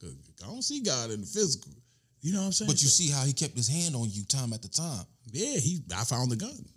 [0.00, 0.12] 'Cause
[0.42, 1.72] I don't see God in the physical.
[2.20, 2.68] You know what I'm saying?
[2.70, 5.06] But you So- see how he kept his hand on you time after time.
[5.32, 5.82] yeah, he.
[5.94, 6.68] I found the gun.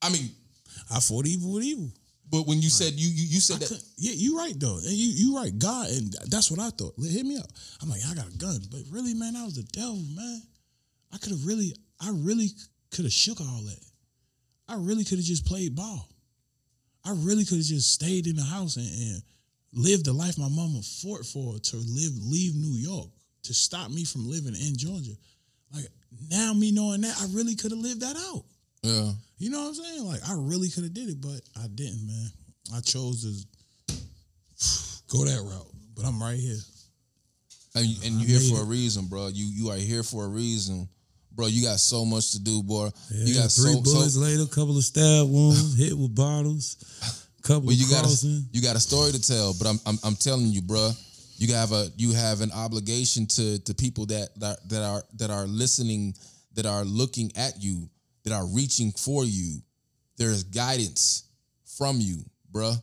[0.00, 0.34] I mean,
[0.90, 1.92] I fought evil with evil.
[2.30, 4.78] But when you said you you, you said I that yeah, you right though.
[4.78, 5.56] And you you right.
[5.56, 6.94] God, and that's what I thought.
[6.98, 7.46] Hit me up.
[7.82, 10.42] I'm like, I got a gun, but really, man, I was the devil, man.
[11.12, 12.48] I could have really, I really
[12.90, 13.84] could have shook all that.
[14.68, 16.08] I really could have just played ball.
[17.04, 19.22] I really could have just stayed in the house and, and
[19.72, 23.08] lived the life my mama fought for to live, leave New York
[23.42, 25.12] to stop me from living in Georgia.
[25.74, 25.86] Like
[26.30, 28.44] now, me knowing that, I really could have lived that out.
[28.82, 29.10] Yeah.
[29.38, 30.04] You know what I'm saying?
[30.06, 32.26] Like I really could have did it, but I didn't, man.
[32.74, 33.94] I chose to
[35.08, 35.66] go that route.
[35.94, 36.56] But I'm right here.
[37.74, 39.28] And, you- and you I here for a reason, bro.
[39.28, 40.88] You you are here for a reason,
[41.32, 41.46] bro.
[41.46, 42.90] You got so much to do, boy.
[43.10, 46.76] you Yeah, got three so, bullets so later, couple of stab wounds, hit with bottles,
[47.42, 49.98] couple Well, you of got a, you got a story to tell, but I'm I'm,
[50.04, 50.92] I'm telling you, bro.
[51.38, 55.30] you have a you have an obligation to to people that that that are that
[55.30, 56.14] are listening,
[56.54, 57.88] that are looking at you,
[58.24, 59.60] that are reaching for you.
[60.16, 61.24] There's guidance
[61.76, 62.18] from you,
[62.52, 62.80] bruh,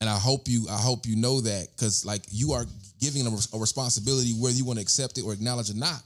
[0.00, 2.64] and I hope you I hope you know that because like you are
[3.00, 6.02] giving them a responsibility whether you want to accept it or acknowledge it or not.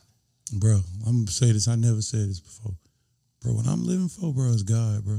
[0.53, 1.69] Bro, I'm gonna say this.
[1.69, 2.73] I never said this before.
[3.43, 5.19] Bro, what I'm living for, bro, is God, bro.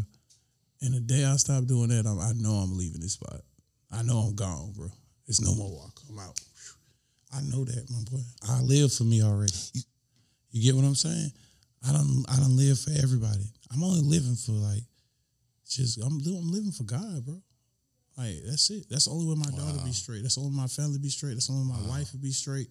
[0.82, 3.42] And the day I stop doing that, I'm, I know I'm leaving this spot.
[3.92, 4.88] I know I'm gone, bro.
[5.28, 6.00] It's no more walk.
[6.10, 6.40] I'm out.
[7.34, 8.24] I know that, my boy.
[8.50, 9.54] I live for me already.
[10.52, 11.32] You get what I'm saying?
[11.88, 12.26] I don't.
[12.30, 13.46] I don't live for everybody.
[13.72, 14.84] I'm only living for like,
[15.68, 16.14] just I'm.
[16.26, 17.42] I'm living for God, bro.
[18.18, 18.86] Like that's it.
[18.90, 20.22] That's the only way my daughter be straight.
[20.22, 21.34] That's the only way my family be straight.
[21.34, 22.70] That's the only way my wife will be straight.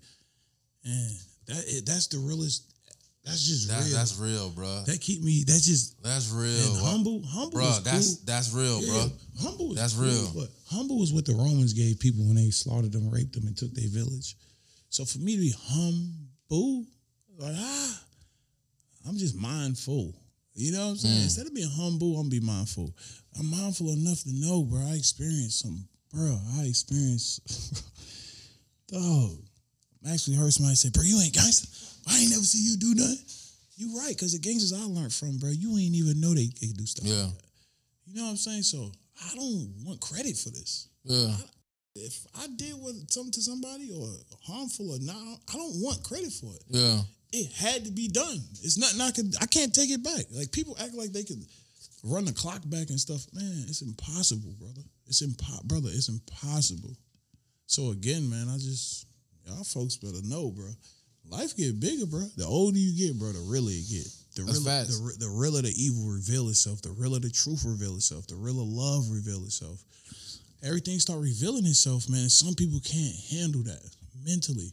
[0.85, 1.11] And
[1.47, 2.71] that it, that's the realest.
[3.25, 3.97] That's just That, real.
[3.97, 4.85] That's real, bruh.
[4.85, 5.45] that keep me.
[5.47, 7.23] That just That's real, humble.
[7.25, 7.69] Humble, bro.
[7.69, 8.25] is That's cool.
[8.27, 9.13] that's real, Yeah, bro.
[9.41, 10.31] Humble is That's cool, real.
[10.35, 13.57] But humble is what the Romans gave people when they slaughtered them, raped them, and
[13.57, 14.37] took their village.
[14.91, 16.85] So for me to be humble,
[17.39, 18.01] like ah,
[19.07, 20.15] I'm just mindful.
[20.55, 21.15] You know what I'm saying?
[21.19, 21.23] Mm.
[21.25, 22.95] Instead of being humble, I'm be mindful.
[23.39, 24.81] I'm mindful enough to know, bro.
[24.81, 26.39] I experienced some, bro.
[26.59, 27.41] I experienced,
[28.89, 29.33] dog.
[30.07, 31.67] I actually heard somebody say, "Bro, you ain't gangster.
[32.09, 33.19] I ain't never see you do nothing."
[33.77, 36.69] You right, cause the gangsters I learned from, bro, you ain't even know they, they
[36.69, 37.05] do stuff.
[37.07, 37.45] Yeah, Like that.
[38.07, 38.63] You know what I'm saying?
[38.63, 38.93] So
[39.25, 40.89] I don't want credit for this.
[41.03, 41.35] yeah.
[41.97, 44.07] If I did what something to somebody or
[44.47, 45.17] harmful or not,
[45.53, 46.63] I don't want credit for it.
[46.69, 47.01] Yeah.
[47.35, 48.39] It had to be done.
[48.63, 49.35] It's nothing I could.
[49.43, 50.27] I can't take it back.
[50.31, 51.45] Like people act like they could
[52.05, 53.27] run the clock back and stuff.
[53.33, 54.83] Man, it's impossible, brother.
[55.09, 55.89] It's impo- brother.
[55.91, 56.95] It's impossible.
[57.67, 59.07] So again, man, I just
[59.45, 60.69] y'all folks better know, bro.
[61.29, 62.23] Life get bigger, bro.
[62.37, 64.07] The older you get, bro, the realer it get.
[64.37, 66.83] The realer, the, the realer the evil reveal itself.
[66.83, 68.29] The realer the truth reveal itself.
[68.29, 69.83] The realer love reveal itself.
[70.63, 72.21] Everything start revealing itself, man.
[72.21, 73.83] And some people can't handle that.
[74.25, 74.71] mentally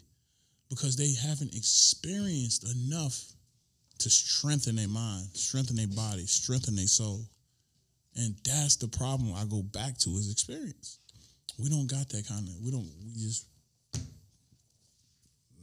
[0.72, 3.22] because they haven't experienced enough
[4.00, 7.26] to strengthen their mind, strengthen their body, strengthen their soul.
[8.16, 11.00] And that's the problem I go back to is experience.
[11.60, 13.48] We don't got that kind of, we don't, we just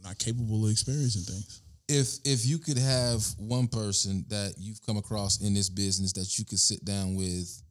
[0.03, 1.61] not capable of experiencing things.
[1.87, 6.37] if if you could have one person that you've come across in this business that
[6.37, 7.61] you could sit down with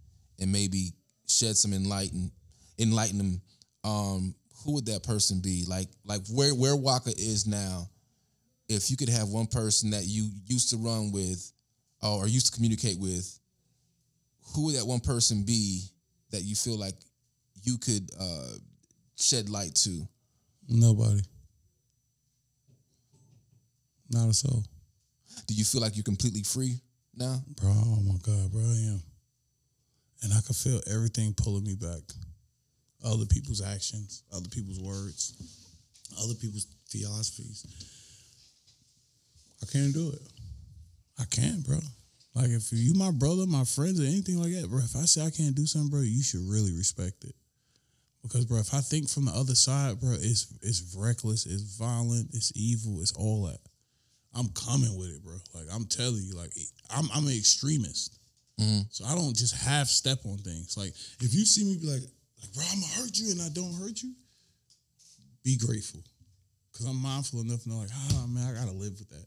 [0.40, 0.92] and maybe
[1.28, 2.30] shed some enlighten
[2.78, 3.40] enlighten them
[3.84, 4.34] um
[4.64, 7.88] who would that person be like like where where Waka is now
[8.68, 11.52] if you could have one person that you used to run with
[12.02, 13.38] or used to communicate with
[14.54, 15.82] who would that one person be
[16.30, 16.94] that you feel like
[17.62, 18.52] you could uh
[19.16, 20.06] shed light to
[20.68, 21.22] Nobody.
[24.10, 24.64] Not a soul.
[25.46, 26.80] do you feel like you're completely free
[27.14, 29.02] now Bro, oh my God, bro, I am.
[30.22, 32.02] And I can feel everything pulling me back.
[33.04, 35.34] Other people's actions, other people's words,
[36.20, 37.64] other people's philosophies.
[39.62, 40.22] I can't do it.
[41.18, 41.78] I can't, bro.
[42.34, 44.78] Like if you my brother, my friends, or anything like that, bro.
[44.78, 47.34] If I say I can't do something, bro, you should really respect it.
[48.22, 52.30] Because, bro, if I think from the other side, bro, it's it's reckless, it's violent,
[52.32, 53.60] it's evil, it's all that.
[54.34, 55.34] I'm coming with it, bro.
[55.54, 56.52] Like I'm telling you, like
[56.90, 58.18] I'm I'm an extremist.
[58.60, 58.82] Mm-hmm.
[58.90, 60.76] So I don't just half step on things.
[60.76, 62.02] Like if you see me be like,
[62.40, 64.12] like, bro, I'm gonna hurt you and I don't hurt you,
[65.44, 66.00] be grateful.
[66.72, 69.26] Cause I'm mindful enough to know, like, ah man, I gotta live with that.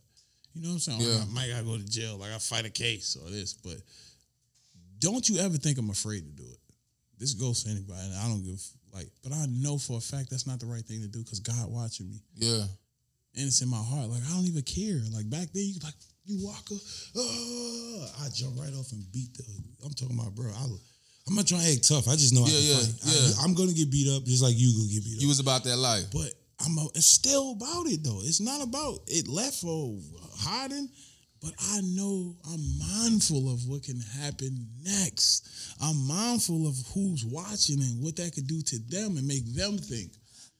[0.54, 1.02] You know what I'm saying?
[1.02, 1.22] Yeah.
[1.22, 3.76] I might gotta go to jail, like I fight a case or this, but
[5.00, 6.60] don't you ever think I'm afraid to do it.
[7.18, 8.62] This goes to anybody, and I don't give
[8.94, 11.40] like, but I know for a fact that's not the right thing to do because
[11.40, 12.64] God watching me yeah
[13.36, 14.10] and it's in my heart.
[14.10, 15.00] Like I don't even care.
[15.14, 15.96] Like back then, you like
[16.26, 19.44] you Waka, uh, I jump right off and beat the.
[19.84, 20.52] I'm talking about, bro.
[20.52, 20.68] I,
[21.28, 22.08] I'm not trying to act tough.
[22.08, 23.14] I just know I Yeah, can yeah, fight.
[23.14, 23.42] yeah.
[23.42, 25.22] I, am gonna get beat up just like you gonna get beat up.
[25.22, 26.34] you was about that life but
[26.66, 28.22] I'm a, it's still about it though.
[28.24, 29.98] It's not about it left or
[30.38, 30.90] hiding.
[31.42, 35.50] But I know I'm mindful of what can happen next.
[35.82, 39.80] I'm mindful of who's watching and what that could do to them and make them
[39.80, 40.12] think.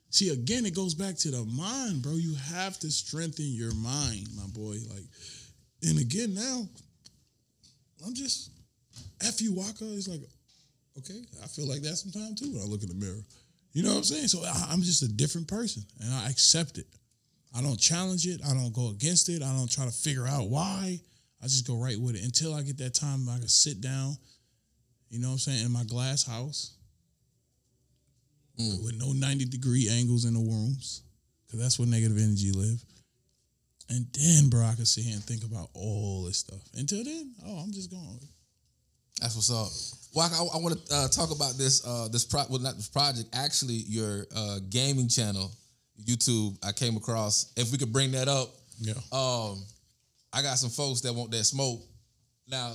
[0.10, 2.14] See, again, it goes back to the mind, bro.
[2.14, 4.78] You have to strengthen your mind, my boy.
[4.90, 5.06] Like,
[5.84, 6.68] and again, now,
[8.04, 8.50] I'm just
[9.24, 10.22] F you Waka is like,
[10.98, 13.24] okay, I feel like that sometimes too when I look in the mirror.
[13.74, 14.28] You know what I'm saying?
[14.28, 16.88] So I, I'm just a different person and I accept it.
[17.56, 18.42] I don't challenge it.
[18.46, 19.42] I don't go against it.
[19.42, 21.00] I don't try to figure out why.
[21.42, 24.16] I just go right with it until I get that time I can sit down,
[25.10, 26.76] you know what I'm saying, in my glass house
[28.60, 28.84] mm.
[28.84, 31.02] with no 90 degree angles in the rooms,
[31.48, 32.84] because that's where negative energy live.
[33.90, 36.62] And then, bro, I can sit here and think about all this stuff.
[36.76, 38.20] Until then, oh, I'm just going.
[39.20, 40.01] That's what's up.
[40.14, 41.86] Well, I, I want to uh, talk about this.
[41.86, 43.30] Uh, this pro- well, not this project.
[43.34, 45.52] Actually, your uh, gaming channel,
[46.04, 46.58] YouTube.
[46.64, 47.52] I came across.
[47.56, 48.50] If we could bring that up,
[48.80, 48.94] Yeah.
[49.12, 49.64] um,
[50.34, 51.82] I got some folks that want that smoke.
[52.48, 52.74] Now,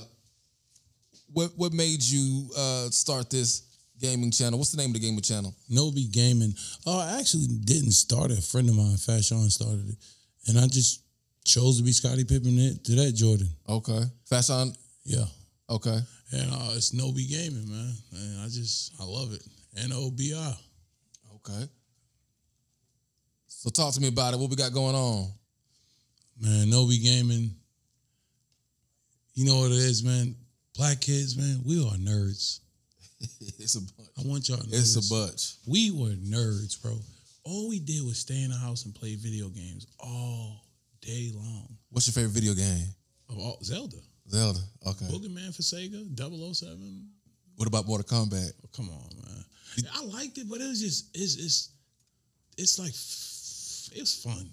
[1.33, 3.63] what what made you uh, start this
[3.99, 4.57] gaming channel?
[4.57, 5.53] What's the name of the gaming channel?
[5.69, 6.53] Nobi Gaming.
[6.85, 8.39] Oh, I actually didn't start it.
[8.39, 9.95] A friend of mine, Fashion, started it.
[10.47, 11.01] And I just
[11.43, 13.49] chose to be Scottie Pippen it to that Jordan.
[13.69, 14.73] Okay, Fashion.
[15.03, 15.25] Yeah.
[15.69, 15.99] Okay,
[16.31, 17.93] And uh, it's Nobi Gaming, man.
[18.13, 19.43] And I just, I love it.
[19.77, 20.53] N O B I.
[21.35, 21.67] okay.
[23.47, 24.39] So talk to me about it.
[24.39, 25.29] What we got going on?
[26.39, 27.51] Man, Nobi Gaming.
[29.33, 30.35] You know what it is, man?
[30.75, 32.59] Black kids, man, we are nerds.
[33.59, 34.09] it's a bunch.
[34.17, 35.55] I want y'all to know It's a bunch.
[35.67, 36.97] We were nerds, bro.
[37.43, 40.65] All we did was stay in the house and play video games all
[41.01, 41.77] day long.
[41.89, 42.87] What's your favorite video game?
[43.29, 43.97] Of all, Zelda.
[44.29, 44.59] Zelda.
[44.85, 45.05] Okay.
[45.05, 47.07] Boogerman for Sega, 007.
[47.55, 48.51] What about Mortal Kombat?
[48.63, 49.43] Oh, come on, man.
[49.93, 51.69] I liked it, but it was just it's it's
[52.57, 52.89] it's like
[53.99, 54.49] it's fun,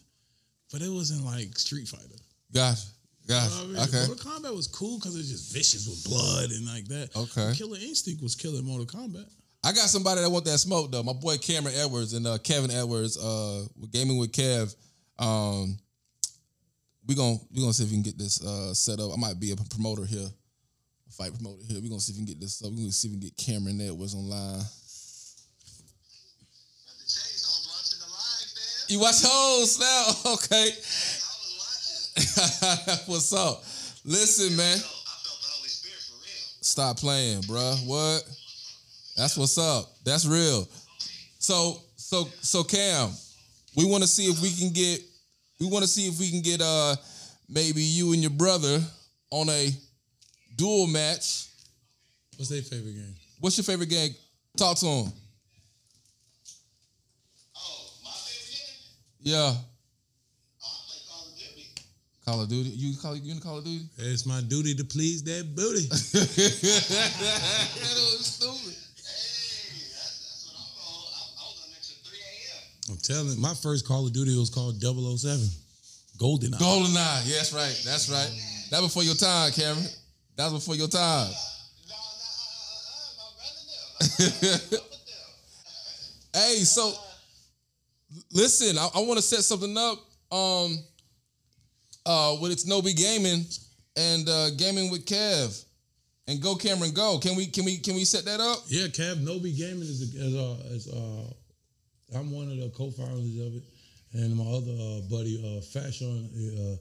[0.73, 2.21] but it wasn't like Street Fighter.
[2.53, 2.83] Gotcha.
[3.27, 3.55] Gotcha.
[3.55, 3.95] You know I mean?
[3.95, 4.07] okay.
[4.07, 7.17] Mortal Kombat was cool because it was just vicious with blood and like that.
[7.17, 7.57] Okay.
[7.57, 9.29] Killer Instinct was killing Mortal Kombat.
[9.65, 11.03] I got somebody that want that smoke though.
[11.03, 14.75] My boy Cameron Edwards and uh, Kevin Edwards, uh, with gaming with Kev.
[15.19, 15.79] Um,
[17.07, 19.13] we gonna we gonna see if we can get this uh, set up.
[19.13, 21.81] I might be a promoter here, a fight promoter here.
[21.83, 22.63] We're gonna see if we can get this.
[22.63, 22.71] up.
[22.71, 24.59] We're gonna see if we can get Cameron Edwards online.
[24.59, 24.65] The
[27.05, 28.89] Chase, I was watching the live, man.
[28.89, 30.69] You watch hoes now, okay?
[30.69, 30.75] I
[31.45, 32.99] was watching.
[33.13, 33.65] What's up?
[34.05, 34.77] Listen, man.
[34.77, 36.63] I felt the Holy Spirit for real.
[36.63, 37.87] Stop playing, bruh.
[37.87, 38.25] What?
[39.17, 39.93] That's what's up.
[40.05, 40.69] That's real.
[41.39, 43.11] So, so, so, Cam,
[43.77, 45.01] we want to see if we can get.
[45.65, 46.95] We want to see if we can get uh
[47.49, 48.83] maybe you and your brother
[49.31, 49.71] on a
[50.57, 51.49] duel match.
[52.37, 53.15] What's their favorite game?
[53.41, 54.15] What's your favorite game?
[54.59, 55.13] Talk to him.
[57.57, 59.33] Oh, my favorite game?
[59.33, 59.55] Yeah.
[59.55, 61.67] Oh, I play Call of Duty.
[62.27, 62.71] Call of Duty.
[62.71, 63.87] You call you in Call of Duty?
[63.97, 65.87] It's my duty to please that booty.
[65.89, 65.97] that
[67.81, 68.77] was stupid.
[69.01, 71.09] Hey, that's, that's what I'm on.
[71.09, 72.65] I, I was on there till 3 a.m.
[72.91, 75.49] I'm telling my first Call of Duty was called 007.
[76.19, 76.59] GoldenEye.
[76.59, 77.23] Golden Eye.
[77.25, 77.83] Yeah, that's right.
[77.85, 78.31] That's right.
[78.71, 79.85] That before your time, Cameron.
[80.37, 81.31] That was before your time.
[81.31, 82.51] No, no, uh,
[82.91, 83.29] uh, uh, my
[84.41, 84.55] brother knew.
[84.55, 84.81] Up them.
[86.35, 86.93] Hey, so
[88.33, 89.99] listen, I, I want to set something up.
[90.31, 90.79] Um,
[92.07, 93.45] uh, with it's Nobi Gaming
[93.97, 95.65] and uh, gaming with Kev
[96.29, 97.19] and Go Cameron Go.
[97.19, 98.59] Can we can we can we set that up?
[98.67, 101.33] Yeah, Cav Nobi Gaming is, is, uh, is uh,
[102.15, 103.63] I'm one of the co-founders of it,
[104.13, 106.77] and my other uh, buddy, uh, Fashion, uh,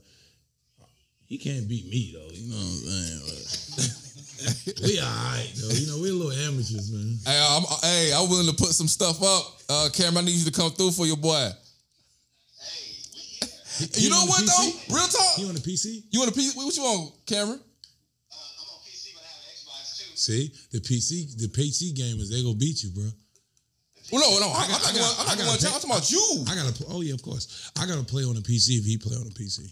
[1.26, 2.30] he can't beat me though.
[2.32, 4.04] You know what I'm saying?
[4.84, 5.74] we all right though.
[5.74, 7.18] You know, we're a little amateurs, man.
[7.26, 9.44] Hey, I'm hey, I'm willing to put some stuff up.
[9.68, 11.50] Uh, Cameron, I need you to come through for your boy.
[12.60, 13.88] Hey, we here.
[13.94, 14.46] You know what PC?
[14.46, 14.94] though?
[14.94, 15.38] Real talk.
[15.38, 16.04] You on the PC?
[16.10, 16.56] You want a PC?
[16.56, 17.58] What you want, Cameron?
[17.58, 20.16] Uh, I'm on PC, but I have an Xbox too.
[20.16, 23.10] See, the PC, the PC gamers, they gonna beat you, bro.
[24.14, 25.04] Well, no, no, I, am not I going.
[25.18, 26.44] I'm not talk I'm talking about you.
[26.48, 26.72] I gotta.
[26.72, 27.72] pl- Oh yeah, of course.
[27.76, 29.66] I gotta play on the PC if he play on the PC.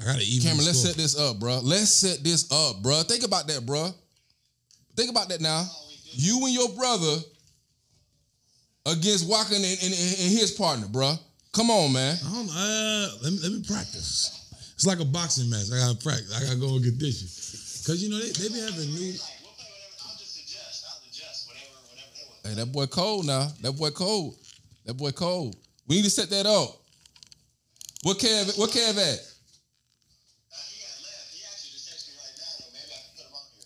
[0.00, 0.46] I gotta even.
[0.46, 1.58] Cameron, let's set this up, bro.
[1.58, 3.02] Let's set this up, bro.
[3.02, 3.90] Think about that, bro.
[4.94, 5.66] Think about that now.
[6.12, 7.16] You and your brother
[8.86, 11.14] against Waka and, and, and his partner, bro.
[11.52, 12.16] Come on, man.
[12.24, 14.54] I don't, uh, let me let me practice.
[14.74, 15.66] It's like a boxing match.
[15.74, 16.30] I gotta practice.
[16.30, 17.26] I gotta go and condition.
[17.86, 19.12] Cause you know they, they be having new.
[19.12, 19.98] Like, we'll play whatever.
[20.06, 20.86] I'll just adjust.
[20.86, 22.33] I'll adjust whatever, whatever they want.
[22.44, 23.48] Hey, that boy cold now.
[23.62, 24.36] That boy cold.
[24.84, 25.56] That boy cold.
[25.88, 26.76] We need to set that up.
[28.02, 28.58] What Kev?
[28.58, 28.96] What Kev at?
[28.96, 29.16] He had
[31.00, 31.32] left.
[31.32, 32.66] He actually just texted me right now.
[32.70, 33.64] Maybe I can put him on here.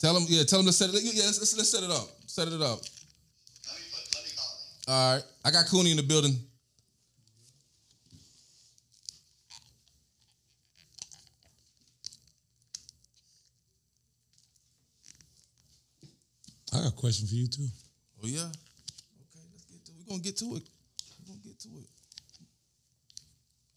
[0.00, 0.24] Tell him.
[0.28, 1.00] Yeah, tell him to set it.
[1.00, 2.08] Yeah, let's, let's, set it up.
[2.26, 2.80] Set it up.
[2.80, 3.02] Put.
[4.88, 5.24] All right.
[5.44, 6.34] I got Cooney in the building.
[16.74, 17.68] I got a question for you too.
[18.22, 18.40] Oh yeah.
[18.40, 19.98] Okay, let's get to it.
[19.98, 20.62] We're gonna get to it.
[21.18, 21.88] We're gonna get to it.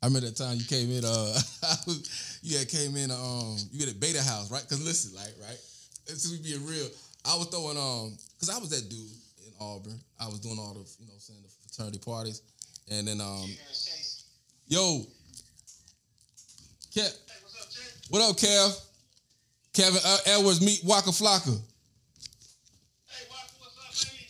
[0.02, 1.40] I remember that time you came in, uh
[2.44, 4.62] you had came in um you had a beta house, right?
[4.70, 5.58] Cause listen, like, right?
[6.06, 6.88] This is being real.
[7.26, 9.00] I was throwing um cause I was that dude
[9.48, 10.00] in Auburn.
[10.20, 12.44] I was doing all the, you know saying, the fraternity parties.
[12.92, 13.50] And then um
[14.68, 15.02] yo,
[16.94, 17.18] Kev,
[18.10, 18.80] what up, Kev?
[19.74, 21.60] Kevin uh, Edwards meet Waka Flocka.
[23.08, 24.26] Hey, Waka, what's up, baby?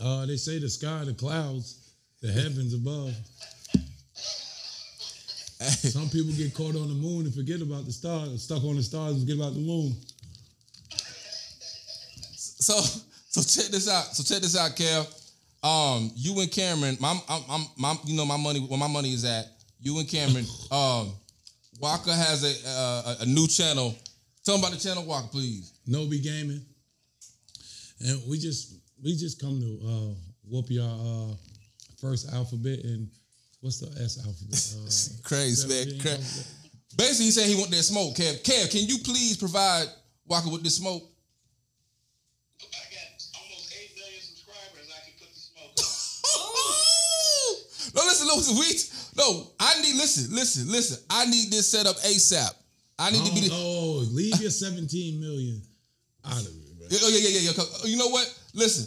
[0.00, 1.92] Uh, they say the sky, the clouds,
[2.22, 3.14] the heavens above.
[5.60, 8.82] Some people get caught on the moon and forget about the stars, stuck on the
[8.82, 9.96] stars and forget about the moon.
[12.36, 12.74] So
[13.28, 14.04] so check this out.
[14.14, 15.06] So check this out, Kev.
[15.62, 19.12] Um, you and Cameron, my, I'm, I'm, my, you know my money where my money
[19.12, 19.46] is at.
[19.80, 20.46] You and Cameron.
[20.70, 21.12] Um,
[21.80, 23.94] Waka has a, uh, a a new channel.
[24.44, 25.72] Tell them about the channel, Waka, please.
[25.88, 26.60] Nobi Gaming,
[28.00, 30.14] and we just we just come to uh,
[30.48, 31.34] whoop your uh,
[32.00, 33.08] first alphabet and
[33.60, 34.58] what's the S alphabet?
[34.78, 35.84] Uh, Crazy, man.
[35.98, 36.46] 17 Cra- alphabet.
[36.96, 38.16] Basically, he said he want that smoke.
[38.16, 39.86] Kev, Kev, can you please provide
[40.26, 41.02] Waka with this smoke?
[42.60, 44.88] I got almost 8 million subscribers.
[44.90, 45.84] I can put the smoke on.
[47.94, 49.50] no, listen, listen, we no.
[49.60, 50.98] I need listen, listen, listen.
[51.10, 52.50] I need this set up ASAP.
[52.98, 55.62] I need to be the, Oh, leave your 17 million
[56.24, 56.88] out of it, bro.
[57.02, 57.52] Oh yeah, yeah, yeah, yeah.
[57.52, 58.26] 'Cause, You know what?
[58.54, 58.86] Listen,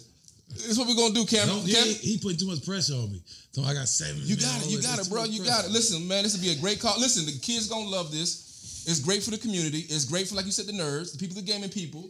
[0.49, 1.57] this is what we're gonna do, Cameron.
[1.59, 3.22] Don't, he, Cameron, he put too much pressure on me.
[3.51, 4.22] So I got seven.
[4.24, 5.24] you got it, you got it, bro.
[5.24, 5.72] You got it.
[5.72, 6.99] Listen, man, this will be a great call.
[6.99, 8.84] Listen, the kids gonna love this.
[8.88, 9.80] It's great for the community.
[9.89, 12.09] It's great for, like you said, the nerds, the people, the gaming people.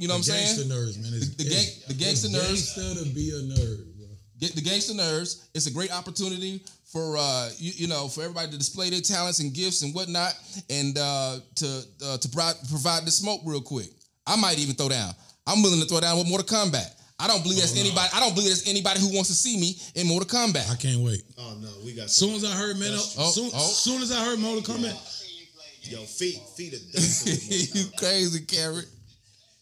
[0.00, 0.56] You know what I'm saying?
[0.56, 1.12] Gangster nerds, man.
[1.14, 2.74] It's, The- the gang- the gangster nerds.
[2.76, 4.06] Gangster to be a nerd, bro.
[4.40, 5.44] Get the gangster nerds.
[5.54, 9.40] It's a great opportunity for uh, you, you know for everybody to display their talents
[9.40, 10.32] and gifts and whatnot,
[10.70, 13.90] and uh, to uh, to provide provide the smoke real quick.
[14.26, 15.12] I might even throw down.
[15.46, 16.92] I'm willing to throw down with Mortal Kombat.
[17.18, 18.08] I don't believe there's oh, anybody.
[18.12, 20.70] I don't believe there's anybody who wants to see me in Mortal Kombat.
[20.70, 21.22] I can't wait.
[21.38, 22.04] Oh no, we got.
[22.06, 23.58] As soon as I heard, man, That's- Oh, soon, oh.
[23.68, 27.26] soon as I heard Mortal Kombat, I seen you play Yo, feet, feet of dust.
[27.74, 28.86] you crazy, Carrot.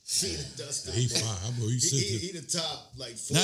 [0.04, 0.90] feet of dust.
[0.90, 1.68] he fine, bro.
[1.68, 3.36] You He, he, he the top like four.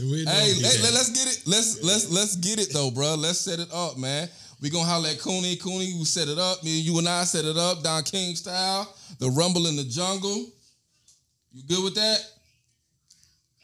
[0.00, 1.42] We know Hey, hey, let, us get it.
[1.46, 3.14] Let's let's let's get it though, bro.
[3.16, 4.28] Let's set it up, man.
[4.60, 5.56] We gonna holler at Cooney.
[5.56, 6.62] Cooney, you set it up.
[6.64, 8.94] Me, you and I set it up, Don King style.
[9.18, 10.46] The rumble in the jungle.
[11.52, 12.18] You good with that?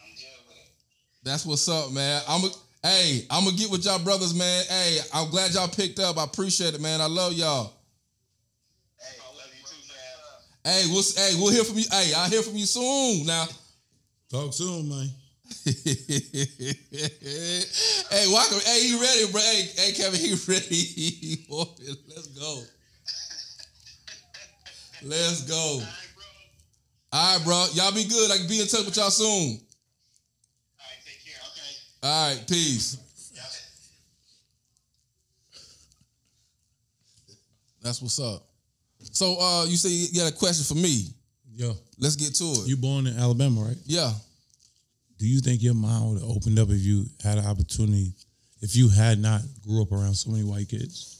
[0.03, 0.71] I'm good with it.
[1.25, 2.23] That's what's up, man.
[2.29, 2.51] I'm a,
[2.83, 4.65] hey, I'm gonna get with y'all brothers, man.
[4.69, 6.19] Hey, I'm glad y'all picked up.
[6.19, 7.01] I appreciate it, man.
[7.01, 7.73] I love y'all.
[8.99, 9.77] Hey, I love you too,
[10.65, 10.75] man.
[10.75, 11.85] Hey, we'll hey, we'll hear from you.
[11.91, 13.27] Hey, I'll hear from you soon.
[13.27, 13.47] Now,
[14.31, 15.11] Talk soon, man.
[15.65, 15.75] hey,
[18.33, 19.41] Waka, hey, you ready, bro.
[19.41, 21.45] Hey, hey, Kevin, he ready.
[22.09, 22.63] Let's go.
[25.03, 25.57] Let's go.
[25.57, 26.25] All right, bro.
[27.13, 27.67] All right, bro.
[27.75, 28.31] Y'all be good.
[28.31, 29.29] I can be in touch with y'all soon.
[29.29, 29.59] All
[30.79, 31.41] right, take care.
[31.43, 31.75] Okay.
[32.05, 32.97] All right, peace.
[33.35, 33.43] Yeah.
[37.83, 38.47] That's what's up.
[39.13, 41.09] So, uh, you say you got a question for me.
[41.55, 42.69] Yo, Let's get to it.
[42.69, 43.77] you born in Alabama, right?
[43.85, 44.13] yeah.
[45.21, 48.15] Do you think your mind would have opened up if you had an opportunity,
[48.63, 51.17] if you had not grew up around so many white kids?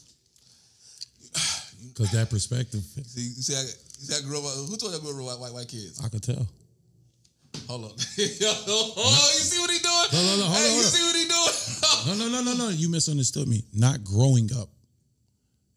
[1.93, 4.45] Because that perspective, See, you see, I, see, I grew up.
[4.69, 6.01] Who told you I grew up with white, white, white kids?
[6.03, 6.47] I could tell.
[7.67, 7.91] Hold up.
[7.97, 10.07] oh, you see what he doing?
[10.13, 10.91] No, no, no, hold hey, on, you hold on.
[10.91, 12.17] see what he doing?
[12.17, 12.69] No, no, no, no, no.
[12.69, 13.63] You misunderstood me.
[13.73, 14.69] Not growing up.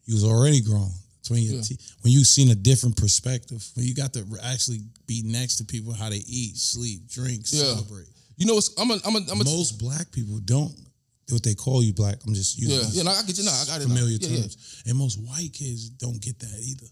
[0.05, 0.89] You was already grown.
[1.29, 1.61] When you
[2.01, 3.65] when you seen a different perspective.
[3.75, 7.73] When you got to actually be next to people, how they eat, sleep, drink, Yeah.
[7.73, 8.07] celebrate.
[8.37, 10.73] You know, what's, I'm a, I'm a, I'm a, Most black people don't.
[11.31, 12.17] What they call you black.
[12.27, 13.03] I'm just using yeah, yeah.
[13.03, 13.51] No, I get you now.
[13.51, 13.87] I got it.
[13.87, 14.41] familiar Yeah, yeah.
[14.41, 14.83] terms.
[14.85, 16.85] And most white kids don't get that either.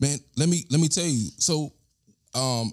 [0.00, 1.72] man let me let me tell you so
[2.34, 2.70] um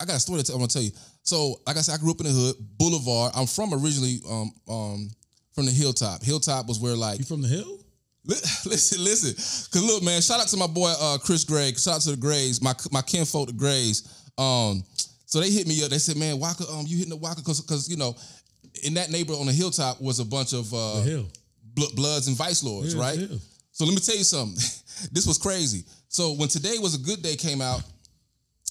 [0.00, 0.90] I- got a story to tell, i'm gonna tell you
[1.22, 4.50] so like i said i grew up in the hood boulevard i'm from originally um
[4.68, 5.10] um
[5.54, 7.78] from the hilltop hilltop was where like You from the hill?
[8.24, 9.34] listen listen
[9.70, 12.16] because look man shout out to my boy uh chris gregg shout out to the
[12.16, 14.82] grays my my kinfolk the grays um
[15.34, 17.60] so they hit me up they said man Walker um you hitting the Walker because
[17.60, 18.14] because you know
[18.84, 21.02] in that neighborhood on the hilltop was a bunch of uh
[21.74, 23.18] bl- bloods and vice lords Yeah, right
[23.74, 24.54] so let me tell you something.
[25.12, 25.82] this was crazy.
[26.08, 27.82] So when today was a good day came out,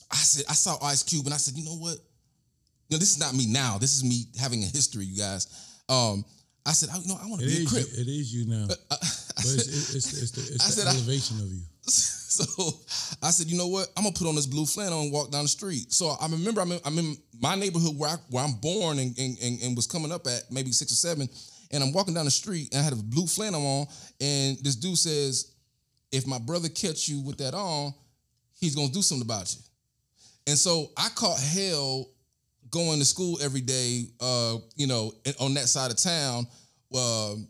[0.09, 1.97] I said I saw Ice Cube and I said, you know what?
[2.88, 3.78] You know, this is not me now.
[3.78, 5.82] This is me having a history, you guys.
[5.89, 6.24] Um,
[6.66, 7.84] I said, I, you know, I want to be a crip.
[7.91, 8.68] you, it is you now.
[8.91, 8.97] I, I
[9.36, 11.61] But it's, it's, it's, it's the, it's I the said elevation of you.
[12.46, 12.80] so
[13.22, 13.88] I said, you know what?
[13.96, 15.92] I'm gonna put on this blue flannel and walk down the street.
[15.92, 19.18] So I remember I'm in, I'm in my neighborhood where I where I'm born and,
[19.18, 21.30] and, and, was coming up at maybe six or seven,
[21.72, 23.88] and I'm walking down the street and I had a blue flannel on,
[24.20, 25.54] and this dude says,
[26.12, 27.94] if my brother catch you with that on,
[28.60, 29.62] he's gonna do something about you.
[30.48, 32.10] And so I caught hell
[32.72, 36.48] going to school every day, uh, you know, on that side of town.
[36.96, 37.48] Um,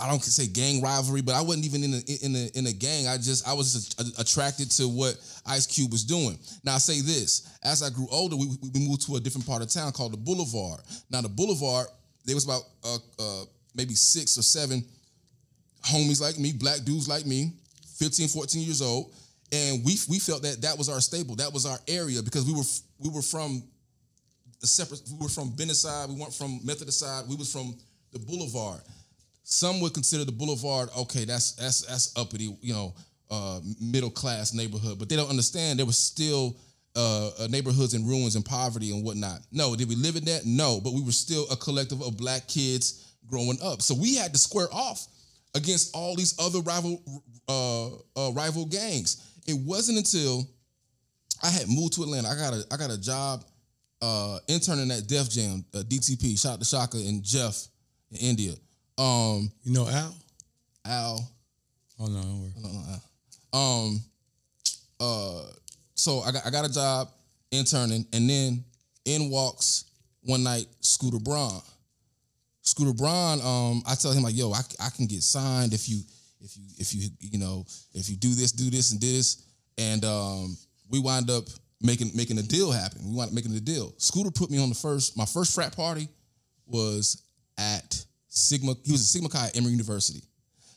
[0.00, 2.72] I don't say gang rivalry, but I wasn't even in a in a in a
[2.72, 3.08] gang.
[3.08, 6.38] I just I was just a- attracted to what Ice Cube was doing.
[6.62, 9.60] Now I say this: as I grew older, we, we moved to a different part
[9.60, 10.80] of town called the Boulevard.
[11.10, 11.88] Now the Boulevard,
[12.24, 13.44] there was about uh, uh,
[13.74, 14.84] maybe six or seven
[15.82, 17.52] homies like me, black dudes like me,
[17.96, 19.12] 15, 14 years old,
[19.50, 22.52] and we we felt that that was our staple, that was our area because we
[22.52, 22.66] were
[23.00, 23.64] we were from
[24.62, 25.02] a separate.
[25.10, 26.08] We were from Bennett side.
[26.08, 27.24] We weren't from Methodist side.
[27.28, 27.76] We was from
[28.12, 28.80] the Boulevard.
[29.50, 31.24] Some would consider the Boulevard okay.
[31.24, 32.94] That's that's that's uppity, you know,
[33.30, 34.98] uh, middle class neighborhood.
[34.98, 36.58] But they don't understand there was still
[36.94, 39.40] uh, uh, neighborhoods in ruins and poverty and whatnot.
[39.50, 40.44] No, did we live in that?
[40.44, 43.80] No, but we were still a collective of black kids growing up.
[43.80, 45.06] So we had to square off
[45.54, 47.02] against all these other rival
[47.48, 47.86] uh,
[48.20, 49.40] uh, rival gangs.
[49.46, 50.46] It wasn't until
[51.42, 52.28] I had moved to Atlanta.
[52.28, 53.46] I got a I got a job
[54.02, 56.38] uh, interning at Def Jam, DTP.
[56.38, 57.66] Shout out to Shaka and Jeff
[58.10, 58.52] in India.
[58.98, 60.14] Um, You know Al?
[60.84, 61.30] Al,
[62.00, 62.52] Oh no, don't worry.
[62.62, 62.84] no, no,
[63.52, 63.84] Al.
[63.84, 64.00] Um,
[65.00, 65.46] uh,
[65.94, 67.08] so I got I got a job
[67.50, 68.64] interning, and then
[69.04, 69.84] in walks
[70.22, 71.60] one night Scooter Braun.
[72.62, 76.00] Scooter Braun, um, I tell him like, yo, I, I can get signed if you
[76.40, 79.42] if you if you you know if you do this, do this, and do this,
[79.78, 80.56] and um,
[80.88, 81.44] we wind up
[81.80, 83.00] making making a deal happen.
[83.04, 83.94] We wound up making the deal.
[83.98, 85.16] Scooter put me on the first.
[85.16, 86.08] My first frat party
[86.66, 87.22] was
[87.58, 88.04] at
[88.38, 88.74] Sigma.
[88.84, 90.22] He was a Sigma Chi at Emory University.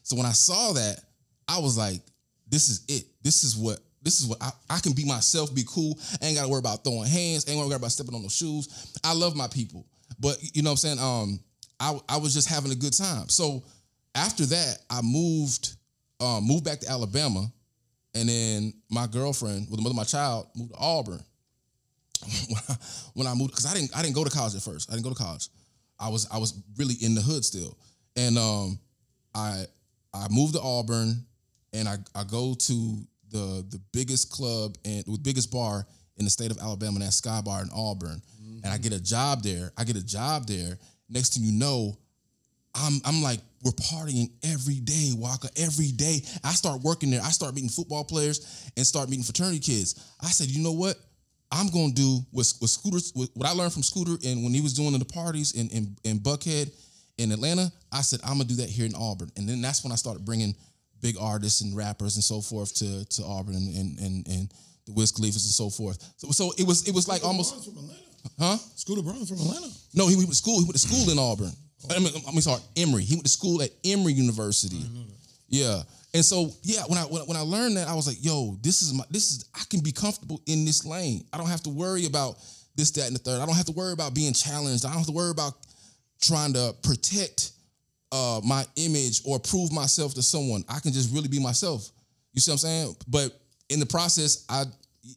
[0.04, 1.00] So when I saw that,
[1.48, 2.02] I was like,
[2.48, 3.06] this is it.
[3.24, 5.98] This is what this is what I, I can be myself, be cool.
[6.22, 8.98] Ain't gotta worry about throwing hands, ain't gotta worry about stepping on those shoes.
[9.04, 9.86] I love my people.
[10.20, 11.00] But you know what I'm saying?
[11.00, 11.40] Um,
[11.80, 13.30] I I was just having a good time.
[13.30, 13.64] So
[14.16, 15.76] after that, I moved,
[16.20, 17.52] um, moved back to Alabama,
[18.14, 21.24] and then my girlfriend, with the mother of my child, moved to Auburn.
[22.50, 22.76] when, I,
[23.14, 24.90] when I moved, because I didn't I didn't go to college at first.
[24.90, 25.48] I didn't go to college.
[26.02, 27.78] I was I was really in the hood still,
[28.16, 28.80] and um,
[29.36, 29.66] I
[30.14, 31.26] I moved to Auburn,
[31.74, 32.98] and I I go to
[33.30, 35.86] the the biggest club and the biggest bar
[36.18, 38.22] in the state of Alabama, and that's Sky Bar in Auburn,
[38.64, 39.72] and I get a job there.
[39.78, 40.78] I get a job there.
[41.10, 41.98] Next thing you know,
[42.74, 45.50] I'm I'm like we're partying every day, Waka.
[45.56, 47.22] Every day, I start working there.
[47.22, 50.14] I start meeting football players and start meeting fraternity kids.
[50.20, 50.96] I said, you know what?
[51.52, 53.00] I'm gonna do what what Scooter
[53.34, 56.20] what I learned from Scooter and when he was doing the parties in in, in
[56.20, 56.72] Buckhead
[57.18, 57.72] in Atlanta.
[57.92, 60.24] I said I'm gonna do that here in Auburn, and then that's when I started
[60.26, 60.56] bringing
[61.02, 64.54] big artists and rappers and so forth to to Auburn and and and, and
[64.86, 65.98] the Wiz Khalifa's and so forth.
[66.18, 68.00] So so it was it was like almost from Atlanta.
[68.40, 68.58] Huh?
[68.76, 69.68] Scooter Braun from Atlanta.
[69.94, 70.60] No, he went to school.
[70.60, 71.52] He went to school in Auburn.
[71.90, 73.04] I mean, I mean, sorry, Emory.
[73.04, 74.78] He went to school at Emory University.
[75.52, 75.84] Yeah,
[76.14, 78.82] and so yeah, when I when, when I learned that, I was like, yo, this
[78.82, 81.26] is my this is I can be comfortable in this lane.
[81.32, 82.38] I don't have to worry about
[82.76, 83.42] this, that, and the third.
[83.42, 84.86] I don't have to worry about being challenged.
[84.86, 85.54] I don't have to worry about
[86.22, 87.52] trying to protect
[88.14, 90.64] uh, my image or prove myself to someone.
[90.70, 91.90] I can just really be myself.
[92.34, 92.96] You see what I'm saying?
[93.08, 93.38] But
[93.70, 94.64] in the process, I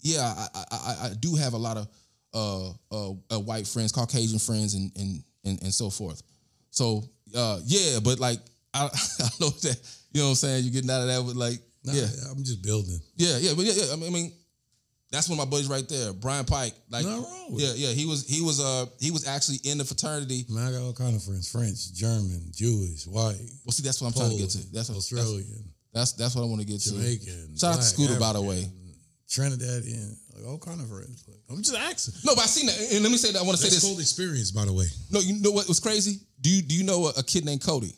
[0.03, 1.89] yeah, I I, I, I do have a lot of
[2.35, 6.22] uh, uh, uh, white friends, Caucasian friends, and and and, and so forth.
[6.70, 7.05] So
[7.37, 8.39] uh, yeah, but like
[8.74, 9.78] I, I know that
[10.15, 10.65] you know what I'm saying.
[10.65, 12.99] You're getting out of that with like Nah, yeah, I'm just building.
[13.17, 13.93] yeah, yeah, but yeah, yeah.
[13.93, 14.33] I mean, I mean,
[15.11, 16.73] that's one of my buddies right there, Brian Pike.
[16.89, 17.93] Like, Nothing wrong yeah, yeah.
[17.93, 20.47] He was he was uh he was actually in the fraternity.
[20.49, 24.09] Man, I got all kind of friends: French, German, Jewish, white, Well, see, that's what
[24.09, 24.73] I'm trying to get to.
[24.73, 26.91] That's what, Australian, that's that's what I want to get to.
[26.95, 27.57] Jamaican.
[27.59, 28.65] Shout out to Scooter, by the way.
[28.65, 28.97] African,
[29.29, 31.25] Trinidadian, like all kind of friends.
[31.29, 32.15] Like, I'm just asking.
[32.25, 33.41] No, but I seen that, and let me say that.
[33.41, 33.85] I want to say this.
[33.85, 34.87] cool experience, by the way.
[35.11, 36.21] No, you know what was crazy?
[36.41, 37.93] Do you do you know a, a kid named Cody?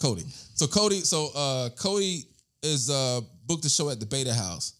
[0.00, 0.22] Cody.
[0.54, 2.24] So Cody, so uh Cody
[2.62, 4.74] is uh booked a show at the Beta House.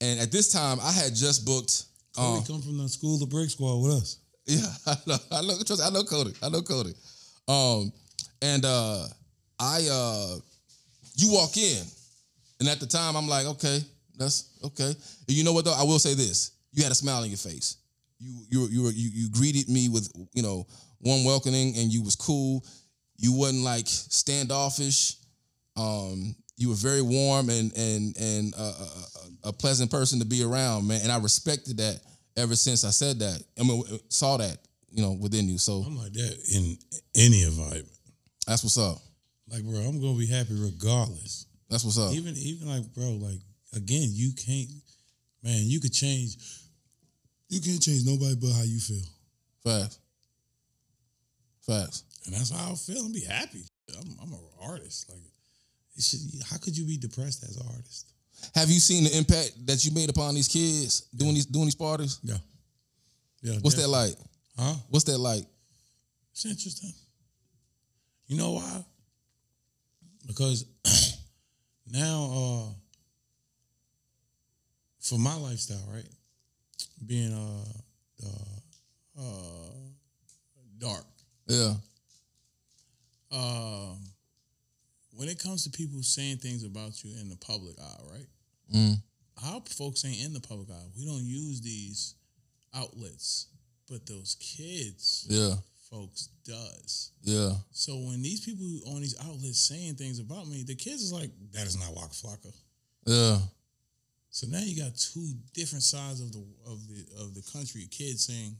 [0.00, 1.84] And at this time I had just booked
[2.16, 4.18] Cody um, come from the school, the brick squad with us.
[4.46, 6.32] yeah, I know, I know trust I know Cody.
[6.42, 6.94] I know Cody.
[7.48, 7.92] Um
[8.42, 9.06] and uh
[9.58, 10.36] I uh
[11.16, 11.82] you walk in
[12.60, 13.80] and at the time I'm like, okay,
[14.18, 14.88] that's okay.
[14.88, 15.74] And you know what though?
[15.74, 16.52] I will say this.
[16.72, 17.76] You had a smile on your face.
[18.18, 20.66] You you you were, you, you greeted me with, you know,
[21.00, 22.64] warm welcoming and you was cool.
[23.18, 25.16] You wasn't like standoffish.
[25.76, 30.24] Um, you were very warm and and and uh, a, a, a pleasant person to
[30.24, 31.00] be around, man.
[31.02, 32.00] And I respected that
[32.36, 33.42] ever since I said that.
[33.58, 34.58] I mean, saw that
[34.90, 35.58] you know within you.
[35.58, 36.76] So I'm like that in
[37.14, 37.88] any environment.
[38.46, 38.98] that's what's up.
[39.48, 41.46] Like, bro, I'm gonna be happy regardless.
[41.68, 42.12] That's what's up.
[42.12, 43.40] Even even like, bro, like
[43.74, 44.70] again, you can't,
[45.42, 45.60] man.
[45.62, 46.36] You could change.
[47.48, 49.04] You can't change nobody but how you feel,
[49.62, 50.00] Facts.
[51.64, 52.04] Facts.
[52.26, 53.04] And that's how I feel.
[53.04, 53.64] And be happy.
[53.96, 55.08] I'm, I'm an artist.
[55.08, 55.20] Like,
[55.96, 56.20] it should,
[56.50, 58.12] how could you be depressed as an artist?
[58.54, 61.74] Have you seen the impact that you made upon these kids doing these doing these
[61.74, 62.18] parties?
[62.22, 62.36] Yeah.
[63.42, 63.54] Yeah.
[63.62, 64.14] What's that like?
[64.58, 64.74] Huh?
[64.90, 65.44] What's that like?
[66.32, 66.92] It's interesting.
[68.26, 68.84] You know why?
[70.26, 70.66] Because
[71.90, 72.72] now, uh,
[75.00, 76.08] for my lifestyle, right,
[77.06, 79.70] being uh, uh, uh
[80.78, 81.04] dark,
[81.46, 81.74] Yeah.
[83.32, 83.98] Um,
[85.12, 88.26] when it comes to people saying things about you in the public eye, right?
[88.74, 88.94] Mm.
[89.44, 90.86] Our folks ain't in the public eye.
[90.96, 92.14] We don't use these
[92.74, 93.46] outlets,
[93.88, 95.54] but those kids, Yeah.
[95.90, 97.10] folks, does.
[97.22, 97.52] Yeah.
[97.72, 101.30] So when these people on these outlets saying things about me, the kids is like,
[101.52, 102.52] that is not Waka Flocka.
[103.06, 103.38] Yeah.
[104.30, 107.86] so now you got two different sides of the of the of the country.
[107.90, 108.56] Kids saying,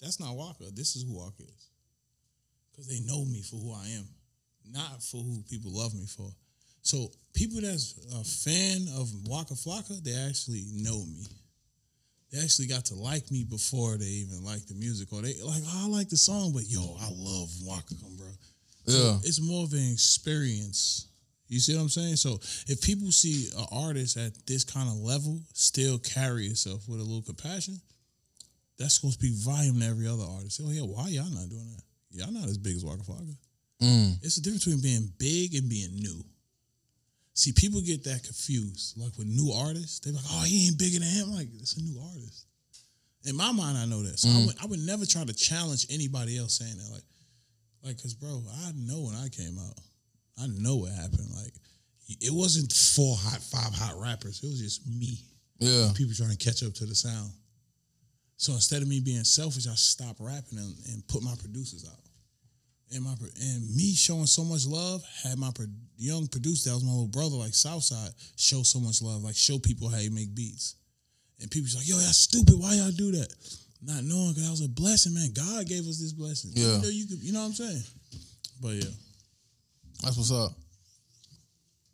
[0.00, 0.70] "That's not Waka.
[0.70, 1.68] This is who Waka is,"
[2.76, 4.06] because they know me for who I am,
[4.70, 6.28] not for who people love me for.
[6.82, 11.26] So people that's a fan of Waka Flocka, they actually know me.
[12.30, 15.62] They actually got to like me before they even like the music, or they like,
[15.66, 18.26] oh, I like the song, but yo, I love Waka, bro.
[18.86, 19.16] Yeah.
[19.24, 21.08] It's more of an experience.
[21.48, 22.16] You see what I'm saying?
[22.16, 22.34] So
[22.68, 27.04] if people see an artist at this kind of level still carry itself with a
[27.04, 27.80] little compassion,
[28.78, 30.60] that's supposed to be volume to every other artist.
[30.62, 31.82] Oh yeah, why y'all not doing that?
[32.16, 33.36] Y'all not as big as Waka Flocka.
[33.82, 34.16] Mm.
[34.22, 36.24] It's the difference between being big and being new.
[37.34, 38.96] See, people get that confused.
[38.98, 41.82] Like with new artists, they're like, "Oh, he ain't bigger than him." Like it's a
[41.82, 42.46] new artist.
[43.26, 44.18] In my mind, I know that.
[44.18, 46.90] So I, would, I would never try to challenge anybody else saying that.
[46.92, 47.02] Like,
[47.82, 49.74] like, cause bro, I know when I came out,
[50.40, 51.28] I know what happened.
[51.34, 51.52] Like,
[52.08, 54.40] it wasn't four hot, five hot rappers.
[54.42, 55.18] It was just me.
[55.58, 55.90] Yeah.
[55.96, 57.32] People trying to catch up to the sound.
[58.36, 61.98] So instead of me being selfish, I stopped rapping and, and put my producers out.
[62.94, 65.66] And my and me showing so much love had my pro-
[65.98, 69.58] young producer that was my little brother like Southside show so much love like show
[69.58, 70.76] people how you make beats,
[71.40, 73.26] and people's like yo that's stupid why y'all do that,
[73.82, 76.76] not knowing because that was a blessing man God gave us this blessing Yeah.
[76.76, 77.82] you know you could you know what I'm saying,
[78.62, 78.90] but yeah
[80.02, 80.52] That's what's up.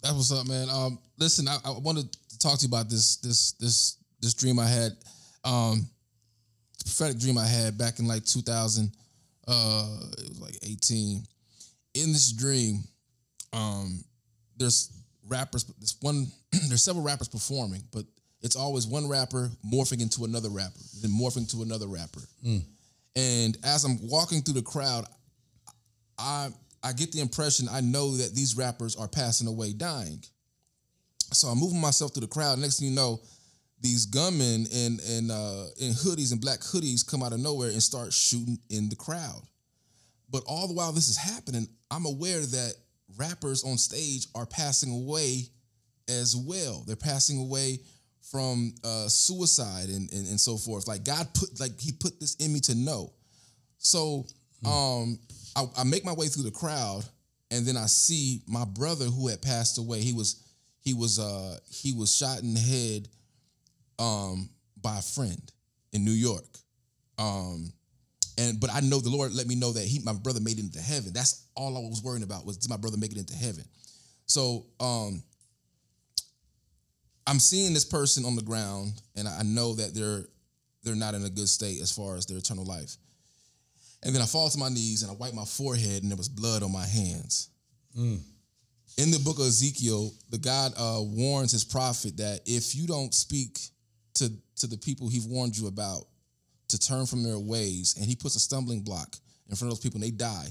[0.03, 0.69] That's what's up, man.
[0.69, 4.59] Um, listen, I, I wanted to talk to you about this this this this dream
[4.59, 4.93] I had.
[5.45, 5.89] Um,
[6.85, 8.91] prophetic dream I had back in like 2000.
[9.47, 11.25] Uh, it was like 18.
[11.95, 12.85] In this dream,
[13.53, 14.03] um,
[14.57, 14.91] there's
[15.29, 15.65] rappers.
[15.79, 16.27] There's one.
[16.69, 18.05] there's several rappers performing, but
[18.41, 22.21] it's always one rapper morphing into another rapper, then morphing to another rapper.
[23.15, 25.05] And as I'm walking through the crowd,
[26.19, 26.49] I
[26.83, 30.23] I get the impression I know that these rappers are passing away, dying.
[31.33, 32.59] So I'm moving myself through the crowd.
[32.59, 33.21] Next thing you know,
[33.83, 37.83] these gunmen in in uh, in hoodies and black hoodies come out of nowhere and
[37.83, 39.43] start shooting in the crowd.
[40.31, 42.75] But all the while this is happening, I'm aware that
[43.19, 45.49] rappers on stage are passing away
[46.09, 46.85] as well.
[46.87, 47.81] They're passing away
[48.31, 50.87] from uh, suicide and, and and so forth.
[50.87, 53.13] Like God put like He put this in me to know.
[53.79, 54.27] So
[54.65, 55.19] um,
[55.57, 57.05] I, I make my way through the crowd,
[57.51, 60.01] and then I see my brother who had passed away.
[60.01, 60.41] He was
[60.79, 63.09] he was uh he was shot in the head
[64.03, 64.51] um
[64.81, 65.53] by a friend
[65.93, 66.59] in New York.
[67.19, 67.73] Um
[68.39, 70.63] and but I know the Lord let me know that he my brother made it
[70.63, 71.13] into heaven.
[71.13, 73.65] That's all I was worrying about was did my brother make it into heaven.
[74.27, 75.23] So um
[77.27, 80.25] I'm seeing this person on the ground and I know that they're
[80.83, 82.97] they're not in a good state as far as their eternal life.
[84.03, 86.29] And then I fall to my knees and I wipe my forehead and there was
[86.29, 87.51] blood on my hands.
[88.99, 93.15] In the book of Ezekiel, the God uh, warns his prophet that if you don't
[93.15, 93.59] speak
[94.15, 96.05] to, to the people he's warned you about
[96.69, 99.17] to turn from their ways, and he puts a stumbling block
[99.49, 100.47] in front of those people and they die,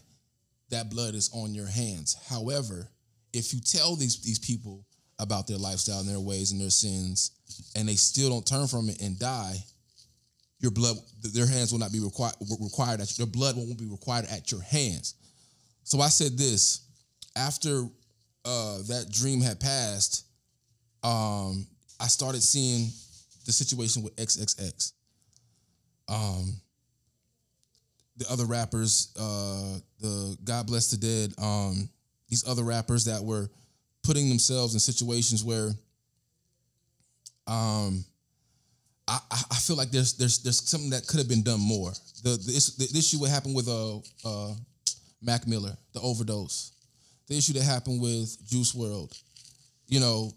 [0.70, 2.16] that blood is on your hands.
[2.30, 2.88] However,
[3.34, 4.86] if you tell these, these people
[5.20, 7.32] about their lifestyle and their ways and their sins,
[7.76, 9.56] and they still don't turn from it and die,
[10.60, 12.36] your blood, their hands will not be required.
[12.60, 15.16] Required at your blood won't be required at your hands.
[15.84, 16.82] So I said this
[17.36, 17.88] after
[18.46, 20.26] uh, that dream had passed.
[21.04, 21.66] Um,
[22.00, 22.90] I started seeing
[23.45, 24.93] the situation with XXX.
[26.07, 26.55] Um,
[28.18, 31.89] the other rappers, uh, the God Bless the Dead, um,
[32.30, 33.49] these other rappers that were
[34.03, 35.69] putting themselves in situations where
[37.47, 38.03] um,
[39.07, 41.91] I, I feel like there's there's there's something that could have been done more.
[42.23, 44.53] The the, the issue what happened with uh, uh
[45.22, 46.72] Mac Miller, the overdose,
[47.27, 49.22] the issue that happened with Juice WRLD,
[49.88, 50.31] you know,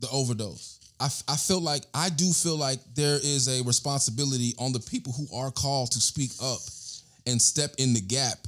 [0.00, 0.80] the overdose.
[1.02, 4.78] I, f- I feel like I do feel like there is a responsibility on the
[4.78, 6.60] people who are called to speak up
[7.26, 8.38] and step in the gap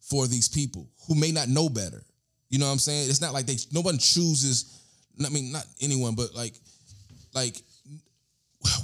[0.00, 2.04] for these people who may not know better.
[2.50, 3.08] You know what I'm saying?
[3.10, 4.80] It's not like they no one chooses.
[5.24, 6.54] I mean, not anyone, but like
[7.34, 7.60] like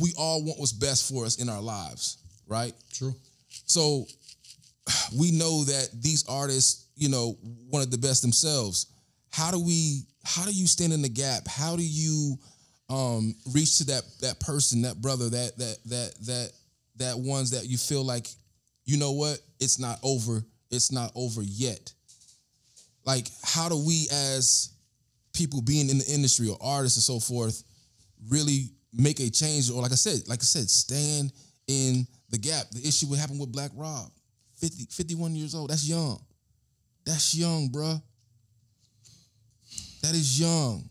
[0.01, 2.75] we all want what's best for us in our lives, right?
[2.93, 3.15] True.
[3.65, 4.07] So
[5.17, 7.39] we know that these artists, you know,
[7.69, 8.87] wanted the best themselves.
[9.31, 11.47] How do we how do you stand in the gap?
[11.47, 12.37] How do you
[12.91, 16.53] um reach to that that person, that brother, that that that that
[16.97, 18.27] that ones that you feel like,
[18.85, 21.93] you know what, it's not over, it's not over yet.
[23.07, 24.73] Like, how do we as
[25.33, 27.63] people being in the industry or artists and so forth
[28.29, 31.33] really make a change or like I said, like I said, stand
[31.69, 32.69] in the gap.
[32.71, 34.11] The issue what happened with Black Rob,
[34.59, 35.71] 50, 51 years old.
[35.71, 36.21] That's young.
[37.07, 38.03] That's young, bruh.
[40.03, 40.90] That is young.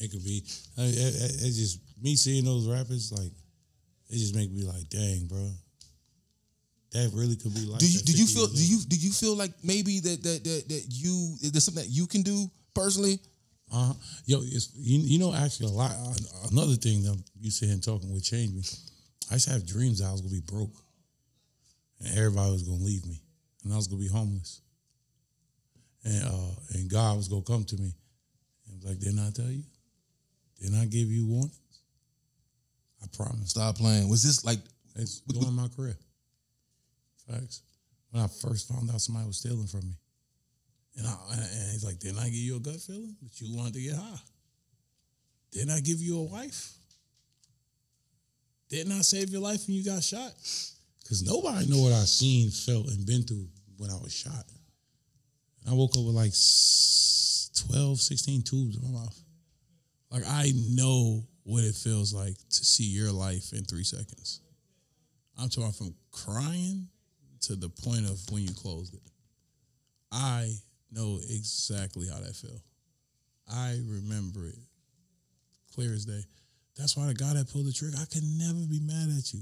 [0.00, 0.44] It could be.
[0.78, 3.12] I, I, I- it's just me seeing those rappers.
[3.12, 3.32] Like,
[4.10, 5.50] it just make me like, dang, bro.
[6.92, 7.80] That really could be like.
[7.80, 10.68] Do you do you feel do you do you feel like maybe that that that,
[10.68, 13.18] that you there's something that you can do personally?
[13.72, 13.94] Uh-huh.
[14.26, 15.90] Yo, it's, you, you know, actually, a lot.
[15.90, 16.14] Uh,
[16.52, 18.62] another thing that you saying talking would change me.
[19.30, 20.70] I used to have dreams that I was gonna be broke,
[21.98, 23.20] and everybody was gonna leave me,
[23.64, 24.60] and I was gonna be homeless,
[26.04, 27.92] and uh, and God was gonna come to me,
[28.68, 29.64] and was like, "Didn't I tell you?
[30.64, 31.60] Didn't I give you warnings?
[33.02, 34.08] I promise." Stop playing.
[34.08, 34.60] Was this like
[34.96, 35.98] It's doing my career.
[37.28, 37.60] Facts.
[38.10, 39.96] When I first found out somebody was stealing from me,
[40.96, 43.74] and I and he's like, "Didn't I give you a gut feeling that you wanted
[43.74, 44.20] to get high?
[45.50, 46.72] Didn't I give you a wife?
[48.70, 50.32] Didn't I save your life when you got shot?
[51.02, 54.46] Because nobody know what I seen, felt, and been through when I was shot.
[55.68, 59.20] I woke up with like s- 12, 16 tubes in my mouth.
[60.14, 64.40] Like I know what it feels like to see your life in three seconds.
[65.36, 66.86] I'm talking from crying
[67.40, 69.02] to the point of when you closed it.
[70.12, 70.54] I
[70.92, 72.60] know exactly how that felt.
[73.52, 74.58] I remember it
[75.74, 76.22] clear as day.
[76.76, 79.40] That's why the guy that pulled the trigger, I can never be mad at you.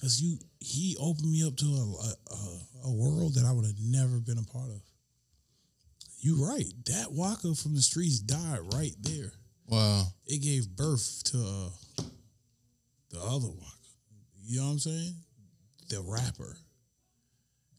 [0.00, 3.80] Cause you he opened me up to a, a, a- world that I would have
[3.82, 4.80] never been a part of.
[6.20, 6.72] You right.
[6.86, 9.32] That Waka from the streets died right there
[9.70, 10.04] wow?
[10.26, 12.02] it gave birth to uh,
[13.10, 13.78] the other one.
[14.44, 15.14] You know what I'm saying?
[15.88, 16.56] The rapper,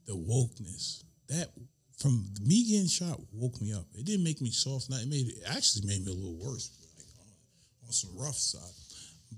[0.05, 1.03] the wokeness.
[1.29, 1.47] That
[1.97, 3.85] from me getting shot woke me up.
[3.93, 4.89] It didn't make me soft.
[4.89, 8.35] Not it made it actually made me a little worse, like on, on some rough
[8.35, 8.75] side.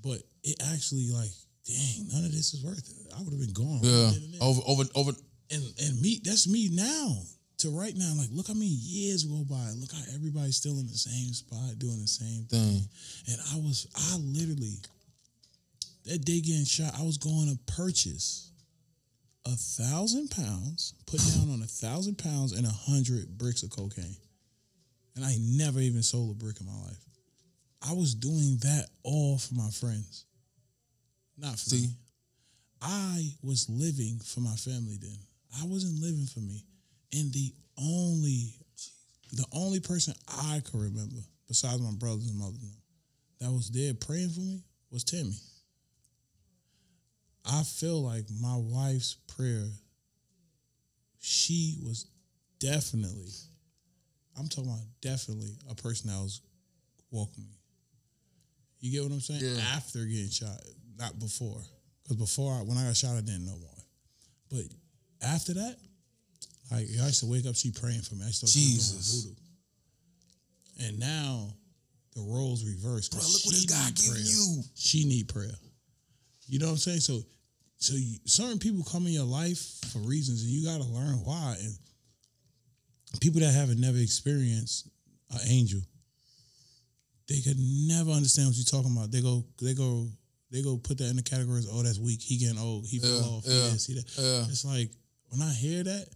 [0.03, 1.30] But it actually like,
[1.67, 3.13] dang, none of this is worth it.
[3.15, 3.80] I would have been gone.
[3.84, 4.11] Yeah.
[4.11, 5.11] then and there Over over over.
[5.51, 7.17] and and me that's me now
[7.64, 10.88] to right now like look how many years go by look how everybody's still in
[10.88, 13.34] the same spot doing the same thing Thing.
[13.34, 14.77] and i was i literally
[16.06, 18.52] that day getting shot, I was going to purchase
[19.45, 24.15] a thousand pounds, put down on a thousand pounds and a hundred bricks of cocaine.
[25.15, 27.06] And I never even sold a brick in my life.
[27.88, 30.26] I was doing that all for my friends.
[31.38, 31.94] Not for See, me.
[32.81, 35.18] I was living for my family then.
[35.61, 36.64] I wasn't living for me.
[37.14, 38.56] And the only
[39.34, 41.18] the only person I could remember,
[41.48, 42.57] besides my brothers and mother,
[43.40, 45.35] that was there praying for me was Tammy.
[47.45, 49.68] I feel like my wife's prayer,
[51.19, 52.06] she was
[52.60, 53.31] definitely,
[54.38, 56.41] I'm talking about definitely a person that was
[57.11, 57.57] walking me.
[58.80, 59.41] You get what I'm saying?
[59.44, 59.61] Yeah.
[59.76, 60.60] After getting shot,
[60.98, 61.61] not before.
[62.03, 63.81] Because before, I, when I got shot, I didn't know one.
[64.49, 65.77] But after that,
[66.72, 68.23] like I used to wake up, she praying for me.
[68.23, 69.23] I used started Jesus.
[69.23, 70.88] doing voodoo.
[70.88, 71.53] And now
[72.15, 73.11] the roles reversed.
[73.11, 74.64] Bro, look what this guy giving you.
[74.76, 75.53] She need prayer.
[76.48, 76.99] You know what I'm saying?
[76.99, 77.22] So,
[77.77, 79.60] so you, certain people come in your life
[79.91, 81.56] for reasons, and you got to learn why.
[81.60, 81.73] And
[83.22, 84.88] people that haven't never experienced
[85.31, 85.81] an angel,
[87.30, 89.11] they could never understand what you're talking about.
[89.11, 90.07] They go, they go,
[90.52, 91.68] they go put that in the categories.
[91.72, 92.22] Oh, that's weak.
[92.22, 92.85] He getting old.
[92.88, 93.44] He Yeah, fell off.
[93.45, 94.06] yeah, Yeah, see that.
[94.18, 94.45] yeah.
[94.49, 94.91] It's like
[95.30, 96.07] when I hear that.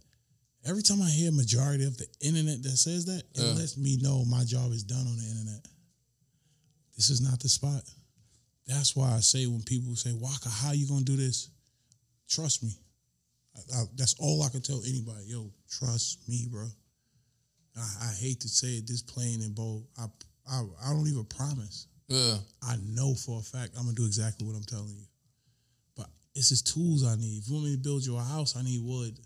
[0.66, 3.52] Every time I hear majority of the internet that says that, it Yeah.
[3.54, 5.66] lets me know my job is done on the internet.
[6.96, 7.84] This is not the spot.
[8.66, 11.48] That's why I say when people say, Waka, how you gonna do this?
[12.28, 12.72] Trust me.
[13.56, 15.24] I, I, that's all I can tell anybody.
[15.26, 16.66] Yo, trust me, bro.
[17.76, 19.86] I, I hate to say it this plain and bold.
[19.98, 20.06] I,
[20.50, 21.86] I I don't even promise.
[22.08, 22.38] Yeah.
[22.62, 25.06] I know for a fact I'm gonna do exactly what I'm telling you.
[25.96, 27.38] But it's just tools I need.
[27.38, 29.18] If you want me to build your house, I need wood.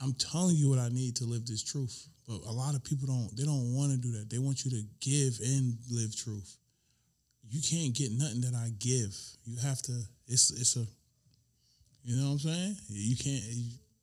[0.00, 2.08] I'm telling you what I need to live this truth.
[2.28, 4.28] But a lot of people don't they don't want to do that.
[4.28, 6.56] They want you to give and live truth.
[7.48, 9.16] You can't get nothing that I give.
[9.44, 9.92] You have to
[10.26, 10.86] it's it's a
[12.04, 12.76] you know what I'm saying?
[12.88, 13.42] You can't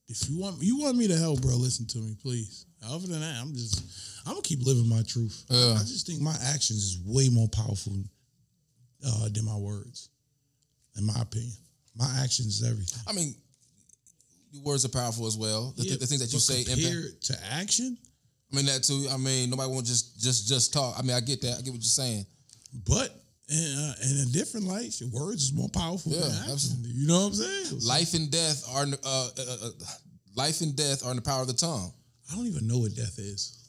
[0.08, 2.66] if you want you want me to help, bro, listen to me, please.
[2.86, 3.84] Other than that, I'm just
[4.26, 5.46] I'm gonna keep living my truth.
[5.50, 5.74] Yeah.
[5.74, 7.94] I just think my actions is way more powerful
[9.06, 10.10] uh, than my words,
[10.98, 11.54] in my opinion.
[11.96, 13.02] My actions is everything.
[13.08, 13.36] I mean,
[14.54, 15.74] your words are powerful as well.
[15.76, 17.24] The, Yeah, the things that you say impact.
[17.26, 17.98] to action,
[18.52, 19.08] I mean that too.
[19.12, 20.96] I mean, nobody won't just just just talk.
[20.98, 21.58] I mean, I get that.
[21.58, 22.26] I get what you're saying.
[22.88, 23.10] but
[23.50, 26.52] in, uh, in a different light, your words is more powerful Yeah, than action.
[26.54, 26.92] absolutely.
[26.92, 27.80] You know what I'm saying?
[27.82, 29.70] Life and death are uh, uh, uh,
[30.36, 31.92] life and death are in the power of the tongue.
[32.32, 33.60] I don't even know what death is.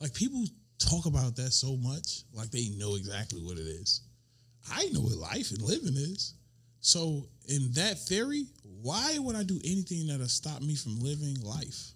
[0.00, 0.42] Like people
[0.78, 4.00] talk about that so much, like they know exactly what it is.
[4.72, 6.34] I know what life and living is.
[6.80, 8.46] So in that theory,
[8.82, 11.90] why would I do anything that'll stop me from living life?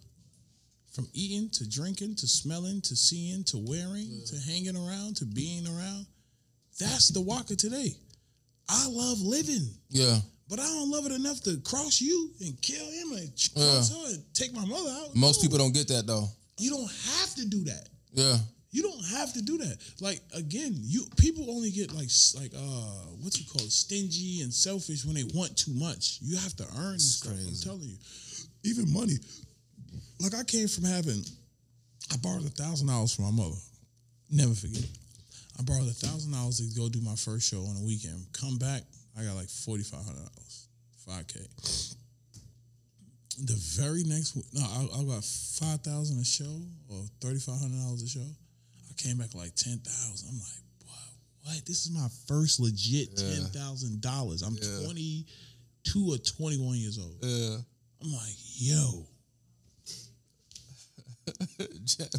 [0.93, 5.65] From eating to drinking to smelling to seeing to wearing to hanging around to being
[5.67, 6.05] around.
[6.79, 7.95] That's the Waka today.
[8.69, 9.67] I love living.
[9.89, 10.17] Yeah,
[10.49, 14.13] But I don't love it enough to cross you and kill him and cross her
[14.13, 15.15] and take my mother out.
[15.15, 15.41] most No.
[15.43, 16.27] people don't get that though.
[16.59, 17.89] You don't have to do that.
[18.13, 18.37] Yeah,
[18.73, 19.77] You don't have to do that.
[20.01, 25.05] Like again, you people only get like like uh what's it called stingy and selfish
[25.05, 26.17] when they want too much.
[26.21, 27.33] You have to earn this stuff.
[27.33, 27.63] I'm crazy.
[27.63, 27.97] telling you,
[28.63, 29.13] even money.
[30.19, 31.21] Like I came from having,
[32.11, 33.61] I borrowed a thousand dollars from my mother.
[34.31, 34.89] Never forget.
[35.59, 38.25] I borrowed a thousand dollars to go do my first show on a weekend.
[38.33, 38.81] Come back,
[39.15, 40.67] I got like forty five hundred dollars,
[41.05, 41.39] five k.
[43.37, 47.77] The very next, no, I, I got five thousand a show or thirty five hundred
[47.77, 48.25] dollars a show.
[48.93, 50.29] I came back like ten thousand.
[50.29, 51.53] I'm like, what?
[51.55, 51.65] What?
[51.65, 53.35] This is my first legit Yeah.
[53.35, 54.41] ten thousand dollars.
[54.43, 54.83] I'm Yeah.
[54.85, 55.25] twenty
[55.83, 57.17] two or twenty one years old.
[57.21, 57.57] yeah.
[58.03, 59.07] I'm like, yo,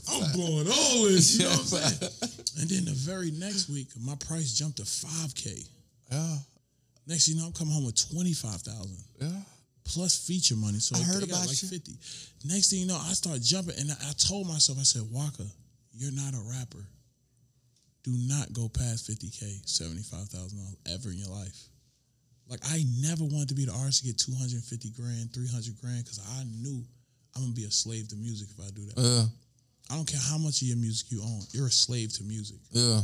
[0.08, 1.36] I'm blowing all this.
[1.38, 2.12] You know what I'm saying?
[2.60, 5.62] And then the very next week, my price jumped to five k.
[6.10, 6.36] yeah,
[7.06, 9.28] Next, thing you know, I'm coming home with twenty five thousand yeah.
[9.84, 10.78] plus feature money.
[10.78, 11.68] So I heard about like you.
[11.68, 11.98] fifty.
[12.44, 15.44] Next thing you know, I start jumping, and I, I told myself, I said, Waka,
[15.96, 16.84] you're not a rapper.
[18.02, 21.56] Do not go past fifty k, seventy five thousand dollars ever in your life.
[22.48, 25.48] Like I never wanted to be the artist to get two hundred fifty grand, three
[25.48, 26.84] hundred grand, because I knew
[27.34, 29.00] I'm gonna be a slave to music if I do that.
[29.00, 29.24] Yeah,
[29.90, 32.58] I don't care how much of your music you own, you're a slave to music
[32.72, 33.00] yeah,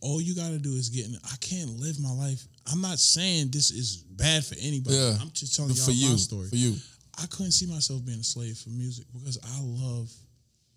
[0.00, 1.16] all you got to do is get in.
[1.24, 2.42] I can't live my life.
[2.72, 4.96] I'm not saying this is bad for anybody.
[4.96, 5.16] yeah.
[5.20, 6.48] I'm just telling y'all for you, my story.
[6.48, 6.74] for you.
[7.20, 10.10] I couldn't see myself being a slave for music because I love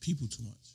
[0.02, 0.73] people too much.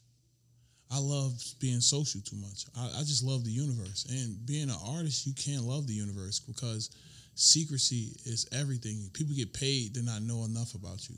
[0.90, 2.64] I love being social too much.
[2.76, 4.06] I, I just love the universe.
[4.10, 6.90] And being an artist, you can't love the universe because
[7.34, 9.10] secrecy is everything.
[9.12, 11.16] People get paid to not know enough about you.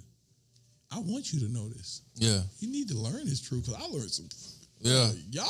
[0.92, 2.02] I want you to know this.
[2.16, 4.28] Yeah, You need to learn this truth because I learned some
[4.80, 5.10] Yeah.
[5.30, 5.46] Y'all,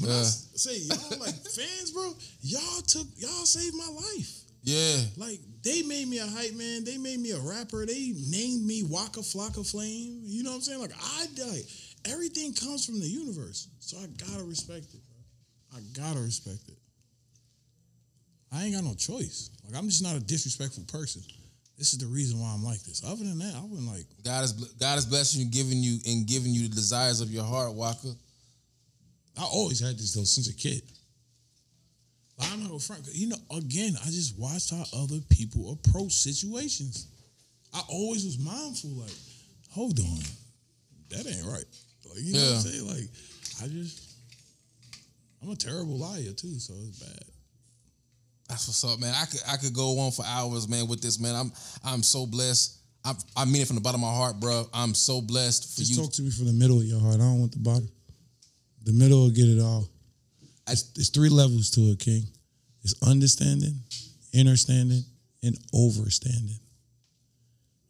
[0.00, 0.20] when I Yeah.
[0.20, 2.12] s- say y'all like fans, bro,
[2.42, 4.40] y'all took y'all saved my life.
[4.64, 4.96] Yeah.
[5.16, 6.82] Like they made me a hype man.
[6.84, 7.86] They made me a rapper.
[7.86, 10.22] They named me Waka Flocka Flame.
[10.24, 10.80] You know what I'm saying?
[10.80, 11.66] Like I like
[12.10, 15.00] everything comes from the universe, so I gotta respect it.
[15.08, 15.78] Bro.
[15.78, 16.78] I gotta respect it.
[18.52, 19.50] I ain't got no choice.
[19.64, 21.22] Like I'm just not a disrespectful person.
[21.76, 23.02] This is the reason why I'm like this.
[23.04, 24.06] Other than that, I wouldn't like.
[24.24, 27.44] God is God is blessing you, giving you and giving you the desires of your
[27.44, 28.14] heart, Waka.
[29.36, 30.82] I always had this though since a kid.
[32.38, 33.08] But I'm not gonna front.
[33.12, 37.08] You know, again, I just watched how other people approach situations.
[37.72, 39.16] I always was mindful, like,
[39.70, 40.20] hold on,
[41.10, 41.64] that ain't right.
[42.14, 42.86] Like, you know what I'm saying?
[42.86, 43.08] Like,
[43.62, 44.14] I just,
[45.42, 47.24] I'm a terrible liar too, so it's bad.
[48.48, 49.14] That's what's up, man.
[49.20, 51.34] I could I could go on for hours, man, with this, man.
[51.34, 51.52] I'm
[51.84, 52.78] I'm so blessed.
[53.04, 54.66] I, I mean it from the bottom of my heart, bro.
[54.72, 56.02] I'm so blessed for Just you.
[56.02, 57.16] talk to me from the middle of your heart.
[57.16, 57.88] I don't want the bottom.
[58.84, 59.88] The middle will get it all.
[60.68, 62.22] It's, it's three levels to it, King.
[62.82, 63.80] It's understanding,
[64.38, 65.02] understanding,
[65.42, 66.58] and overstanding.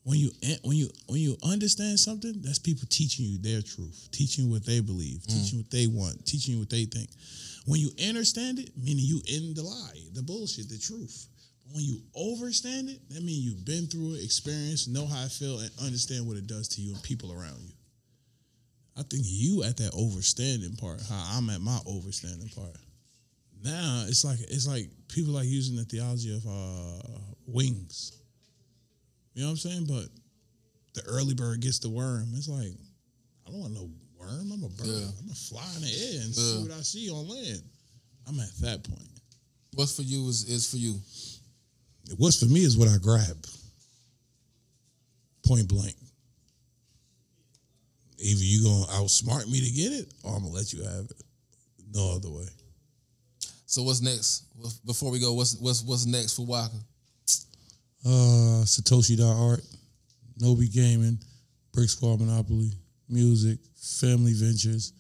[0.05, 0.31] When you
[0.63, 4.67] when you when you understand something, that's people teaching you their truth, teaching you what
[4.67, 7.09] they believe, teaching you what they want, teaching you what they think.
[7.65, 11.29] When you understand it, meaning you in the lie, the bullshit, the truth.
[11.65, 15.33] But when you overstand it, that means you've been through it, experienced, know how it
[15.33, 17.73] feel, and understand what it does to you and people around you.
[18.99, 22.77] I think you at that overstanding part, how I'm at my overstanding part.
[23.63, 28.21] Now it's like it's like people like using the theology of uh, wings.
[29.35, 29.87] You know what I'm saying?
[29.87, 30.09] But
[30.95, 32.29] the early bird gets the worm.
[32.35, 32.73] It's like,
[33.47, 34.53] I don't want no worm.
[34.53, 34.87] I'm a bird.
[34.87, 35.09] Yeah.
[35.19, 37.63] I'm gonna fly in the air and see what I see on land.
[38.27, 39.11] I'm at that point.
[39.75, 40.95] What's for you is is for you.
[42.17, 43.37] What's for me is what I grab.
[45.47, 45.95] Point blank.
[48.19, 51.23] Either you gonna outsmart me to get it, or I'm gonna let you have it.
[51.93, 52.47] No other way.
[53.67, 54.45] So what's next?
[54.87, 56.77] Before we go, what's what's what's next for Waka?
[58.05, 59.63] Uh, Satoshi Art,
[60.39, 61.19] Nobi Gaming,
[61.73, 62.71] Brick Squad Monopoly,
[63.09, 64.93] music, family ventures,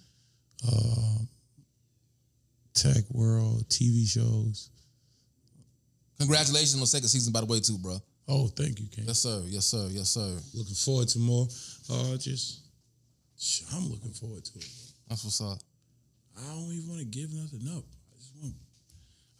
[0.66, 1.18] uh,
[2.74, 4.70] tech world, TV shows.
[6.18, 7.98] Congratulations on second season, by the way, too, bro.
[8.26, 9.04] Oh, thank you, King.
[9.06, 9.42] Yes, sir.
[9.46, 9.86] Yes, sir.
[9.90, 10.38] Yes, sir.
[10.54, 11.46] Looking forward to more.
[11.90, 12.62] Uh, just,
[13.74, 14.70] I'm looking forward to it.
[15.08, 15.58] That's what's up.
[16.38, 17.84] I don't even want to give nothing up.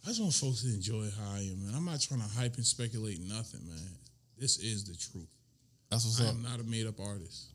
[0.05, 1.73] I just want, I just want folks to enjoy how I am, man.
[1.75, 3.97] I'm not trying to hype and speculate nothing, man.
[4.37, 5.27] This is the truth.
[5.89, 6.35] That's what's I up.
[6.35, 7.47] am not a made up artist.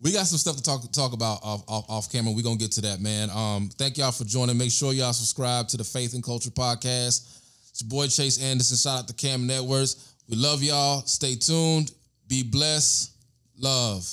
[0.00, 2.32] We got some stuff to talk talk about off off, off camera.
[2.32, 3.30] We're gonna get to that, man.
[3.30, 4.56] Um, thank y'all for joining.
[4.56, 7.40] Make sure y'all subscribe to the Faith N Culture Podcast.
[7.70, 8.76] It's your boy Chase Anderson.
[8.76, 10.14] Shout out to Cam Networks.
[10.28, 11.00] We love y'all.
[11.02, 11.90] Stay tuned.
[12.28, 13.10] Be blessed.
[13.58, 14.08] Love.